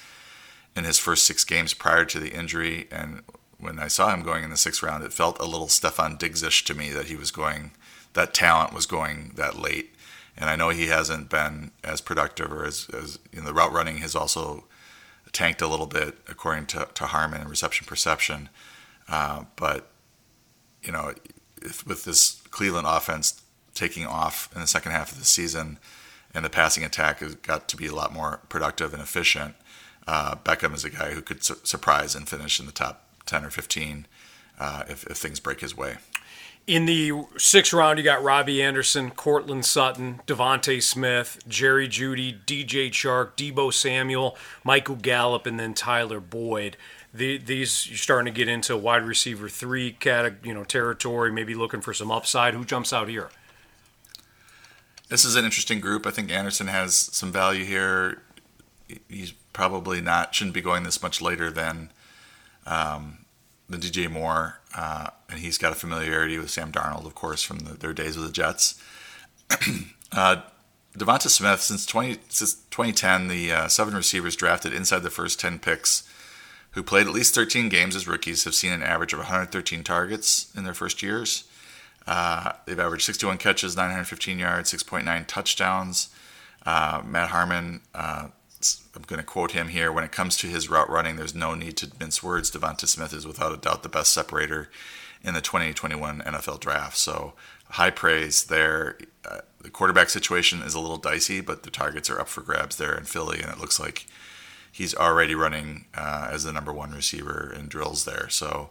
in 0.75 0.85
his 0.85 0.99
first 0.99 1.25
six 1.25 1.45
games 1.45 1.75
prior 1.75 2.05
to 2.07 2.18
the 2.18 2.33
injury, 2.33 2.88
and 2.90 3.23
when 3.59 3.79
I 3.79 3.88
saw 3.88 4.12
him 4.12 4.23
going 4.23 4.42
in 4.45 4.51
the 4.51 4.57
sixth 4.57 4.83
round, 4.83 5.05
it 5.05 5.12
felt 5.12 5.38
a 5.38 5.45
little 5.45 5.68
Stefon 5.68 6.18
Diggs-ish 6.18 6.64
to 6.64 6.75
me 6.75 6.90
that 6.90 7.07
he 7.07 7.16
was 7.16 7.31
going, 7.31 7.73
that 8.14 8.35
talent 8.35 8.73
was 8.73 8.87
going 8.87 9.33
that 9.37 9.57
late 9.57 9.92
and 10.37 10.49
I 10.49 10.57
know 10.57 10.71
he 10.71 10.87
hasn't 10.87 11.29
been 11.29 11.73
as 11.85 12.01
productive 12.01 12.53
or 12.53 12.64
as, 12.64 12.88
as 12.92 13.18
in 13.33 13.45
the 13.45 13.53
route 13.53 13.73
running 13.73 13.99
has 13.99 14.14
also 14.14 14.64
tanked 15.33 15.62
a 15.62 15.68
little 15.68 15.87
bit 15.87 16.18
according 16.29 16.66
to, 16.66 16.88
to 16.95 17.07
Harmon 17.07 17.40
and 17.40 17.51
reception 17.51 17.87
perception. 17.87 18.49
Uh, 19.09 19.45
but 19.57 19.88
you 20.83 20.92
know, 20.92 21.12
if, 21.61 21.87
with 21.87 22.05
this 22.05 22.40
Cleveland 22.51 22.87
offense 22.88 23.41
taking 23.83 24.07
off 24.07 24.49
in 24.55 24.61
the 24.61 24.66
second 24.66 24.92
half 24.92 25.11
of 25.11 25.18
the 25.18 25.25
season, 25.25 25.77
and 26.33 26.45
the 26.45 26.51
passing 26.51 26.85
attack 26.85 27.18
has 27.18 27.35
got 27.35 27.68
to 27.68 27.77
be 27.77 27.87
a 27.87 27.95
lot 27.95 28.12
more 28.12 28.38
productive 28.49 28.92
and 28.92 29.03
efficient, 29.03 29.57
uh, 30.07 30.37
Beckham 30.37 30.73
is 30.73 30.85
a 30.85 30.90
guy 30.90 31.11
who 31.11 31.21
could 31.21 31.42
su- 31.42 31.59
surprise 31.64 32.14
and 32.14 32.29
finish 32.29 32.61
in 32.61 32.66
the 32.66 32.73
top 32.73 33.05
ten 33.27 33.45
or 33.45 33.51
fifteen 33.51 34.07
uh, 34.61 34.85
if, 34.88 35.05
if 35.07 35.16
things 35.16 35.40
break 35.40 35.61
his 35.61 35.77
way. 35.77 35.97
In 36.64 36.87
the 36.87 37.11
sixth 37.37 37.73
round, 37.73 37.99
you 37.99 38.05
got 38.05 38.23
Robbie 38.23 38.62
Anderson, 38.62 39.11
Courtland 39.11 39.64
Sutton, 39.64 40.21
DeVonta 40.29 40.81
Smith, 40.81 41.40
Jerry 41.49 41.88
Jeudy, 41.88 42.38
DJ 42.47 42.88
Chark, 42.88 43.33
Deebo 43.37 43.73
Samuel, 43.73 44.37
Michael 44.62 44.95
Gallup, 44.95 45.45
and 45.45 45.59
then 45.59 45.75
Tyler 45.75 46.21
Boyd. 46.21 46.77
The, 47.12 47.38
these 47.38 47.88
you're 47.88 47.99
starting 47.99 48.33
to 48.33 48.37
get 48.37 48.49
into 48.49 48.77
wide 48.77 49.03
receiver 49.03 49.49
three 49.49 49.90
cat, 49.90 50.35
you 50.45 50.55
know, 50.55 50.62
territory. 50.62 51.33
Maybe 51.33 51.57
looking 51.57 51.81
for 51.81 51.92
some 51.92 52.12
upside. 52.12 52.55
Who 52.55 52.64
jumps 52.64 52.92
out 52.92 53.09
here? 53.09 53.31
This 55.12 55.27
is 55.27 55.37
an 55.37 55.44
interesting 55.44 55.79
group. 55.79 56.07
I 56.07 56.11
think 56.11 56.31
Anderson 56.31 56.68
has 56.68 56.96
some 56.96 57.31
value 57.31 57.66
here. 57.66 58.22
He's 59.11 59.33
probably 59.53 60.01
not 60.01 60.35
shouldn't 60.35 60.55
be 60.55 60.62
going 60.62 60.85
this 60.85 61.03
much 61.03 61.20
later 61.20 61.51
than 61.51 61.90
um, 62.64 63.27
the 63.68 63.77
DJ 63.77 64.11
Moore, 64.11 64.61
uh, 64.75 65.11
and 65.29 65.40
he's 65.40 65.59
got 65.59 65.70
a 65.70 65.75
familiarity 65.75 66.38
with 66.38 66.48
Sam 66.48 66.72
Darnold, 66.72 67.05
of 67.05 67.14
course, 67.14 67.42
from 67.42 67.59
the, 67.59 67.75
their 67.75 67.92
days 67.92 68.16
with 68.16 68.25
the 68.25 68.33
Jets. 68.33 68.83
uh, 70.12 70.37
DeVonta 70.98 71.29
Smith, 71.29 71.61
since, 71.61 71.85
20, 71.85 72.16
since 72.31 72.55
2010, 72.70 73.29
the 73.29 73.53
uh, 73.53 73.68
seven 73.68 73.94
receivers 73.94 74.35
drafted 74.35 74.72
inside 74.72 75.03
the 75.03 75.11
first 75.11 75.38
10 75.38 75.59
picks 75.59 76.09
who 76.70 76.83
played 76.83 77.07
at 77.07 77.12
least 77.12 77.35
13 77.35 77.68
games 77.68 77.94
as 77.94 78.09
rookies 78.09 78.44
have 78.44 78.55
seen 78.55 78.72
an 78.72 78.83
average 78.83 79.12
of 79.12 79.18
113 79.18 79.85
targets 79.85 80.51
in 80.57 80.64
their 80.64 80.72
first 80.72 81.03
years. 81.03 81.44
Uh, 82.07 82.53
they've 82.67 82.81
averaged 82.81 83.05
61 83.05 83.38
catches, 83.38 83.77
915 83.77 84.38
yards, 84.38 84.73
6.9 84.73 85.27
touchdowns. 85.27 86.09
Uh, 86.65 87.03
Matt 87.05 87.31
Harmon 87.31 87.81
uh, 87.95 88.29
I'm 88.95 89.03
going 89.03 89.19
to 89.19 89.25
quote 89.25 89.53
him 89.53 89.69
here. 89.69 89.91
When 89.91 90.05
it 90.05 90.12
comes 90.12 90.37
to 90.38 90.47
his 90.47 90.69
route 90.69 90.91
running, 90.91 91.17
there's 91.17 91.35
no 91.35 91.55
need 91.55 91.77
to 91.79 91.91
mince 91.99 92.23
words. 92.23 92.51
DeVonta 92.51 92.87
Smith 92.87 93.12
is 93.12 93.27
without 93.27 93.53
a 93.53 93.57
doubt 93.57 93.83
the 93.83 93.88
best 93.88 94.12
separator 94.12 94.71
in 95.23 95.35
the 95.35 95.41
2021 95.41 96.21
NFL 96.21 96.61
draft. 96.61 96.97
So 96.97 97.33
high 97.71 97.91
praise 97.91 98.45
there. 98.45 98.99
Uh, 99.29 99.38
the 99.61 99.71
quarterback 99.71 100.11
situation 100.11 100.62
is 100.62 100.75
a 100.75 100.81
little 100.81 100.99
dicey, 100.99 101.41
but 101.41 101.62
the 101.62 101.71
targets 101.71 102.11
are 102.11 102.21
up 102.21 102.29
for 102.29 102.43
grabs 102.43 102.77
there 102.77 102.97
in 102.97 103.05
Philly, 103.05 103.41
and 103.41 103.51
it 103.51 103.59
looks 103.59 103.81
like 103.81 104.07
he's 104.71 104.95
already 104.95 105.35
running 105.35 105.87
uh, 105.95 106.29
as 106.31 106.45
the 106.45 106.53
number 106.53 106.73
one 106.73 106.93
receiver 106.93 107.53
in 107.57 107.69
drills 107.69 108.05
there. 108.05 108.29
So 108.29 108.71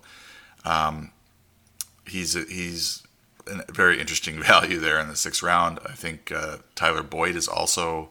um, 0.65 1.11
he's 2.05 2.33
he's 2.33 3.00
a 3.47 3.71
very 3.71 3.99
interesting 3.99 4.41
value 4.43 4.79
there 4.79 4.99
in 4.99 5.07
the 5.07 5.15
sixth 5.15 5.43
round. 5.43 5.79
I 5.85 5.93
think 5.93 6.31
uh, 6.31 6.57
Tyler 6.75 7.03
Boyd 7.03 7.35
is 7.35 7.47
also 7.47 8.09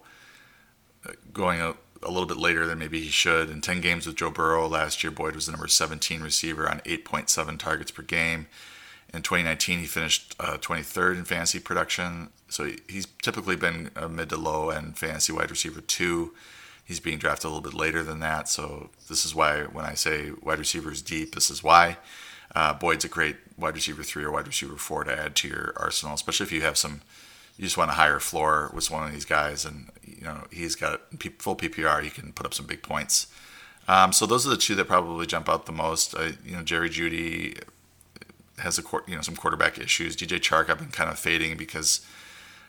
going 1.33 1.61
a, 1.61 1.75
a, 2.03 2.11
little 2.11 2.27
bit 2.27 2.37
later 2.37 2.67
than 2.67 2.79
maybe 2.79 3.01
he 3.01 3.09
should. 3.09 3.51
In 3.51 3.61
10 3.61 3.81
games 3.81 4.07
with 4.07 4.17
Joe 4.17 4.31
Burrow 4.31 4.69
last 4.69 5.03
year, 5.03 5.11
Boyd 5.11 5.35
was 5.35 5.47
the 5.47 5.53
number 5.53 5.69
17 5.69 6.21
receiver 6.21 6.69
on 6.69 6.81
8.7 6.81 7.59
targets 7.59 7.91
per 7.91 8.03
game. 8.03 8.47
In 9.13 9.23
2019, 9.23 9.81
he 9.81 9.87
finished 9.87 10.37
uh, 10.39 10.57
23rd 10.59 11.19
in 11.19 11.25
fantasy 11.25 11.59
production. 11.59 12.29
So 12.49 12.71
he's 12.89 13.07
typically 13.23 13.57
been 13.57 13.91
a 13.97 14.09
mid 14.09 14.29
to 14.31 14.37
low 14.37 14.71
end 14.71 14.99
fantasy 14.99 15.33
wide 15.33 15.51
receiver 15.51 15.81
two. 15.81 16.33
He's 16.85 17.01
being 17.01 17.19
drafted 17.19 17.47
a 17.47 17.49
little 17.49 17.63
bit 17.63 17.75
later 17.75 18.03
than 18.03 18.21
that. 18.21 18.49
So 18.49 18.91
this 19.09 19.25
is 19.25 19.35
why 19.35 19.63
when 19.63 19.85
I 19.85 19.95
say 19.95 20.33
wide 20.43 20.59
receivers 20.59 21.03
deep, 21.03 21.35
this 21.35 21.51
is 21.51 21.63
why. 21.63 21.99
Uh, 22.55 22.75
Boyd's 22.75 23.05
a 23.05 23.09
great 23.09 23.37
wide 23.57 23.75
receiver 23.75 24.03
three 24.03 24.25
or 24.25 24.31
wide 24.31 24.47
receiver 24.47 24.77
four 24.77 25.05
to 25.05 25.17
add 25.17 25.37
to 25.37 25.49
your 25.49 25.73
arsenal, 25.77 26.15
especially 26.15 26.45
if 26.45 26.53
you 26.53 26.63
have 26.63 26.77
some, 26.77 27.01
you 27.57 27.65
just 27.65 27.77
want 27.77 27.91
a 27.91 27.95
higher 27.95 28.19
floor 28.19 28.71
with 28.75 28.91
one 28.91 29.07
of 29.07 29.13
these 29.13 29.25
guys, 29.25 29.65
and 29.65 29.91
you 30.05 30.25
know 30.25 30.45
he's 30.51 30.75
got 30.75 31.01
full 31.39 31.57
PPR, 31.57 32.03
he 32.03 32.11
can 32.11 32.33
put 32.33 32.47
up 32.47 32.55
some 32.55 32.67
big 32.67 32.83
points. 32.83 33.27
Um, 33.89 34.13
so 34.13 34.27
those 34.27 34.47
are 34.47 34.51
the 34.51 34.57
two 34.57 34.75
that 34.77 34.87
probably 34.87 35.27
jump 35.27 35.49
out 35.49 35.67
the 35.67 35.73
most. 35.73 36.15
Uh, 36.15 36.33
you 36.45 36.53
know, 36.57 36.63
Jerry 36.63 36.91
Jeudy 36.91 37.61
has 38.59 38.79
a 38.79 38.83
you 39.07 39.17
know 39.17 39.23
some 39.23 39.37
quarterback 39.37 39.79
issues. 39.79 40.17
DJ 40.17 40.39
Chark 40.39 40.71
I've 40.71 40.79
been 40.79 40.89
kind 40.89 41.11
of 41.11 41.19
fading 41.19 41.57
because 41.57 42.07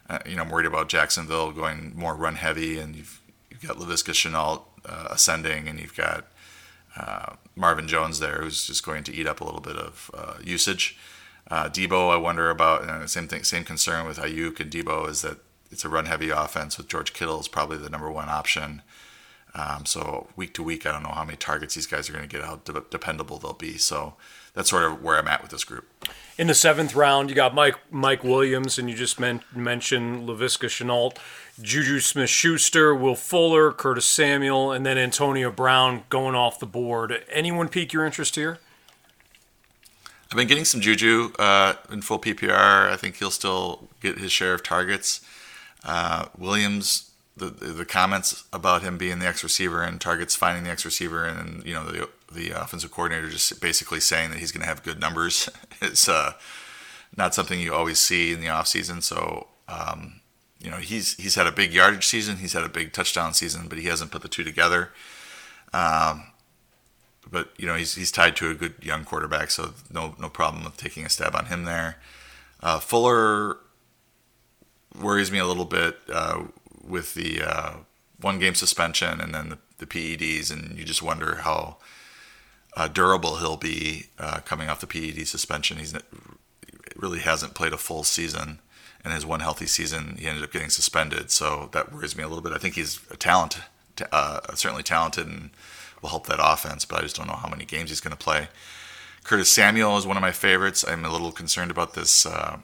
uh, 0.10 0.20
you 0.26 0.36
know 0.36 0.44
I'm 0.44 0.50
worried 0.50 0.66
about 0.66 0.90
Jacksonville 0.90 1.52
going 1.52 1.94
more 1.96 2.16
run 2.16 2.36
heavy, 2.36 2.80
and 2.80 2.96
you've 2.96 3.22
you've 3.50 3.62
got 3.62 3.78
Laviska 3.78 4.14
Shenault 4.14 4.64
uh, 4.86 5.10
ascending, 5.12 5.68
and 5.68 5.80
you've 5.80 5.96
got 5.96 6.26
uh, 6.98 7.34
Marvin 7.56 7.88
Jones 7.88 8.20
there, 8.20 8.42
who's 8.42 8.68
just 8.68 8.86
going 8.86 9.04
to 9.06 9.14
eat 9.14 9.28
up 9.28 9.42
a 9.42 9.44
little 9.44 9.62
bit 9.62 9.78
of 9.78 10.12
uh, 10.14 10.36
usage. 10.44 10.98
Uh, 11.50 11.70
Deebo, 11.70 12.12
I 12.12 12.18
wonder 12.18 12.50
about. 12.50 12.84
And 12.84 13.10
same 13.10 13.28
thing, 13.28 13.44
same 13.44 13.64
concern 13.64 14.06
with 14.08 14.18
Aiyuk 14.18 14.60
and 14.60 14.72
Deebo 14.72 15.10
is 15.10 15.22
that 15.22 15.38
it's 15.72 15.86
a 15.86 15.90
run-heavy 15.90 16.30
offense 16.30 16.78
with 16.78 16.88
George 16.88 17.14
Kittle 17.14 17.40
is 17.40 17.48
probably 17.48 17.78
the 17.78 17.90
number 17.90 18.12
one 18.12 18.30
option. 18.30 18.82
Um, 19.54 19.86
so 19.86 20.28
week 20.36 20.54
to 20.56 20.64
week, 20.64 20.86
I 20.86 20.92
don't 20.92 21.04
know 21.04 21.10
how 21.10 21.26
many 21.26 21.38
targets 21.38 21.76
these 21.76 21.88
guys 21.88 22.10
are 22.10 22.14
going 22.14 22.28
to 22.28 22.38
get, 22.38 22.46
how 22.46 22.58
de- 22.58 22.86
dependable 22.90 23.38
they'll 23.38 23.54
be. 23.54 23.78
So 23.78 24.16
that's 24.54 24.70
sort 24.70 24.84
of 24.84 25.02
where 25.02 25.18
I'm 25.18 25.28
at 25.28 25.42
with 25.42 25.52
this 25.52 25.64
group. 25.64 25.88
In 26.38 26.48
the 26.48 26.54
seventh 26.54 26.96
round, 26.96 27.30
you 27.30 27.36
got 27.36 27.54
Mike 27.54 27.78
Mike 27.92 28.24
Williams, 28.24 28.80
and 28.80 28.90
you 28.90 28.96
just 28.96 29.20
men- 29.20 29.44
mentioned 29.54 30.28
Laviska 30.28 30.68
Shenault. 30.68 31.18
Juju 31.62 32.00
Smith 32.00 32.30
Schuster, 32.30 32.96
Will 32.96 33.16
Fuller, 33.16 33.72
Curtis 33.72 34.06
Samuel, 34.06 34.72
and 34.72 34.86
then 34.86 34.98
Antonio 34.98 35.52
Brown 35.52 36.04
going 36.10 36.34
off 36.34 36.60
the 36.60 36.66
board. 36.66 37.24
Anyone 37.30 37.68
pique 37.68 37.94
your 37.94 38.06
interest 38.06 38.36
here? 38.36 38.60
I've 40.32 40.38
been 40.38 40.48
getting 40.48 40.66
some 40.66 40.80
Juju 40.80 41.34
uh, 41.38 41.74
in 41.92 42.02
full 42.02 42.18
PPR. 42.18 42.90
I 42.90 42.96
think 42.96 43.18
he'll 43.18 43.32
still 43.32 43.90
get 44.02 44.18
his 44.18 44.32
share 44.32 44.54
of 44.54 44.64
targets. 44.64 45.20
Uh, 45.84 46.28
Williams, 46.38 47.12
the, 47.36 47.48
the 47.48 47.84
comments 47.84 48.46
about 48.54 48.82
him 48.82 48.98
being 48.98 49.20
the 49.20 49.28
X 49.28 49.44
receiver 49.44 49.84
and 49.84 50.00
targets 50.00 50.36
finding 50.36 50.64
the 50.64 50.70
X 50.70 50.86
receiver, 50.86 51.26
and 51.26 51.66
you 51.66 51.74
know 51.74 51.84
the 51.84 52.10
the 52.34 52.52
offensive 52.52 52.92
coordinator 52.92 53.30
just 53.30 53.62
basically 53.62 54.00
saying 54.00 54.32
that 54.32 54.40
he's 54.40 54.52
going 54.52 54.62
to 54.62 54.68
have 54.68 54.84
good 54.84 55.00
numbers. 55.00 55.50
it's 55.82 56.08
uh, 56.08 56.34
not 57.16 57.36
something 57.36 57.60
you 57.60 57.74
always 57.74 58.00
see 58.00 58.34
in 58.34 58.42
the 58.42 58.48
offseason. 58.48 59.04
So 59.04 59.48
um, 59.68 60.22
you 60.60 60.70
know, 60.70 60.78
he's 60.78 61.16
he's 61.16 61.36
had 61.36 61.48
a 61.48 61.52
big 61.52 61.74
yardage 61.74 62.06
season, 62.06 62.38
he's 62.38 62.54
had 62.54 62.64
a 62.64 62.70
big 62.70 62.94
touchdown 62.94 63.34
season, 63.34 63.68
but 63.68 63.78
he 63.78 63.86
hasn't 63.86 64.12
put 64.12 64.22
the 64.22 64.28
two 64.28 64.44
together. 64.44 64.92
Um, 65.74 66.26
but 67.30 67.50
you 67.58 67.66
know, 67.66 67.76
he's 67.76 67.96
he's 67.96 68.12
tied 68.12 68.36
to 68.38 68.50
a 68.50 68.54
good 68.54 68.76
young 68.82 69.04
quarterback, 69.04 69.50
so 69.50 69.74
no 69.92 70.16
no 70.20 70.30
problem 70.30 70.64
with 70.64 70.78
taking 70.78 71.06
a 71.06 71.10
stab 71.10 71.36
on 71.36 71.46
him 71.46 71.64
there. 71.64 71.98
Uh, 72.62 72.80
Fuller 72.80 73.58
worries 75.00 75.32
me 75.32 75.40
a 75.40 75.46
little 75.46 75.66
bit 75.66 75.98
uh, 76.12 76.44
with 76.84 77.14
the 77.16 77.42
uh, 77.42 77.74
one 78.20 78.38
game 78.38 78.54
suspension 78.54 79.20
and 79.20 79.34
then 79.34 79.50
the, 79.50 79.58
the, 79.80 79.86
PEDs, 79.88 80.52
and 80.52 80.78
you 80.78 80.84
just 80.84 81.02
wonder 81.02 81.38
how 81.38 81.78
uh, 82.76 82.88
durable 82.88 83.38
he'll 83.38 83.58
be 83.58 84.08
uh, 84.18 84.40
coming 84.40 84.70
off 84.70 84.82
the 84.82 84.88
PED 84.88 85.28
suspension. 85.28 85.78
He's 85.78 85.94
really 86.96 87.20
hasn't 87.20 87.54
played 87.54 87.74
a 87.74 87.78
full 87.78 88.04
season 88.04 88.60
and 89.04 89.14
his 89.14 89.26
one 89.26 89.40
healthy 89.40 89.66
season, 89.66 90.18
he 90.20 90.28
ended 90.28 90.44
up 90.44 90.52
getting 90.52 90.70
suspended. 90.70 91.32
So 91.32 91.70
that 91.74 91.92
worries 91.92 92.16
me 92.16 92.24
a 92.24 92.28
little 92.28 92.44
bit. 92.44 92.54
I 92.54 92.58
think 92.58 92.76
he's 92.76 93.00
a 93.10 93.18
talent, 93.18 93.58
uh, 94.12 94.42
certainly 94.56 94.84
talented, 94.84 95.28
and 95.28 95.50
will 96.02 96.10
help 96.10 96.28
that 96.28 96.40
offense. 96.42 96.86
But 96.86 97.00
I 97.00 97.02
just 97.02 97.16
don't 97.16 97.28
know 97.28 97.34
how 97.36 97.50
many 97.50 97.66
games 97.66 97.90
he's 97.90 98.02
going 98.02 98.16
to 98.16 98.24
play. 98.24 98.48
Curtis 99.24 99.50
Samuel 99.50 99.98
is 99.98 100.06
one 100.06 100.18
of 100.18 100.22
my 100.22 100.32
favorites. 100.32 100.86
I'm 100.88 101.06
a 101.06 101.12
little 101.12 101.32
concerned 101.32 101.72
about 101.72 101.94
this 101.94 102.26
uh, 102.26 102.58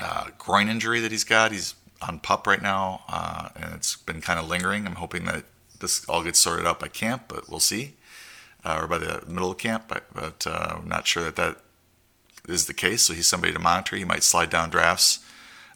uh, 0.00 0.26
groin 0.36 0.68
injury 0.68 1.00
that 1.00 1.12
he's 1.12 1.24
got. 1.24 1.52
He's 1.52 1.74
on 2.02 2.20
pup 2.20 2.46
right 2.46 2.62
now, 2.62 3.02
uh, 3.08 3.48
and 3.56 3.74
it's 3.74 3.96
been 3.96 4.20
kind 4.20 4.38
of 4.38 4.48
lingering. 4.48 4.86
I'm 4.86 4.96
hoping 4.96 5.24
that 5.24 5.44
this 5.80 6.04
all 6.08 6.22
gets 6.22 6.38
sorted 6.38 6.66
out 6.66 6.80
by 6.80 6.88
camp, 6.88 7.24
but 7.28 7.48
we'll 7.48 7.60
see, 7.60 7.94
uh, 8.64 8.80
or 8.82 8.86
by 8.86 8.98
the 8.98 9.22
middle 9.26 9.50
of 9.50 9.58
camp. 9.58 9.84
But, 9.88 10.06
but 10.12 10.46
uh, 10.46 10.76
I'm 10.78 10.88
not 10.88 11.06
sure 11.06 11.24
that 11.24 11.36
that 11.36 11.58
is 12.48 12.66
the 12.66 12.74
case. 12.74 13.02
So 13.02 13.14
he's 13.14 13.28
somebody 13.28 13.52
to 13.52 13.58
monitor. 13.58 13.96
He 13.96 14.04
might 14.04 14.22
slide 14.22 14.50
down 14.50 14.70
drafts 14.70 15.20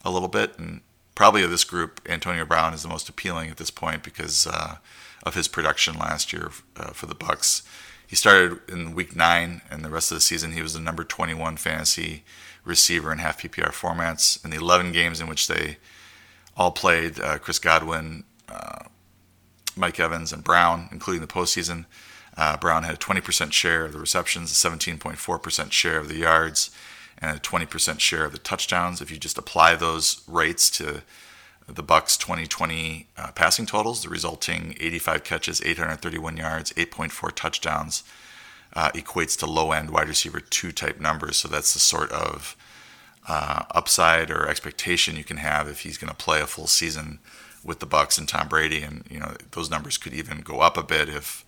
a 0.04 0.10
little 0.10 0.28
bit, 0.28 0.58
and 0.58 0.80
probably 1.14 1.42
of 1.42 1.50
this 1.50 1.64
group, 1.64 2.00
Antonio 2.08 2.44
Brown 2.44 2.74
is 2.74 2.82
the 2.82 2.88
most 2.88 3.08
appealing 3.08 3.50
at 3.50 3.56
this 3.56 3.70
point 3.70 4.02
because 4.02 4.46
uh, 4.46 4.76
of 5.22 5.34
his 5.34 5.48
production 5.48 5.98
last 5.98 6.32
year 6.32 6.50
uh, 6.76 6.90
for 6.90 7.06
the 7.06 7.14
Bucs. 7.14 7.62
He 8.06 8.16
started 8.16 8.60
in 8.68 8.94
week 8.94 9.16
nine, 9.16 9.62
and 9.70 9.84
the 9.84 9.88
rest 9.88 10.10
of 10.10 10.16
the 10.16 10.20
season 10.20 10.52
he 10.52 10.62
was 10.62 10.74
the 10.74 10.80
number 10.80 11.04
21 11.04 11.56
fantasy 11.56 12.24
receiver 12.64 13.12
in 13.12 13.18
half 13.18 13.40
PPR 13.40 13.70
formats. 13.70 14.42
In 14.44 14.50
the 14.50 14.58
11 14.58 14.92
games 14.92 15.20
in 15.20 15.28
which 15.28 15.48
they 15.48 15.78
all 16.56 16.72
played, 16.72 17.18
uh, 17.20 17.38
Chris 17.38 17.58
Godwin, 17.58 18.24
uh, 18.48 18.84
Mike 19.76 19.98
Evans, 19.98 20.32
and 20.32 20.44
Brown, 20.44 20.88
including 20.92 21.22
the 21.22 21.26
postseason, 21.26 21.86
uh, 22.36 22.56
Brown 22.56 22.84
had 22.84 22.94
a 22.94 22.98
20% 22.98 23.52
share 23.52 23.84
of 23.84 23.92
the 23.92 23.98
receptions, 23.98 24.50
a 24.50 24.68
17.4% 24.68 25.72
share 25.72 25.98
of 25.98 26.08
the 26.08 26.16
yards, 26.16 26.70
and 27.18 27.36
a 27.36 27.40
20% 27.40 28.00
share 28.00 28.24
of 28.24 28.32
the 28.32 28.38
touchdowns. 28.38 29.00
If 29.00 29.10
you 29.10 29.18
just 29.18 29.38
apply 29.38 29.74
those 29.76 30.22
rates 30.26 30.70
to 30.70 31.02
the 31.68 31.82
Bucs 31.82 32.18
2020 32.18 33.06
uh, 33.16 33.32
passing 33.32 33.66
totals, 33.66 34.02
the 34.02 34.08
resulting 34.08 34.76
85 34.80 35.24
catches, 35.24 35.62
831 35.62 36.36
yards, 36.36 36.72
8.4 36.72 37.32
touchdowns 37.34 38.02
uh, 38.74 38.90
equates 38.92 39.38
to 39.38 39.46
low-end 39.46 39.90
wide 39.90 40.08
receiver 40.08 40.40
two 40.40 40.72
type 40.72 41.00
numbers. 41.00 41.36
So 41.36 41.48
that's 41.48 41.74
the 41.74 41.80
sort 41.80 42.10
of 42.10 42.56
uh, 43.28 43.64
upside 43.70 44.30
or 44.30 44.48
expectation 44.48 45.16
you 45.16 45.24
can 45.24 45.36
have 45.36 45.68
if 45.68 45.80
he's 45.80 45.98
going 45.98 46.10
to 46.10 46.16
play 46.16 46.40
a 46.40 46.46
full 46.46 46.66
season 46.66 47.18
with 47.64 47.78
the 47.78 47.86
Bucs 47.86 48.18
and 48.18 48.26
Tom 48.26 48.48
Brady, 48.48 48.82
and 48.82 49.04
you 49.08 49.20
know 49.20 49.36
those 49.52 49.70
numbers 49.70 49.96
could 49.96 50.12
even 50.12 50.40
go 50.40 50.60
up 50.60 50.76
a 50.76 50.82
bit 50.82 51.08
if 51.08 51.44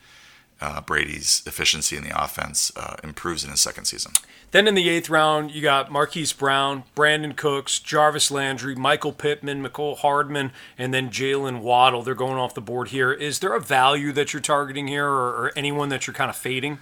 uh, 0.61 0.81
Brady's 0.81 1.43
efficiency 1.47 1.97
in 1.97 2.05
the 2.05 2.23
offense 2.23 2.73
uh, 2.77 2.97
improves 3.03 3.45
in 3.45 3.51
his 3.51 3.61
second 3.61 3.85
season. 3.85 4.13
Then 4.51 4.69
in 4.69 4.75
the 4.75 4.89
eighth 4.89 5.11
round, 5.11 5.51
you 5.51 5.61
got 5.61 5.91
Marquise 5.91 6.33
Brown, 6.33 6.85
Brandin 6.95 7.37
Cooks, 7.37 7.81
Jarvis 7.81 8.31
Landry, 8.31 8.77
Michael 8.77 9.13
Pittman, 9.13 9.63
Mecole 9.63 9.99
Hardman, 9.99 10.53
and 10.79 10.95
then 10.95 11.11
Jaylen 11.11 11.61
Waddle. 11.61 12.03
They're 12.03 12.15
going 12.15 12.39
off 12.39 12.55
the 12.55 12.61
board 12.61 12.89
here. 12.89 13.13
Is 13.13 13.41
there 13.41 13.53
a 13.53 13.61
value 13.61 14.13
that 14.13 14.33
you're 14.33 14.41
targeting 14.41 14.87
here 14.87 15.09
or, 15.09 15.31
or 15.31 15.53
anyone 15.57 15.89
that 15.89 16.07
you're 16.07 16.15
kind 16.15 16.31
of 16.31 16.37
fading? 16.37 16.79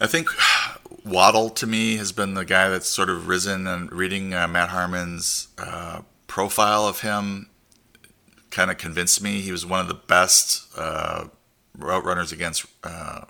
I 0.00 0.06
think 0.06 0.28
Waddle 1.04 1.50
to 1.50 1.66
me 1.66 1.96
has 1.96 2.12
been 2.12 2.34
the 2.34 2.44
guy 2.44 2.68
that's 2.68 2.88
sort 2.88 3.10
of 3.10 3.28
risen 3.28 3.66
and 3.66 3.92
reading 3.92 4.32
uh, 4.32 4.48
Matt 4.48 4.70
Harmon's 4.70 5.48
uh, 5.58 6.02
profile 6.26 6.86
of 6.86 7.00
him 7.00 7.50
kind 8.50 8.70
of 8.70 8.78
convinced 8.78 9.22
me 9.22 9.40
he 9.40 9.52
was 9.52 9.66
one 9.66 9.80
of 9.80 9.88
the 9.88 9.94
best 9.94 10.66
uh, 10.76 11.26
route 11.78 12.04
runners 12.04 12.32
against 12.32 12.66
uh, 12.84 13.22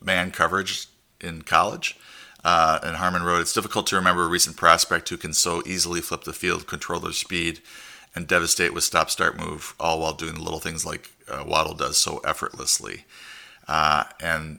man 0.00 0.30
coverage 0.30 0.86
in 1.20 1.42
college. 1.42 1.96
Uh, 2.44 2.80
and 2.82 2.96
Harmon 2.96 3.22
wrote, 3.22 3.40
It's 3.40 3.52
difficult 3.52 3.86
to 3.88 3.96
remember 3.96 4.24
a 4.24 4.28
recent 4.28 4.56
prospect 4.56 5.08
who 5.08 5.16
can 5.16 5.32
so 5.32 5.62
easily 5.64 6.00
flip 6.00 6.24
the 6.24 6.32
field, 6.32 6.66
control 6.66 6.98
their 6.98 7.12
speed, 7.12 7.60
and 8.14 8.26
devastate 8.26 8.74
with 8.74 8.84
stop 8.84 9.10
start 9.10 9.38
move, 9.38 9.74
all 9.78 10.00
while 10.00 10.12
doing 10.12 10.34
little 10.34 10.58
things 10.58 10.84
like 10.84 11.10
uh, 11.28 11.44
Waddle 11.46 11.74
does 11.74 11.98
so 11.98 12.18
effortlessly. 12.18 13.04
Uh, 13.68 14.04
and 14.20 14.58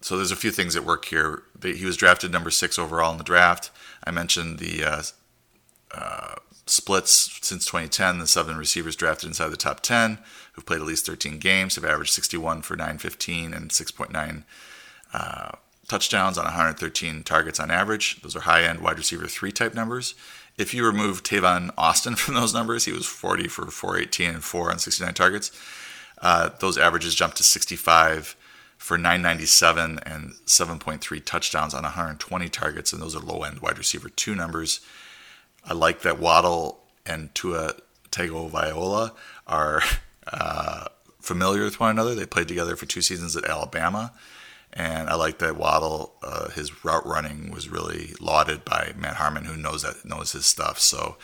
so 0.00 0.16
there's 0.16 0.30
a 0.30 0.36
few 0.36 0.52
things 0.52 0.76
at 0.76 0.84
work 0.84 1.06
here. 1.06 1.42
He 1.62 1.84
was 1.84 1.96
drafted 1.96 2.30
number 2.30 2.50
six 2.50 2.78
overall 2.78 3.10
in 3.10 3.18
the 3.18 3.24
draft. 3.24 3.70
I 4.04 4.10
mentioned 4.10 4.58
the 4.58 4.84
uh, 4.84 5.02
uh, 5.92 6.34
splits 6.66 7.40
since 7.42 7.66
2010, 7.66 8.18
the 8.18 8.26
seven 8.26 8.56
receivers 8.56 8.96
drafted 8.96 9.28
inside 9.28 9.48
the 9.48 9.56
top 9.56 9.80
10 9.80 10.18
who've 10.54 10.66
played 10.66 10.80
at 10.80 10.86
least 10.86 11.06
13 11.06 11.38
games 11.38 11.74
have 11.74 11.84
averaged 11.84 12.12
61 12.12 12.62
for 12.62 12.76
915 12.76 13.52
and 13.52 13.70
6.9 13.70 14.44
uh, 15.12 15.52
touchdowns 15.88 16.38
on 16.38 16.44
113 16.44 17.22
targets 17.22 17.60
on 17.60 17.70
average. 17.70 18.20
Those 18.22 18.36
are 18.36 18.40
high 18.40 18.62
end 18.62 18.80
wide 18.80 18.98
receiver 18.98 19.26
three 19.26 19.52
type 19.52 19.74
numbers. 19.74 20.14
If 20.56 20.72
you 20.72 20.86
remove 20.86 21.22
Tavon 21.22 21.70
Austin 21.76 22.14
from 22.16 22.34
those 22.34 22.54
numbers, 22.54 22.84
he 22.84 22.92
was 22.92 23.06
40 23.06 23.48
for 23.48 23.66
418 23.66 24.30
and 24.30 24.44
4 24.44 24.70
on 24.70 24.78
69 24.78 25.14
targets. 25.14 25.50
Uh, 26.20 26.50
those 26.60 26.78
averages 26.78 27.14
jumped 27.14 27.36
to 27.38 27.42
65 27.42 28.36
for 28.78 28.96
997 28.96 29.98
and 30.04 30.32
7.3 30.46 31.24
touchdowns 31.24 31.74
on 31.74 31.82
120 31.82 32.48
targets, 32.48 32.92
and 32.92 33.02
those 33.02 33.16
are 33.16 33.20
low 33.20 33.42
end 33.42 33.60
wide 33.60 33.78
receiver 33.78 34.08
two 34.08 34.34
numbers. 34.34 34.80
I 35.66 35.74
like 35.74 36.02
that 36.02 36.18
Waddle 36.18 36.80
and 37.06 37.34
Tua 37.34 37.74
Tagovailoa 38.10 39.12
are 39.46 39.82
uh, 40.32 40.86
familiar 41.20 41.64
with 41.64 41.80
one 41.80 41.90
another. 41.90 42.14
They 42.14 42.26
played 42.26 42.48
together 42.48 42.76
for 42.76 42.86
two 42.86 43.02
seasons 43.02 43.36
at 43.36 43.44
Alabama. 43.44 44.12
And 44.72 45.08
I 45.08 45.14
like 45.14 45.38
that 45.38 45.56
Waddle, 45.56 46.14
uh, 46.22 46.50
his 46.50 46.84
route 46.84 47.06
running 47.06 47.52
was 47.52 47.68
really 47.68 48.14
lauded 48.20 48.64
by 48.64 48.92
Matt 48.96 49.16
Harmon, 49.16 49.44
who 49.44 49.56
knows 49.56 49.82
that 49.82 50.04
knows 50.04 50.32
his 50.32 50.46
stuff. 50.46 50.80
So 50.80 51.16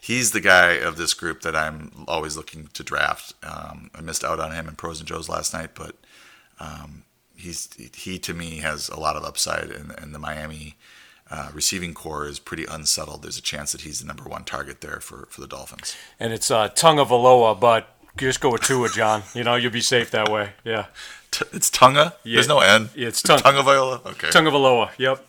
he's 0.00 0.32
the 0.32 0.42
guy 0.42 0.72
of 0.72 0.96
this 0.98 1.14
group 1.14 1.40
that 1.40 1.56
I'm 1.56 2.04
always 2.06 2.36
looking 2.36 2.68
to 2.74 2.82
draft. 2.82 3.32
Um, 3.42 3.90
I 3.94 4.02
missed 4.02 4.24
out 4.24 4.40
on 4.40 4.52
him 4.52 4.68
in 4.68 4.74
pros 4.74 5.00
and 5.00 5.08
Joes 5.08 5.28
last 5.28 5.54
night, 5.54 5.70
but 5.74 5.96
um, 6.60 7.04
he's 7.34 7.68
he 7.94 8.18
to 8.18 8.34
me 8.34 8.58
has 8.58 8.90
a 8.90 9.00
lot 9.00 9.16
of 9.16 9.24
upside, 9.24 9.70
and, 9.70 9.92
and 9.98 10.14
the 10.14 10.18
Miami 10.18 10.76
uh, 11.30 11.50
receiving 11.54 11.94
corps 11.94 12.26
is 12.26 12.38
pretty 12.38 12.64
unsettled. 12.64 13.22
There's 13.22 13.38
a 13.38 13.42
chance 13.42 13.72
that 13.72 13.82
he's 13.82 14.00
the 14.00 14.06
number 14.06 14.24
one 14.24 14.44
target 14.44 14.80
there 14.80 15.00
for, 15.00 15.26
for 15.30 15.40
the 15.40 15.46
Dolphins. 15.46 15.96
And 16.18 16.32
it's 16.32 16.50
uh, 16.50 16.68
Tagovailoa, 16.70 17.58
but 17.58 17.97
just 18.26 18.40
go 18.40 18.50
with 18.50 18.62
Tua, 18.62 18.88
John. 18.88 19.22
You 19.34 19.44
know, 19.44 19.54
you'll 19.54 19.72
be 19.72 19.80
safe 19.80 20.10
that 20.10 20.28
way. 20.30 20.50
Yeah. 20.64 20.86
T- 21.30 21.44
it's 21.52 21.70
Tunga. 21.70 22.14
Yeah. 22.24 22.36
There's 22.36 22.48
no 22.48 22.60
N. 22.60 22.90
Yeah, 22.94 23.08
it's 23.08 23.22
Tung- 23.22 23.40
Tunga 23.40 23.62
Viola. 23.62 24.00
Okay. 24.06 24.28
Tagovailoa. 24.28 24.90
Yep. 24.98 25.24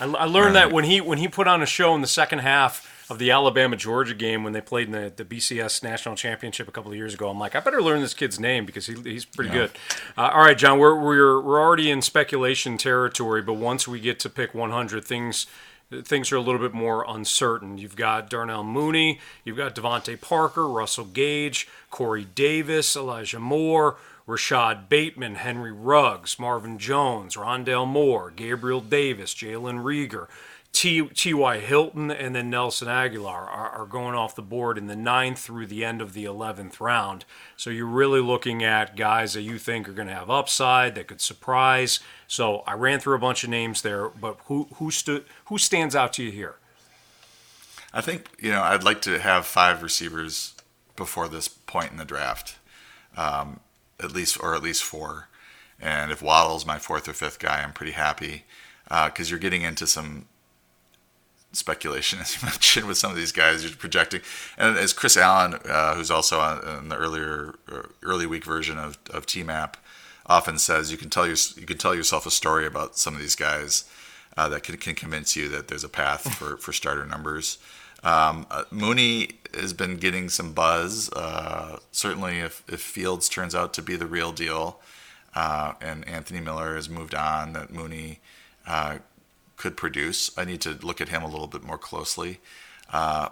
I, 0.00 0.04
I 0.04 0.24
learned 0.24 0.54
that 0.56 0.72
when 0.72 0.84
he 0.84 1.00
when 1.00 1.18
he 1.18 1.28
put 1.28 1.46
on 1.46 1.62
a 1.62 1.66
show 1.66 1.94
in 1.94 2.00
the 2.00 2.06
second 2.06 2.40
half 2.40 2.88
of 3.10 3.18
the 3.18 3.30
Alabama 3.30 3.76
Georgia 3.76 4.14
game 4.14 4.42
when 4.42 4.52
they 4.52 4.60
played 4.60 4.86
in 4.86 4.92
the, 4.92 5.12
the 5.14 5.24
BCS 5.24 5.82
national 5.82 6.14
championship 6.16 6.66
a 6.66 6.70
couple 6.72 6.90
of 6.90 6.96
years 6.96 7.12
ago. 7.14 7.28
I'm 7.28 7.38
like, 7.38 7.54
I 7.54 7.60
better 7.60 7.82
learn 7.82 8.00
this 8.00 8.14
kid's 8.14 8.40
name 8.40 8.64
because 8.64 8.86
he, 8.86 8.94
he's 9.02 9.24
pretty 9.24 9.50
good. 9.50 9.70
Uh, 10.16 10.30
all 10.32 10.40
right, 10.40 10.56
John, 10.56 10.78
we're, 10.78 10.94
we're 10.98 11.40
we're 11.40 11.60
already 11.60 11.90
in 11.90 12.00
speculation 12.02 12.78
territory, 12.78 13.42
but 13.42 13.54
once 13.54 13.86
we 13.86 14.00
get 14.00 14.18
to 14.20 14.30
pick 14.30 14.54
100, 14.54 15.04
things 15.04 15.46
things 16.04 16.32
are 16.32 16.36
a 16.36 16.40
little 16.40 16.60
bit 16.60 16.74
more 16.74 17.04
uncertain. 17.08 17.78
You've 17.78 17.96
got 17.96 18.30
Darnell 18.30 18.64
Mooney, 18.64 19.20
you've 19.44 19.56
got 19.56 19.74
DeVante 19.74 20.20
Parker, 20.20 20.66
Russell 20.66 21.04
Gage, 21.04 21.68
Corey 21.90 22.24
Davis, 22.24 22.96
Elijah 22.96 23.40
Moore. 23.40 23.96
Rashod 24.24 24.88
Bateman, 24.88 25.34
Henry 25.34 25.72
Ruggs, 25.72 26.38
Marvin 26.38 26.78
Jones, 26.78 27.34
Rondale 27.34 27.88
Moore, 27.88 28.32
Gabriel 28.34 28.80
Davis, 28.80 29.34
Jalen 29.34 29.82
Reagor, 29.82 30.28
T. 30.72 31.06
T.Y. 31.06 31.58
Hilton, 31.58 32.10
and 32.10 32.34
then 32.34 32.48
Nelson 32.48 32.88
Agholor 32.88 33.26
are, 33.26 33.70
are 33.70 33.86
going 33.86 34.14
off 34.14 34.34
the 34.34 34.42
board 34.42 34.78
in 34.78 34.86
the 34.86 34.96
ninth 34.96 35.38
through 35.38 35.66
the 35.66 35.84
end 35.84 36.00
of 36.00 36.14
the 36.14 36.24
11th 36.24 36.80
round. 36.80 37.26
So 37.58 37.68
you're 37.68 37.84
really 37.84 38.20
looking 38.20 38.64
at 38.64 38.96
guys 38.96 39.34
that 39.34 39.42
you 39.42 39.58
think 39.58 39.86
are 39.86 39.92
going 39.92 40.08
to 40.08 40.14
have 40.14 40.30
upside, 40.30 40.94
that 40.94 41.08
could 41.08 41.20
surprise. 41.20 42.00
So 42.26 42.60
I 42.66 42.72
ran 42.72 43.00
through 43.00 43.14
a 43.14 43.20
bunch 43.20 43.44
of 43.44 43.50
names 43.50 43.82
there, 43.82 44.08
but 44.08 44.38
who 44.46 44.68
who 44.76 44.90
stood 44.90 45.26
who 45.46 45.58
stands 45.58 45.94
out 45.94 46.14
to 46.14 46.22
you 46.22 46.30
here? 46.30 46.56
I 47.92 48.00
think 48.00 48.30
you 48.38 48.50
know 48.50 48.62
I'd 48.62 48.82
like 48.82 49.02
to 49.02 49.18
have 49.18 49.44
five 49.44 49.82
receivers 49.82 50.54
before 50.96 51.28
this 51.28 51.48
point 51.48 51.92
in 51.92 51.98
the 51.98 52.06
draft, 52.06 52.56
um, 53.16 53.60
at 54.00 54.12
least 54.12 54.42
or 54.42 54.54
at 54.54 54.62
least 54.62 54.82
four. 54.82 55.28
And 55.78 56.10
if 56.10 56.22
Waddle's 56.22 56.64
my 56.64 56.78
fourth 56.78 57.08
or 57.08 57.12
fifth 57.12 57.38
guy, 57.38 57.62
I'm 57.62 57.72
pretty 57.72 57.92
happy 57.92 58.44
because 58.88 59.30
you're 59.30 59.38
getting 59.38 59.62
into 59.62 59.86
some 59.86 60.26
speculation, 61.52 62.18
as 62.20 62.34
you 62.40 62.48
mentioned, 62.48 62.86
with 62.86 62.98
some 62.98 63.10
of 63.10 63.16
these 63.16 63.32
guys 63.32 63.64
you're 63.64 63.72
projecting. 63.76 64.20
And 64.56 64.76
as 64.76 64.92
Chris 64.92 65.16
Allen, 65.16 65.54
uh, 65.68 65.94
who's 65.94 66.10
also 66.10 66.40
on 66.40 66.66
in 66.78 66.88
the 66.88 66.96
earlier 66.96 67.54
uh, 67.70 67.82
early 68.02 68.26
week 68.26 68.44
version 68.44 68.78
of, 68.78 68.98
of 69.10 69.26
TMAP, 69.26 69.74
often 70.26 70.58
says 70.58 70.90
you 70.90 70.98
can 70.98 71.10
tell 71.10 71.26
your, 71.26 71.36
you 71.56 71.66
can 71.66 71.78
tell 71.78 71.94
yourself 71.94 72.26
a 72.26 72.30
story 72.30 72.66
about 72.66 72.96
some 72.96 73.14
of 73.14 73.20
these 73.20 73.34
guys 73.34 73.84
uh, 74.36 74.48
that 74.48 74.62
can, 74.62 74.76
can 74.76 74.94
convince 74.94 75.36
you 75.36 75.48
that 75.48 75.68
there's 75.68 75.84
a 75.84 75.88
path 75.88 76.34
for, 76.38 76.56
for 76.56 76.72
starter 76.72 77.06
numbers. 77.06 77.58
Um, 78.04 78.46
uh, 78.50 78.64
Mooney 78.70 79.30
has 79.54 79.72
been 79.72 79.96
getting 79.96 80.28
some 80.28 80.52
buzz. 80.52 81.10
Uh, 81.12 81.78
certainly, 81.92 82.38
if, 82.38 82.64
if 82.68 82.80
Fields 82.80 83.28
turns 83.28 83.54
out 83.54 83.72
to 83.74 83.82
be 83.82 83.94
the 83.96 84.06
real 84.06 84.32
deal, 84.32 84.80
uh, 85.34 85.74
and 85.80 86.06
Anthony 86.08 86.40
Miller 86.40 86.74
has 86.74 86.88
moved 86.88 87.14
on, 87.14 87.52
that 87.52 87.72
Mooney 87.72 88.20
uh, 88.66 88.98
could 89.62 89.76
produce. 89.76 90.36
I 90.36 90.44
need 90.44 90.60
to 90.62 90.76
look 90.82 91.00
at 91.00 91.08
him 91.08 91.22
a 91.22 91.28
little 91.28 91.46
bit 91.46 91.62
more 91.62 91.78
closely. 91.78 92.40
Uh, 92.92 93.28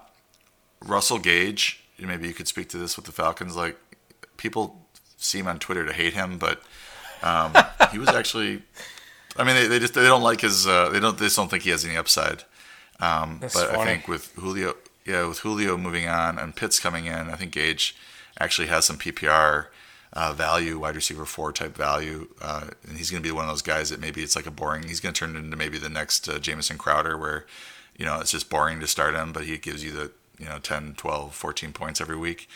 Russell 0.80 1.18
Gage, 1.18 1.82
maybe 1.98 2.28
you 2.28 2.34
could 2.34 2.46
speak 2.46 2.68
to 2.68 2.78
this 2.78 2.96
with 2.96 3.04
the 3.04 3.12
Falcons. 3.12 3.56
Like 3.56 3.76
people 4.36 4.86
seem 5.16 5.48
on 5.48 5.58
Twitter 5.58 5.84
to 5.84 5.92
hate 5.92 6.12
him, 6.14 6.38
but 6.38 6.62
um, 7.24 7.52
he 7.90 7.98
was 7.98 8.08
actually. 8.08 8.62
I 9.36 9.42
mean, 9.42 9.56
they, 9.56 9.66
they 9.66 9.80
just 9.80 9.94
they 9.94 10.04
don't 10.04 10.22
like 10.22 10.42
his. 10.42 10.68
Uh, 10.68 10.88
they 10.90 11.00
don't. 11.00 11.18
They 11.18 11.26
just 11.26 11.36
don't 11.36 11.50
think 11.50 11.64
he 11.64 11.70
has 11.70 11.84
any 11.84 11.96
upside. 11.96 12.44
Um, 13.00 13.38
but 13.40 13.52
That's 13.52 13.56
I 13.56 13.84
think 13.84 14.06
with 14.06 14.32
Julio, 14.36 14.76
yeah, 15.04 15.26
with 15.26 15.40
Julio 15.40 15.76
moving 15.76 16.06
on 16.06 16.38
and 16.38 16.54
Pitts 16.54 16.78
coming 16.78 17.06
in, 17.06 17.28
I 17.30 17.34
think 17.34 17.50
Gage 17.50 17.96
actually 18.38 18.68
has 18.68 18.84
some 18.84 18.98
PPR 18.98 19.66
uh, 20.12 20.32
value, 20.32 20.78
wide 20.78 20.96
receiver 20.96 21.24
four 21.24 21.52
type 21.52 21.76
value, 21.76 22.28
uh, 22.40 22.68
and 22.86 22.98
he's 22.98 23.10
going 23.10 23.22
to 23.22 23.28
be 23.28 23.32
one 23.32 23.44
of 23.44 23.50
those 23.50 23.62
guys 23.62 23.90
that 23.90 24.00
maybe 24.00 24.22
it's 24.22 24.36
like 24.36 24.46
a 24.46 24.50
boring. 24.50 24.88
He's 24.88 25.00
going 25.00 25.14
to 25.14 25.18
turn 25.18 25.36
into 25.36 25.56
maybe 25.56 25.78
the 25.78 25.88
next 25.88 26.28
uh, 26.28 26.38
Jamison 26.38 26.78
Crowder, 26.78 27.16
where 27.16 27.46
you 27.96 28.04
know 28.04 28.20
it's 28.20 28.32
just 28.32 28.50
boring 28.50 28.80
to 28.80 28.86
start 28.86 29.14
him, 29.14 29.32
but 29.32 29.44
he 29.44 29.56
gives 29.58 29.84
you 29.84 29.92
the 29.92 30.10
you 30.38 30.46
know 30.46 30.58
10, 30.58 30.94
12, 30.96 31.34
14 31.34 31.72
points 31.72 32.00
every 32.00 32.16
week. 32.16 32.48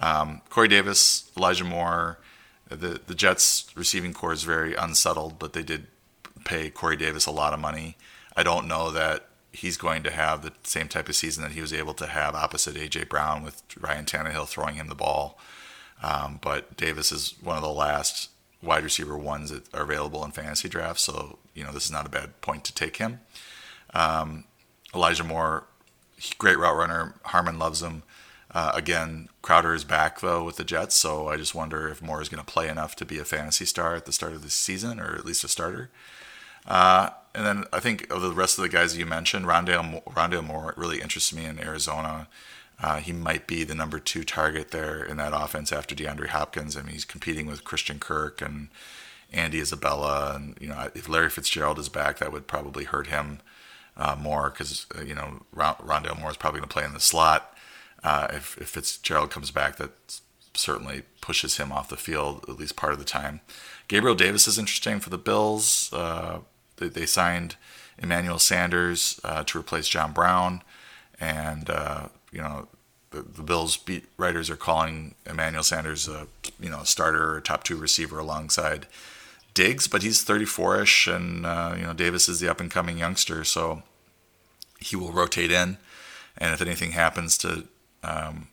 Um, 0.00 0.40
Corey 0.50 0.68
Davis, 0.68 1.30
Elijah 1.36 1.64
Moore, 1.64 2.18
the 2.68 3.00
the 3.04 3.14
Jets 3.14 3.66
receiving 3.74 4.14
corps 4.14 4.32
is 4.32 4.44
very 4.44 4.74
unsettled, 4.74 5.38
but 5.38 5.52
they 5.52 5.62
did 5.62 5.88
pay 6.44 6.70
Corey 6.70 6.96
Davis 6.96 7.26
a 7.26 7.32
lot 7.32 7.52
of 7.52 7.60
money. 7.60 7.96
I 8.36 8.42
don't 8.42 8.68
know 8.68 8.90
that 8.92 9.26
he's 9.52 9.76
going 9.76 10.02
to 10.04 10.10
have 10.10 10.42
the 10.42 10.52
same 10.62 10.88
type 10.88 11.08
of 11.08 11.16
season 11.16 11.42
that 11.42 11.52
he 11.52 11.60
was 11.60 11.72
able 11.72 11.94
to 11.94 12.06
have 12.06 12.34
opposite 12.34 12.76
AJ 12.76 13.08
Brown 13.08 13.42
with 13.42 13.62
Ryan 13.78 14.04
Tannehill 14.04 14.46
throwing 14.46 14.76
him 14.76 14.88
the 14.88 14.94
ball. 14.94 15.38
Um, 16.02 16.38
but 16.42 16.76
Davis 16.76 17.12
is 17.12 17.34
one 17.42 17.56
of 17.56 17.62
the 17.62 17.68
last 17.68 18.30
wide 18.62 18.84
receiver 18.84 19.16
ones 19.16 19.50
that 19.50 19.72
are 19.74 19.82
available 19.82 20.24
in 20.24 20.32
fantasy 20.32 20.68
drafts, 20.68 21.02
so 21.02 21.38
you 21.54 21.64
know 21.64 21.72
this 21.72 21.84
is 21.84 21.90
not 21.90 22.06
a 22.06 22.10
bad 22.10 22.40
point 22.40 22.64
to 22.64 22.74
take 22.74 22.96
him. 22.96 23.20
Um, 23.94 24.44
Elijah 24.94 25.24
Moore, 25.24 25.64
great 26.38 26.58
route 26.58 26.76
runner. 26.76 27.14
Harmon 27.24 27.58
loves 27.58 27.82
him. 27.82 28.02
Uh, 28.52 28.72
again, 28.74 29.28
Crowder 29.42 29.74
is 29.74 29.84
back 29.84 30.20
though 30.20 30.42
with 30.42 30.56
the 30.56 30.64
Jets, 30.64 30.96
so 30.96 31.28
I 31.28 31.36
just 31.36 31.54
wonder 31.54 31.88
if 31.88 32.02
Moore 32.02 32.20
is 32.20 32.28
going 32.28 32.44
to 32.44 32.52
play 32.52 32.68
enough 32.68 32.96
to 32.96 33.04
be 33.04 33.18
a 33.18 33.24
fantasy 33.24 33.64
star 33.64 33.94
at 33.94 34.06
the 34.06 34.12
start 34.12 34.32
of 34.32 34.42
the 34.42 34.50
season, 34.50 34.98
or 34.98 35.14
at 35.16 35.24
least 35.24 35.44
a 35.44 35.48
starter. 35.48 35.90
Uh, 36.66 37.10
and 37.34 37.46
then 37.46 37.64
I 37.72 37.80
think 37.80 38.10
of 38.12 38.22
the 38.22 38.32
rest 38.32 38.58
of 38.58 38.62
the 38.62 38.68
guys 38.68 38.96
you 38.96 39.06
mentioned, 39.06 39.46
Rondale, 39.46 40.02
Rondale 40.04 40.44
Moore 40.44 40.74
really 40.76 41.00
interests 41.00 41.32
me 41.32 41.44
in 41.44 41.60
Arizona. 41.60 42.28
Uh, 42.82 42.96
he 42.96 43.12
might 43.12 43.46
be 43.46 43.62
the 43.62 43.74
number 43.74 43.98
two 43.98 44.24
target 44.24 44.70
there 44.70 45.02
in 45.02 45.18
that 45.18 45.32
offense 45.34 45.70
after 45.70 45.94
DeAndre 45.94 46.28
Hopkins. 46.28 46.76
I 46.76 46.82
mean, 46.82 46.92
he's 46.92 47.04
competing 47.04 47.46
with 47.46 47.64
Christian 47.64 47.98
Kirk 47.98 48.40
and 48.40 48.68
Andy 49.32 49.60
Isabella, 49.60 50.34
and 50.34 50.56
you 50.60 50.68
know, 50.68 50.90
if 50.94 51.08
Larry 51.08 51.30
Fitzgerald 51.30 51.78
is 51.78 51.88
back, 51.88 52.18
that 52.18 52.32
would 52.32 52.46
probably 52.46 52.84
hurt 52.84 53.08
him 53.08 53.40
uh, 53.96 54.16
more 54.18 54.50
because 54.50 54.86
uh, 54.98 55.02
you 55.02 55.14
know 55.14 55.42
Ron- 55.52 55.76
Rondale 55.76 56.18
Moore 56.18 56.30
is 56.30 56.36
probably 56.36 56.60
going 56.60 56.68
to 56.68 56.72
play 56.72 56.84
in 56.84 56.94
the 56.94 57.00
slot. 57.00 57.56
Uh, 58.02 58.28
if, 58.30 58.56
if 58.58 58.70
Fitzgerald 58.70 59.30
comes 59.30 59.50
back, 59.50 59.76
that 59.76 59.90
certainly 60.54 61.02
pushes 61.20 61.58
him 61.58 61.70
off 61.70 61.88
the 61.88 61.96
field 61.96 62.44
at 62.48 62.58
least 62.58 62.76
part 62.76 62.92
of 62.92 62.98
the 62.98 63.04
time. 63.04 63.40
Gabriel 63.88 64.16
Davis 64.16 64.48
is 64.48 64.58
interesting 64.58 65.00
for 65.00 65.10
the 65.10 65.18
Bills. 65.18 65.92
Uh, 65.92 66.38
they, 66.76 66.88
they 66.88 67.06
signed 67.06 67.56
Emmanuel 67.98 68.38
Sanders 68.38 69.20
uh, 69.22 69.44
to 69.44 69.58
replace 69.58 69.86
John 69.86 70.12
Brown, 70.12 70.62
and 71.20 71.68
uh, 71.68 72.08
you 72.32 72.40
know 72.40 72.68
the, 73.10 73.22
the 73.22 73.42
Bills 73.42 73.76
beat 73.76 74.04
writers 74.16 74.50
are 74.50 74.56
calling 74.56 75.14
Emmanuel 75.26 75.62
Sanders 75.62 76.08
a 76.08 76.26
you 76.58 76.70
know 76.70 76.82
starter 76.84 77.34
or 77.34 77.40
top 77.40 77.64
two 77.64 77.76
receiver 77.76 78.18
alongside 78.18 78.86
Diggs, 79.52 79.88
but 79.88 80.02
he's 80.02 80.24
34ish, 80.24 81.12
and 81.12 81.44
uh, 81.44 81.74
you 81.76 81.82
know 81.82 81.92
Davis 81.92 82.28
is 82.28 82.40
the 82.40 82.48
up 82.48 82.60
and 82.60 82.70
coming 82.70 82.98
youngster, 82.98 83.44
so 83.44 83.82
he 84.78 84.96
will 84.96 85.12
rotate 85.12 85.50
in, 85.50 85.76
and 86.38 86.54
if 86.54 86.62
anything 86.62 86.92
happens 86.92 87.36
to 87.38 87.64
um, 88.02 88.48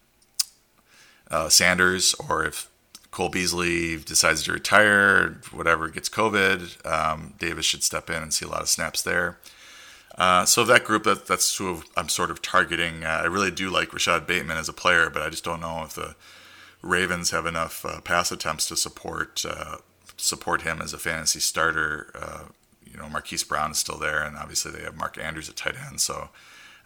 uh, 1.30 1.50
Sanders 1.50 2.16
or 2.28 2.46
if 2.46 2.70
Cole 3.12 3.30
Beasley 3.30 3.98
decides 3.98 4.44
to 4.44 4.54
retire, 4.54 5.40
whatever 5.52 5.88
gets 5.88 6.10
COVID, 6.10 6.86
um, 6.86 7.34
Davis 7.40 7.66
should 7.66 7.84
step 7.84 8.10
in 8.10 8.22
and 8.22 8.34
see 8.34 8.46
a 8.46 8.50
lot 8.50 8.62
of 8.62 8.70
snaps 8.70 9.02
there. 9.02 9.38
Uh, 10.18 10.46
so 10.46 10.64
that 10.64 10.84
group, 10.84 11.04
that, 11.04 11.28
that's 11.28 11.58
who 11.58 11.84
I'm 11.96 12.10
sort 12.10 12.32
of 12.32 12.42
targeting. 12.42 13.04
Uh, 13.04 13.22
I 13.24 13.26
really 13.26 13.52
do 13.52 13.70
like 13.70 13.94
Rashod 13.94 14.26
Bateman 14.26 14.58
as 14.58 14.68
a 14.68 14.74
player, 14.74 15.10
but 15.10 15.22
I 15.22 15.30
just 15.30 15.44
don't 15.44 15.62
know 15.62 15.84
if 15.84 15.94
the 15.94 16.16
Ravens 16.82 17.32
have 17.32 17.46
enough 17.46 17.86
uh, 17.86 18.02
pass 18.02 18.32
attempts 18.32 18.68
to 18.68 18.76
support 18.76 19.46
uh, 19.48 19.78
support 20.16 20.62
him 20.62 20.82
as 20.82 20.94
a 20.94 20.98
fantasy 20.98 21.40
starter. 21.40 22.12
Uh, 22.16 22.44
you 22.86 22.98
know, 22.98 23.10
Marquise 23.10 23.44
Brown 23.44 23.72
is 23.72 23.78
still 23.78 23.98
there, 23.98 24.24
and 24.24 24.36
obviously 24.36 24.72
they 24.72 24.82
have 24.84 24.96
Mark 24.96 25.18
Andrews 25.18 25.50
at 25.50 25.56
tight 25.56 25.76
end. 25.80 26.00
So 26.02 26.30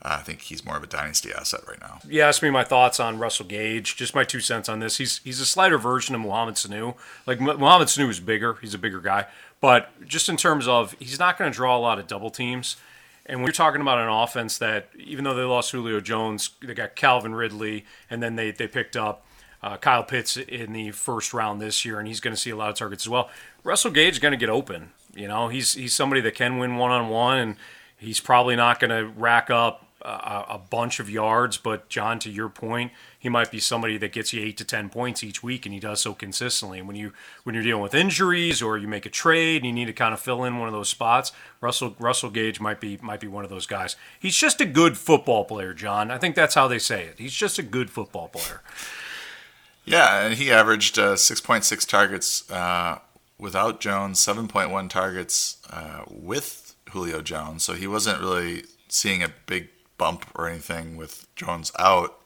I 0.02 0.18
think 0.18 0.42
he's 0.42 0.66
more 0.66 0.78
of 0.78 0.84
a 0.84 0.88
dynasty 0.88 1.32
asset 1.32 1.62
right 1.68 1.80
now. 1.80 2.00
You 2.08 2.22
asked 2.22 2.42
me 2.42 2.50
my 2.50 2.64
thoughts 2.64 3.00
on 3.00 3.20
Russell 3.20 3.46
Gage. 3.46 3.96
Just 3.96 4.16
my 4.16 4.24
two 4.24 4.40
cents 4.40 4.68
on 4.68 4.80
this. 4.80 4.98
He's 4.98 5.20
he's 5.24 5.40
a 5.40 5.46
slighter 5.46 5.78
version 5.78 6.16
of 6.16 6.22
Mohamed 6.22 6.56
Sanu. 6.56 6.96
Like 7.28 7.40
Mu- 7.40 7.58
Mohamed 7.58 7.88
Sanu 7.88 8.10
is 8.10 8.20
bigger. 8.20 8.56
He's 8.62 8.74
a 8.74 8.80
bigger 8.80 9.00
guy. 9.00 9.28
But 9.60 9.90
just 10.08 10.28
in 10.28 10.38
terms 10.38 10.68
of, 10.68 10.96
he's 11.00 11.20
not 11.20 11.38
going 11.38 11.52
to 11.52 11.56
draw 11.56 11.78
a 11.78 11.80
lot 11.80 12.00
of 12.00 12.08
double 12.08 12.32
teams. 12.32 12.78
And 13.26 13.40
when 13.40 13.48
you're 13.48 13.54
talking 13.54 13.82
about 13.82 14.00
an 14.00 14.10
offense 14.10 14.58
that, 14.58 14.90
even 14.98 15.24
though 15.24 15.36
they 15.36 15.44
lost 15.44 15.72
Julio 15.72 16.00
Jones, 16.00 16.52
they 16.62 16.74
got 16.74 16.96
Calvin 16.96 17.36
Ridley, 17.36 17.86
and 18.10 18.22
then 18.22 18.36
they, 18.36 18.52
they 18.52 18.68
picked 18.68 18.98
up 18.98 19.26
uh, 19.64 19.78
Kyle 19.78 20.04
Pitts 20.04 20.38
in 20.38 20.74
the 20.74 20.92
first 20.92 21.34
round 21.34 21.62
this 21.62 21.86
year, 21.86 22.00
and 22.00 22.08
he's 22.08 22.20
going 22.20 22.36
to 22.36 22.40
see 22.40 22.50
a 22.50 22.56
lot 22.56 22.70
of 22.70 22.76
targets 22.76 23.06
as 23.06 23.10
well. 23.10 23.30
Russell 23.64 23.92
Gage 23.92 24.14
is 24.14 24.20
going 24.20 24.32
to 24.32 24.38
get 24.38 24.50
open. 24.50 24.92
You 25.14 25.28
know, 25.28 25.50
he's 25.50 25.74
he's 25.74 25.94
somebody 25.94 26.22
that 26.22 26.36
can 26.36 26.58
win 26.58 26.78
one 26.78 26.92
on 26.92 27.10
one, 27.10 27.38
and 27.38 27.56
he's 27.98 28.20
probably 28.20 28.56
not 28.56 28.80
going 28.80 28.90
to 28.90 29.08
rack 29.20 29.50
up 29.50 29.86
a, 30.04 30.46
a 30.56 30.58
bunch 30.58 31.00
of 31.00 31.10
yards. 31.10 31.58
But 31.58 31.90
John, 31.90 32.20
to 32.20 32.30
your 32.30 32.50
point, 32.50 32.92
he 33.18 33.30
might 33.30 33.52
be 33.52 33.60
somebody 33.60 33.98
that 33.98 34.12
gets 34.12 34.34
you 34.34 34.42
eight 34.44 34.58
to 34.58 34.66
ten 34.66 34.90
points 34.90 35.24
each 35.24 35.44
week, 35.44 35.66
and 35.66 35.74
he 35.74 35.80
does 35.80 36.02
so 36.02 36.14
consistently. 36.14 36.80
And 36.80 36.88
when 36.88 36.98
you 36.98 37.14
when 37.44 37.56
you're 37.56 37.64
dealing 37.64 37.84
with 37.84 37.94
injuries 37.94 38.62
or 38.62 38.78
you 38.78 38.88
make 38.88 39.06
a 39.06 39.10
trade 39.10 39.58
and 39.58 39.66
you 39.66 39.74
need 39.74 39.86
to 39.86 39.94
kind 39.94 40.14
of 40.14 40.20
fill 40.20 40.44
in 40.44 40.58
one 40.58 40.68
of 40.68 40.74
those 40.74 40.90
spots, 40.90 41.32
Russell 41.60 41.96
Russell 42.00 42.30
Gage 42.30 42.60
might 42.60 42.80
be 42.80 42.98
might 43.02 43.20
be 43.20 43.28
one 43.28 43.44
of 43.44 43.50
those 43.50 43.66
guys. 43.66 43.96
He's 44.20 44.36
just 44.36 44.62
a 44.62 44.66
good 44.66 44.98
football 44.98 45.46
player, 45.46 45.74
John. 45.74 46.12
I 46.12 46.18
think 46.18 46.36
that's 46.36 46.56
how 46.56 46.68
they 46.68 46.80
say 46.80 47.06
it. 47.06 47.16
He's 47.18 47.34
just 47.34 47.60
a 47.60 47.64
good 47.64 47.90
football 47.90 48.28
player. 48.28 48.62
Yeah, 49.84 50.26
and 50.26 50.36
he 50.36 50.52
averaged 50.52 51.00
uh, 51.00 51.16
6.6 51.16 51.88
targets 51.88 52.50
uh, 52.52 53.00
without 53.40 53.80
Jones, 53.82 54.20
7.1 54.20 54.90
targets 54.90 55.58
uh, 55.70 56.04
with 56.08 56.76
Julio 56.92 57.22
Jones. 57.22 57.64
So 57.64 57.74
he 57.74 57.88
wasn't 57.88 58.20
really 58.20 58.66
seeing 58.88 59.24
a 59.24 59.30
big 59.48 59.70
bump 60.02 60.26
or 60.34 60.50
anything 60.50 60.98
with 60.98 61.28
Jones 61.36 61.72
out. 61.78 62.20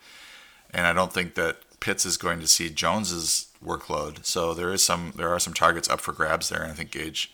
And 0.74 0.88
I 0.88 0.94
don't 0.94 1.12
think 1.12 1.36
that 1.36 1.58
Pitts 1.82 2.06
is 2.06 2.16
going 2.16 2.40
to 2.40 2.48
see 2.48 2.70
Jones's 2.70 3.50
workload. 3.64 4.26
So 4.26 4.54
there 4.54 4.72
is 4.72 4.82
some 4.82 5.12
there 5.18 5.28
are 5.28 5.40
some 5.40 5.54
targets 5.54 5.90
up 5.90 6.00
for 6.00 6.14
grabs 6.14 6.48
there, 6.48 6.64
and 6.64 6.72
I 6.72 6.76
think 6.76 6.92
Gage 6.92 7.34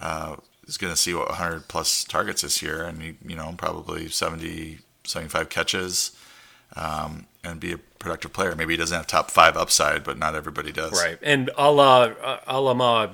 uh, 0.00 0.36
is 0.68 0.78
going 0.78 0.92
to 0.92 0.96
see 0.96 1.14
what 1.14 1.28
100 1.30 1.66
plus 1.66 2.04
targets 2.04 2.42
this 2.42 2.62
year, 2.62 2.84
and 2.84 3.02
you 3.02 3.34
know 3.34 3.52
probably 3.58 4.08
70 4.08 4.78
75 5.04 5.48
catches. 5.48 6.12
Um, 6.74 7.26
and 7.44 7.60
be 7.60 7.72
a 7.72 7.78
productive 7.98 8.32
player. 8.32 8.54
Maybe 8.56 8.72
he 8.72 8.78
doesn't 8.78 8.96
have 8.96 9.06
top 9.06 9.30
five 9.30 9.58
upside, 9.58 10.04
but 10.04 10.16
not 10.16 10.34
everybody 10.34 10.72
does. 10.72 10.92
Right. 10.92 11.18
And 11.20 11.50
Allah, 11.50 12.14
uh, 12.22 12.38
Alama, 12.46 13.12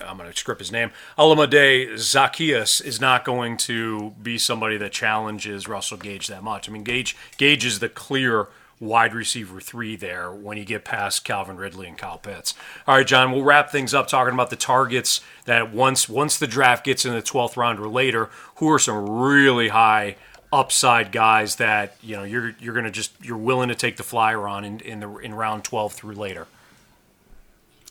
I'm 0.00 0.16
going 0.16 0.30
to 0.30 0.36
script 0.36 0.60
his 0.60 0.72
name. 0.72 0.90
Olamide 1.18 1.94
Zaccheaus 1.94 2.84
is 2.84 3.00
not 3.00 3.24
going 3.24 3.56
to 3.58 4.14
be 4.22 4.38
somebody 4.38 4.76
that 4.78 4.92
challenges 4.92 5.68
Russell 5.68 5.98
Gage 5.98 6.26
that 6.28 6.42
much. 6.42 6.68
I 6.68 6.72
mean, 6.72 6.84
Gage 6.84 7.16
Gage 7.36 7.64
is 7.64 7.78
the 7.78 7.88
clear 7.88 8.48
wide 8.80 9.14
receiver 9.14 9.60
three 9.60 9.96
there 9.96 10.30
when 10.30 10.58
you 10.58 10.64
get 10.64 10.84
past 10.84 11.24
Calvin 11.24 11.56
Ridley 11.56 11.86
and 11.86 11.96
Kyle 11.96 12.18
Pitts. 12.18 12.54
All 12.86 12.96
right, 12.96 13.06
John, 13.06 13.32
we'll 13.32 13.44
wrap 13.44 13.70
things 13.70 13.94
up 13.94 14.08
talking 14.08 14.34
about 14.34 14.50
the 14.50 14.56
targets 14.56 15.20
that 15.44 15.72
once 15.72 16.08
once 16.08 16.38
the 16.38 16.46
draft 16.46 16.84
gets 16.84 17.04
in 17.04 17.14
the 17.14 17.22
12th 17.22 17.56
round 17.56 17.78
or 17.78 17.88
later, 17.88 18.30
who 18.56 18.70
are 18.70 18.78
some 18.78 19.08
really 19.08 19.68
high 19.68 20.16
upside 20.52 21.10
guys 21.10 21.56
that 21.56 21.96
you 22.00 22.14
know 22.14 22.22
you're 22.22 22.54
you're 22.60 22.74
gonna 22.74 22.90
just 22.90 23.12
you're 23.22 23.36
willing 23.36 23.68
to 23.68 23.74
take 23.74 23.96
the 23.96 24.04
flyer 24.04 24.46
on 24.46 24.64
in, 24.64 24.80
in 24.80 25.00
the 25.00 25.16
in 25.16 25.34
round 25.34 25.64
12 25.64 25.92
through 25.92 26.14
later. 26.14 26.46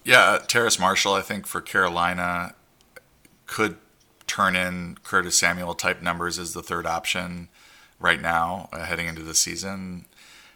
Yeah, 0.03 0.39
Terrace 0.47 0.79
Marshall, 0.79 1.13
I 1.13 1.21
think 1.21 1.47
for 1.47 1.61
Carolina 1.61 2.55
could 3.45 3.77
turn 4.27 4.55
in 4.55 4.97
Curtis 5.03 5.37
Samuel 5.37 5.75
type 5.75 6.01
numbers 6.01 6.37
as 6.39 6.53
the 6.53 6.63
third 6.63 6.85
option 6.85 7.49
right 7.99 8.21
now 8.21 8.69
uh, 8.73 8.85
heading 8.85 9.07
into 9.07 9.23
the 9.23 9.33
season. 9.33 10.05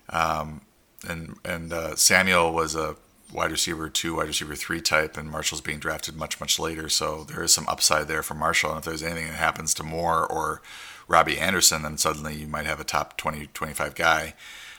Um, 0.09 0.61
and 1.07 1.37
and 1.45 1.71
uh, 1.71 1.95
Samuel 1.95 2.53
was 2.53 2.75
a 2.75 2.95
wide 3.31 3.51
receiver 3.51 3.89
two, 3.89 4.15
wide 4.15 4.27
receiver 4.27 4.55
three 4.55 4.81
type, 4.81 5.15
and 5.17 5.29
Marshall's 5.29 5.61
being 5.61 5.79
drafted 5.79 6.15
much 6.15 6.39
much 6.39 6.59
later. 6.59 6.89
So 6.89 7.23
there 7.23 7.43
is 7.43 7.53
some 7.53 7.67
upside 7.67 8.07
there 8.07 8.23
for 8.23 8.33
Marshall. 8.33 8.71
And 8.71 8.79
if 8.79 8.85
there's 8.85 9.03
anything 9.03 9.27
that 9.27 9.35
happens 9.35 9.73
to 9.75 9.83
Moore 9.83 10.25
or 10.25 10.61
Robbie 11.07 11.37
Anderson, 11.39 11.83
then 11.83 11.97
suddenly 11.97 12.35
you 12.35 12.47
might 12.47 12.65
have 12.65 12.79
a 12.79 12.83
top 12.83 13.15
20, 13.17 13.47
25 13.53 13.95
guy. 13.95 14.33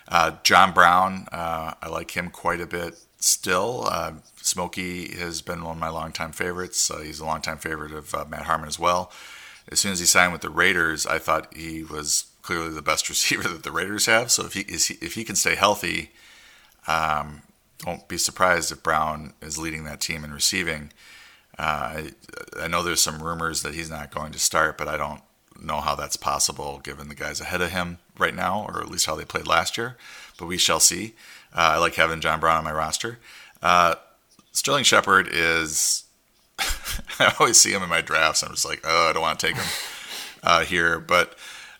Uh, 0.08 0.32
John 0.42 0.72
Brown, 0.72 1.26
uh, 1.32 1.74
I 1.80 1.88
like 1.88 2.16
him 2.16 2.30
quite 2.30 2.60
a 2.60 2.66
bit 2.66 2.98
still. 3.18 3.86
Uh, 3.90 4.12
Smokey 4.36 5.16
has 5.16 5.42
been 5.42 5.62
one 5.62 5.76
of 5.76 5.80
my 5.80 5.88
longtime 5.88 6.32
favorites. 6.32 6.90
Uh, 6.90 6.98
he's 6.98 7.20
a 7.20 7.24
longtime 7.24 7.58
favorite 7.58 7.92
of 7.92 8.14
uh, 8.14 8.24
Matt 8.28 8.42
Harmon 8.42 8.68
as 8.68 8.78
well. 8.78 9.12
As 9.70 9.80
soon 9.80 9.92
as 9.92 10.00
he 10.00 10.06
signed 10.06 10.32
with 10.32 10.40
the 10.40 10.50
Raiders, 10.50 11.06
I 11.06 11.18
thought 11.18 11.54
he 11.54 11.82
was 11.82 12.26
clearly 12.42 12.70
the 12.70 12.82
best 12.82 13.08
receiver 13.10 13.48
that 13.48 13.62
the 13.62 13.72
Raiders 13.72 14.06
have. 14.06 14.30
So 14.30 14.46
if 14.46 14.54
he, 14.54 14.60
if 14.60 15.14
he 15.14 15.24
can 15.24 15.36
stay 15.36 15.54
healthy, 15.54 16.12
um, 16.86 17.42
don't 17.78 18.08
be 18.08 18.18
surprised 18.18 18.72
if 18.72 18.82
Brown 18.82 19.34
is 19.42 19.58
leading 19.58 19.84
that 19.84 20.00
team 20.00 20.24
in 20.24 20.32
receiving. 20.32 20.92
Uh, 21.58 21.62
I, 21.62 22.10
I 22.60 22.68
know 22.68 22.82
there's 22.82 23.00
some 23.00 23.22
rumors 23.22 23.62
that 23.62 23.74
he's 23.74 23.90
not 23.90 24.10
going 24.10 24.32
to 24.32 24.38
start, 24.38 24.78
but 24.78 24.88
I 24.88 24.96
don't 24.96 25.20
know 25.60 25.80
how 25.80 25.94
that's 25.94 26.16
possible 26.16 26.80
given 26.82 27.08
the 27.08 27.14
guys 27.14 27.40
ahead 27.40 27.60
of 27.60 27.70
him 27.70 27.98
right 28.18 28.34
now, 28.34 28.66
or 28.68 28.80
at 28.80 28.90
least 28.90 29.06
how 29.06 29.16
they 29.16 29.24
played 29.24 29.46
last 29.46 29.76
year. 29.76 29.96
But 30.38 30.46
we 30.46 30.58
shall 30.58 30.80
see. 30.80 31.14
Uh, 31.52 31.74
I 31.74 31.78
like 31.78 31.94
having 31.94 32.20
John 32.20 32.40
Brown 32.40 32.58
on 32.58 32.64
my 32.64 32.72
roster. 32.72 33.18
Uh, 33.62 33.96
Sterling 34.52 34.84
Shepard 34.84 35.28
is. 35.30 36.04
I 37.20 37.34
always 37.38 37.60
see 37.60 37.72
him 37.72 37.82
in 37.82 37.88
my 37.88 38.00
drafts. 38.00 38.42
I'm 38.42 38.50
just 38.50 38.64
like, 38.64 38.80
oh, 38.84 39.10
I 39.10 39.12
don't 39.12 39.22
want 39.22 39.38
to 39.38 39.46
take 39.46 39.56
him 39.56 39.68
uh, 40.42 40.64
here, 40.64 40.98
but 40.98 41.36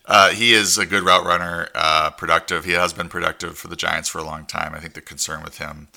uh, 0.07 0.31
he 0.31 0.53
is 0.53 0.79
a 0.79 0.87
good 0.87 1.03
route 1.03 1.25
runner, 1.25 1.69
uh, 1.75 2.11
productive. 2.11 2.65
He 2.65 2.73
has 2.73 2.93
been 2.93 3.09
productive 3.09 3.59
for 3.59 3.69
the 3.69 3.77
Giants 3.77 4.09
for 4.09 4.19
a 4.19 4.25
long 4.25 4.47
time. 4.47 4.75
I 4.75 4.81
think 4.81 4.95
the 4.95 5.01
concern 5.01 5.43
with 5.43 5.59
him 5.59 5.89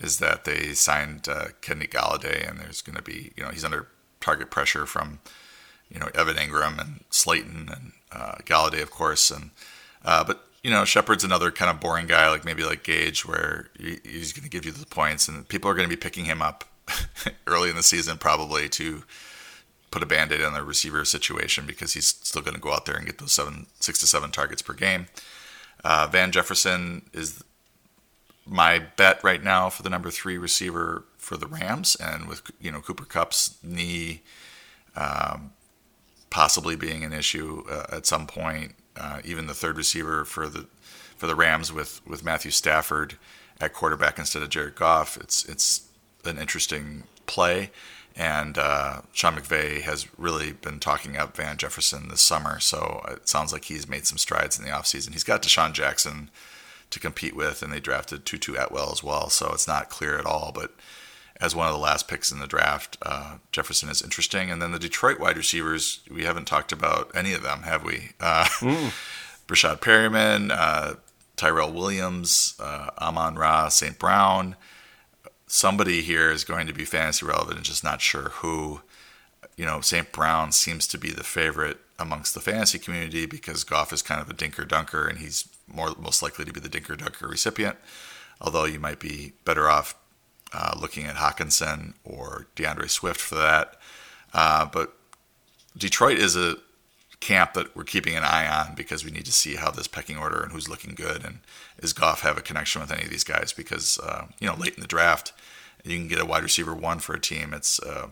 is 0.00 0.18
that 0.18 0.44
they 0.44 0.72
signed 0.72 1.28
uh, 1.28 1.46
Kenny 1.60 1.86
Golladay, 1.86 2.48
and 2.48 2.58
there's 2.58 2.82
going 2.82 2.96
to 2.96 3.02
be, 3.02 3.32
you 3.36 3.44
know, 3.44 3.50
he's 3.50 3.64
under 3.64 3.88
target 4.20 4.50
pressure 4.50 4.86
from 4.86 5.20
you 5.92 6.00
know 6.00 6.08
Evan 6.14 6.36
Engram 6.36 6.80
and 6.80 7.04
Slayton 7.10 7.68
and 7.72 7.92
uh, 8.10 8.36
Golladay, 8.44 8.82
of 8.82 8.90
course, 8.90 9.30
and 9.30 9.50
uh, 10.04 10.24
but 10.24 10.46
you 10.62 10.70
know 10.70 10.84
Shepard's 10.84 11.24
another 11.24 11.50
kind 11.50 11.70
of 11.70 11.80
boring 11.80 12.06
guy, 12.06 12.28
like 12.28 12.44
maybe 12.44 12.64
like 12.64 12.82
Gage, 12.82 13.26
where 13.26 13.68
he's 13.78 14.32
going 14.32 14.44
to 14.44 14.50
give 14.50 14.64
you 14.64 14.72
the 14.72 14.86
points, 14.86 15.28
and 15.28 15.46
people 15.48 15.70
are 15.70 15.74
going 15.74 15.88
to 15.88 15.94
be 15.94 16.00
picking 16.00 16.24
him 16.24 16.42
up 16.42 16.64
early 17.46 17.70
in 17.70 17.76
the 17.76 17.82
season 17.82 18.18
probably 18.18 18.68
to 18.68 19.02
put 19.90 20.02
a 20.02 20.06
band-aid 20.06 20.42
on 20.42 20.54
the 20.54 20.62
receiver 20.62 21.04
situation 21.04 21.66
because 21.66 21.92
he's 21.92 22.06
still 22.06 22.40
going 22.40 22.54
to 22.54 22.60
go 22.60 22.72
out 22.72 22.86
there 22.86 22.96
and 22.96 23.04
get 23.04 23.18
those 23.18 23.32
seven, 23.32 23.66
six 23.78 23.98
to 23.98 24.06
seven 24.06 24.30
targets 24.30 24.62
per 24.62 24.72
game. 24.72 25.06
Uh, 25.84 26.08
Van 26.10 26.32
Jefferson 26.32 27.02
is 27.12 27.44
my 28.46 28.78
bet 28.96 29.22
right 29.22 29.44
now 29.44 29.68
for 29.68 29.82
the 29.82 29.90
number 29.90 30.10
three 30.10 30.38
receiver 30.38 31.04
for 31.18 31.36
the 31.36 31.46
Rams, 31.46 31.94
and 31.96 32.26
with 32.26 32.50
you 32.60 32.72
know 32.72 32.80
Cooper 32.80 33.04
Kupp's 33.04 33.58
knee 33.62 34.22
um, 34.96 35.52
possibly 36.32 36.74
being 36.74 37.04
an 37.04 37.12
issue 37.12 37.62
uh, 37.70 37.84
at 37.92 38.06
some 38.06 38.26
point. 38.26 38.74
Uh, 38.96 39.20
even 39.24 39.46
the 39.46 39.54
third 39.54 39.76
receiver 39.76 40.24
for 40.24 40.48
the 40.48 40.66
for 41.16 41.26
the 41.26 41.34
Rams 41.36 41.72
with 41.72 42.04
with 42.06 42.24
Matthew 42.24 42.50
Stafford 42.50 43.16
at 43.60 43.72
quarterback 43.72 44.18
instead 44.18 44.42
of 44.42 44.48
Jared 44.48 44.74
Goff. 44.74 45.16
It's 45.18 45.44
it's 45.44 45.88
an 46.24 46.38
interesting 46.38 47.04
play. 47.26 47.70
And 48.14 48.58
uh, 48.58 49.02
Sean 49.12 49.36
McVay 49.36 49.80
has 49.82 50.06
really 50.18 50.52
been 50.52 50.80
talking 50.80 51.16
up 51.16 51.36
Van 51.36 51.56
Jefferson 51.56 52.08
this 52.08 52.20
summer. 52.20 52.60
So 52.60 53.02
it 53.08 53.28
sounds 53.28 53.52
like 53.52 53.64
he's 53.66 53.88
made 53.88 54.06
some 54.06 54.18
strides 54.18 54.58
in 54.58 54.64
the 54.64 54.70
offseason. 54.70 55.12
He's 55.12 55.24
got 55.24 55.42
DeSean 55.42 55.72
Jackson 55.72 56.30
to 56.90 57.00
compete 57.00 57.34
with, 57.34 57.62
and 57.62 57.72
they 57.72 57.80
drafted 57.80 58.26
Tutu 58.26 58.54
Atwell 58.54 58.92
as 58.92 59.02
well. 59.02 59.30
So 59.30 59.50
it's 59.54 59.68
not 59.68 59.88
clear 59.88 60.18
at 60.18 60.26
all. 60.26 60.52
But 60.54 60.74
as 61.40 61.54
one 61.54 61.66
of 61.66 61.72
the 61.72 61.78
last 61.78 62.08
picks 62.08 62.30
in 62.30 62.38
the 62.38 62.46
draft. 62.46 62.96
Uh, 63.02 63.38
Jefferson 63.50 63.88
is 63.88 64.02
interesting, 64.02 64.50
and 64.50 64.60
then 64.60 64.72
the 64.72 64.78
Detroit 64.78 65.18
wide 65.18 65.36
receivers 65.36 66.00
we 66.10 66.24
haven't 66.24 66.46
talked 66.46 66.72
about 66.72 67.10
any 67.14 67.32
of 67.32 67.42
them, 67.42 67.62
have 67.62 67.84
we? 67.84 68.10
Uh, 68.20 68.44
mm. 68.60 68.92
Breshad 69.48 69.80
Perriman, 69.80 70.50
uh, 70.50 70.94
Tyrell 71.36 71.72
Williams, 71.72 72.54
uh, 72.60 72.90
Amon 72.98 73.34
Ra, 73.34 73.68
St. 73.68 73.98
Brown. 73.98 74.56
Somebody 75.46 76.00
here 76.00 76.30
is 76.30 76.44
going 76.44 76.66
to 76.66 76.72
be 76.72 76.84
fantasy 76.84 77.26
relevant, 77.26 77.56
and 77.56 77.64
just 77.64 77.84
not 77.84 78.00
sure 78.00 78.30
who. 78.36 78.82
You 79.56 79.66
know, 79.66 79.80
St. 79.82 80.10
Brown 80.12 80.50
seems 80.52 80.86
to 80.86 80.98
be 80.98 81.10
the 81.10 81.24
favorite 81.24 81.78
amongst 81.98 82.34
the 82.34 82.40
fantasy 82.40 82.78
community 82.78 83.26
because 83.26 83.64
Goff 83.64 83.92
is 83.92 84.00
kind 84.00 84.20
of 84.20 84.30
a 84.30 84.34
dinker 84.34 84.66
dunker, 84.66 85.06
and 85.06 85.18
he's 85.18 85.48
more 85.66 85.94
most 85.98 86.22
likely 86.22 86.44
to 86.44 86.52
be 86.52 86.60
the 86.60 86.68
dinker 86.68 86.96
dunker 86.96 87.28
recipient. 87.28 87.76
Although 88.40 88.64
you 88.64 88.80
might 88.80 88.98
be 88.98 89.32
better 89.44 89.68
off 89.68 89.94
uh, 90.52 90.76
looking 90.80 91.04
at 91.04 91.16
Hockenson 91.16 91.94
or 92.04 92.46
D'Andre 92.54 92.88
Swift 92.88 93.20
for 93.20 93.36
that. 93.36 93.76
Uh, 94.32 94.66
but 94.66 94.94
Detroit 95.76 96.18
is 96.18 96.36
a 96.36 96.56
camp 97.20 97.52
that 97.52 97.74
we're 97.76 97.84
keeping 97.84 98.16
an 98.16 98.24
eye 98.24 98.46
on 98.46 98.74
because 98.74 99.04
we 99.04 99.10
need 99.10 99.24
to 99.24 99.32
see 99.32 99.54
how 99.54 99.70
this 99.70 99.86
pecking 99.86 100.16
order 100.16 100.40
and 100.40 100.52
who's 100.52 100.68
looking 100.68 100.94
good 100.94 101.24
and 101.24 101.38
is 101.78 101.92
Goff 101.92 102.22
have 102.22 102.36
a 102.36 102.42
connection 102.42 102.80
with 102.80 102.90
any 102.90 103.04
of 103.04 103.10
these 103.10 103.24
guys 103.24 103.52
because 103.52 103.98
uh, 104.00 104.26
you 104.40 104.46
know 104.46 104.54
late 104.54 104.74
in 104.74 104.80
the 104.80 104.88
draft 104.88 105.32
you 105.84 105.96
can 105.96 106.08
get 106.08 106.20
a 106.20 106.24
wide 106.24 106.42
receiver 106.42 106.74
one 106.74 106.98
for 106.98 107.14
a 107.14 107.20
team. 107.20 107.52
It's 107.52 107.80
uh, 107.80 108.08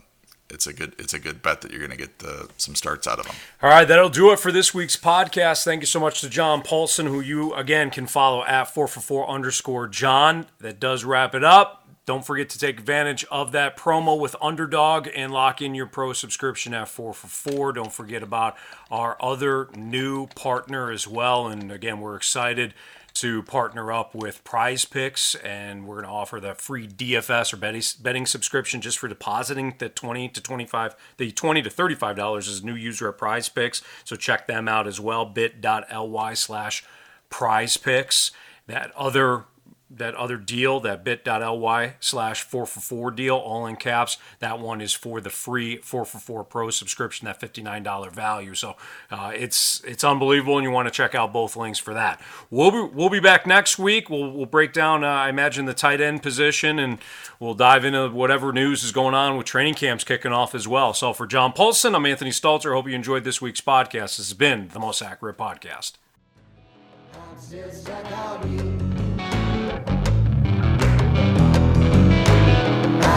it's 0.49 0.67
a 0.67 0.73
good 0.73 0.95
it's 0.99 1.15
a 1.15 1.19
good 1.19 1.43
bet 1.43 1.61
that 1.61 1.71
you're 1.71 1.81
going 1.81 1.93
to 1.93 1.97
get 1.97 2.19
the, 2.19 2.49
some 2.57 2.75
starts 2.75 3.07
out 3.07 3.19
of 3.19 3.27
them. 3.27 3.37
All 3.63 3.71
right, 3.71 3.87
that'll 3.87 4.09
do 4.09 4.33
it 4.33 4.39
for 4.39 4.51
this 4.51 4.75
week's 4.75 4.97
podcast. 4.97 5.65
Thank 5.65 5.83
you 5.83 5.87
so 5.87 6.01
much 6.01 6.21
to 6.21 6.29
John 6.29 6.63
Paulsen, 6.63 7.07
who 7.07 7.21
you 7.21 7.55
again 7.55 7.91
can 7.91 8.07
follow 8.07 8.45
at 8.45 8.65
four 8.65 8.89
for 8.89 9.01
four 9.01 9.29
underscore 9.29 9.89
John. 9.89 10.47
That 10.61 10.81
does 10.81 11.05
wrap 11.05 11.35
it 11.35 11.45
up. 11.45 11.80
Don't 12.11 12.27
forget 12.27 12.49
to 12.49 12.59
take 12.59 12.81
advantage 12.81 13.25
of 13.31 13.53
that 13.53 13.77
promo 13.77 14.19
with 14.19 14.35
Underdog 14.43 15.07
and 15.15 15.31
lock 15.31 15.63
in 15.63 15.77
your 15.77 15.87
pro 15.87 16.13
subscription 16.13 16.75
at 16.75 16.89
4 16.89 17.15
for 17.15 17.29
4. 17.29 17.73
Don't 17.75 17.93
forget 17.93 18.21
about 18.21 18.57
our 18.91 19.17
other 19.21 19.69
new 19.77 20.27
partner 20.27 20.91
as 20.91 21.07
well. 21.07 21.47
And 21.47 21.71
again, 21.71 22.01
we're 22.01 22.17
excited 22.17 22.75
to 23.15 23.45
partner 23.45 23.93
up 23.93 24.13
with 24.13 24.43
Prize 24.43 24.85
Picks, 24.85 25.37
and 25.37 25.87
we're 25.87 26.03
going 26.03 26.07
to 26.07 26.11
offer 26.11 26.41
the 26.41 26.57
free 26.57 26.89
DFS 26.89 27.53
or 27.53 27.59
betting, 28.03 28.27
subscription 28.27 28.81
just 28.81 28.99
for 28.99 29.07
depositing 29.07 29.77
the 29.79 29.89
20 29.89 30.31
to 30.31 30.41
25, 30.41 30.97
the 31.17 31.31
20 31.31 31.63
to 31.63 31.71
35 31.71 32.17
dollars 32.17 32.49
as 32.49 32.59
a 32.59 32.67
new 32.67 32.75
user 32.75 33.09
at 33.09 33.19
Prize 33.19 33.49
Picks. 33.49 33.83
So 34.03 34.17
check 34.17 34.49
them 34.49 34.67
out 34.67 34.89
as 34.89 34.99
well. 34.99 35.27
Bit.ly 35.27 36.35
slash 36.35 36.85
Prize 37.29 37.77
Picks. 37.77 38.33
That 38.67 38.91
other 38.97 39.45
that 39.91 40.15
other 40.15 40.37
deal, 40.37 40.79
that 40.81 41.03
bit.ly 41.03 41.95
slash 41.99 42.43
4 42.43 42.67
for 42.67 42.81
4 42.81 43.11
deal, 43.11 43.37
all 43.37 43.67
in 43.67 43.77
caps, 43.77 44.19
that 44.39 44.61
one 44.61 44.81
is 44.81 44.93
for 44.93 45.21
the 45.21 45.31
free 45.31 45.79
4 45.79 46.05
for 46.05 46.19
4 46.19 46.45
Pro 46.45 46.71
subscription, 46.71 47.27
that 47.27 47.41
$59 47.41 48.13
value. 48.13 48.55
So 48.55 48.77
uh, 49.11 49.33
it's 49.35 49.83
it's 49.85 50.05
unbelievable, 50.05 50.59
and 50.59 50.65
you 50.65 50.71
want 50.71 50.87
to 50.87 50.93
check 50.93 51.15
out 51.15 51.33
both 51.33 51.57
links 51.57 51.79
for 51.79 51.95
that. 51.95 52.21
We'll 52.51 52.71
be, 52.71 52.95
we'll 52.95 53.11
be 53.11 53.21
back 53.21 53.47
next 53.47 53.79
week. 53.79 54.09
We'll, 54.09 54.31
we'll 54.31 54.47
break 54.47 54.73
down, 54.73 55.03
uh, 55.03 55.09
I 55.09 55.29
imagine, 55.29 55.65
the 55.65 55.75
tight 55.75 56.01
end 56.01 56.23
position, 56.23 56.79
and 56.79 56.99
we'll 57.41 57.55
dive 57.55 57.85
into 57.85 58.09
whatever 58.11 58.53
news 58.53 58.85
is 58.85 58.93
going 58.93 59.15
on 59.15 59.37
with 59.37 59.47
training 59.47 59.75
camps 59.75 60.05
kicking 60.05 60.33
off 60.33 60.55
as 60.55 60.69
well. 60.69 60.95
So 60.95 61.13
for 61.13 61.27
John 61.27 61.53
Paulsen, 61.53 61.95
I'm 61.95 62.07
Anthony 62.07 62.31
Stalter. 62.31 62.73
Hope 62.73 62.89
you 62.89 62.95
enjoyed 62.95 63.25
this 63.25 63.41
week's 63.41 63.61
podcast. 63.61 64.17
This 64.17 64.29
has 64.29 64.35
been 64.35 64.69
the 64.69 64.81
most 64.81 65.03
accurate 65.03 65.37
podcast. 65.37 65.95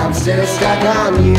I'm 0.03 0.13
still 0.13 0.45
stuck 0.45 0.83
on 0.97 1.25
you. 1.25 1.33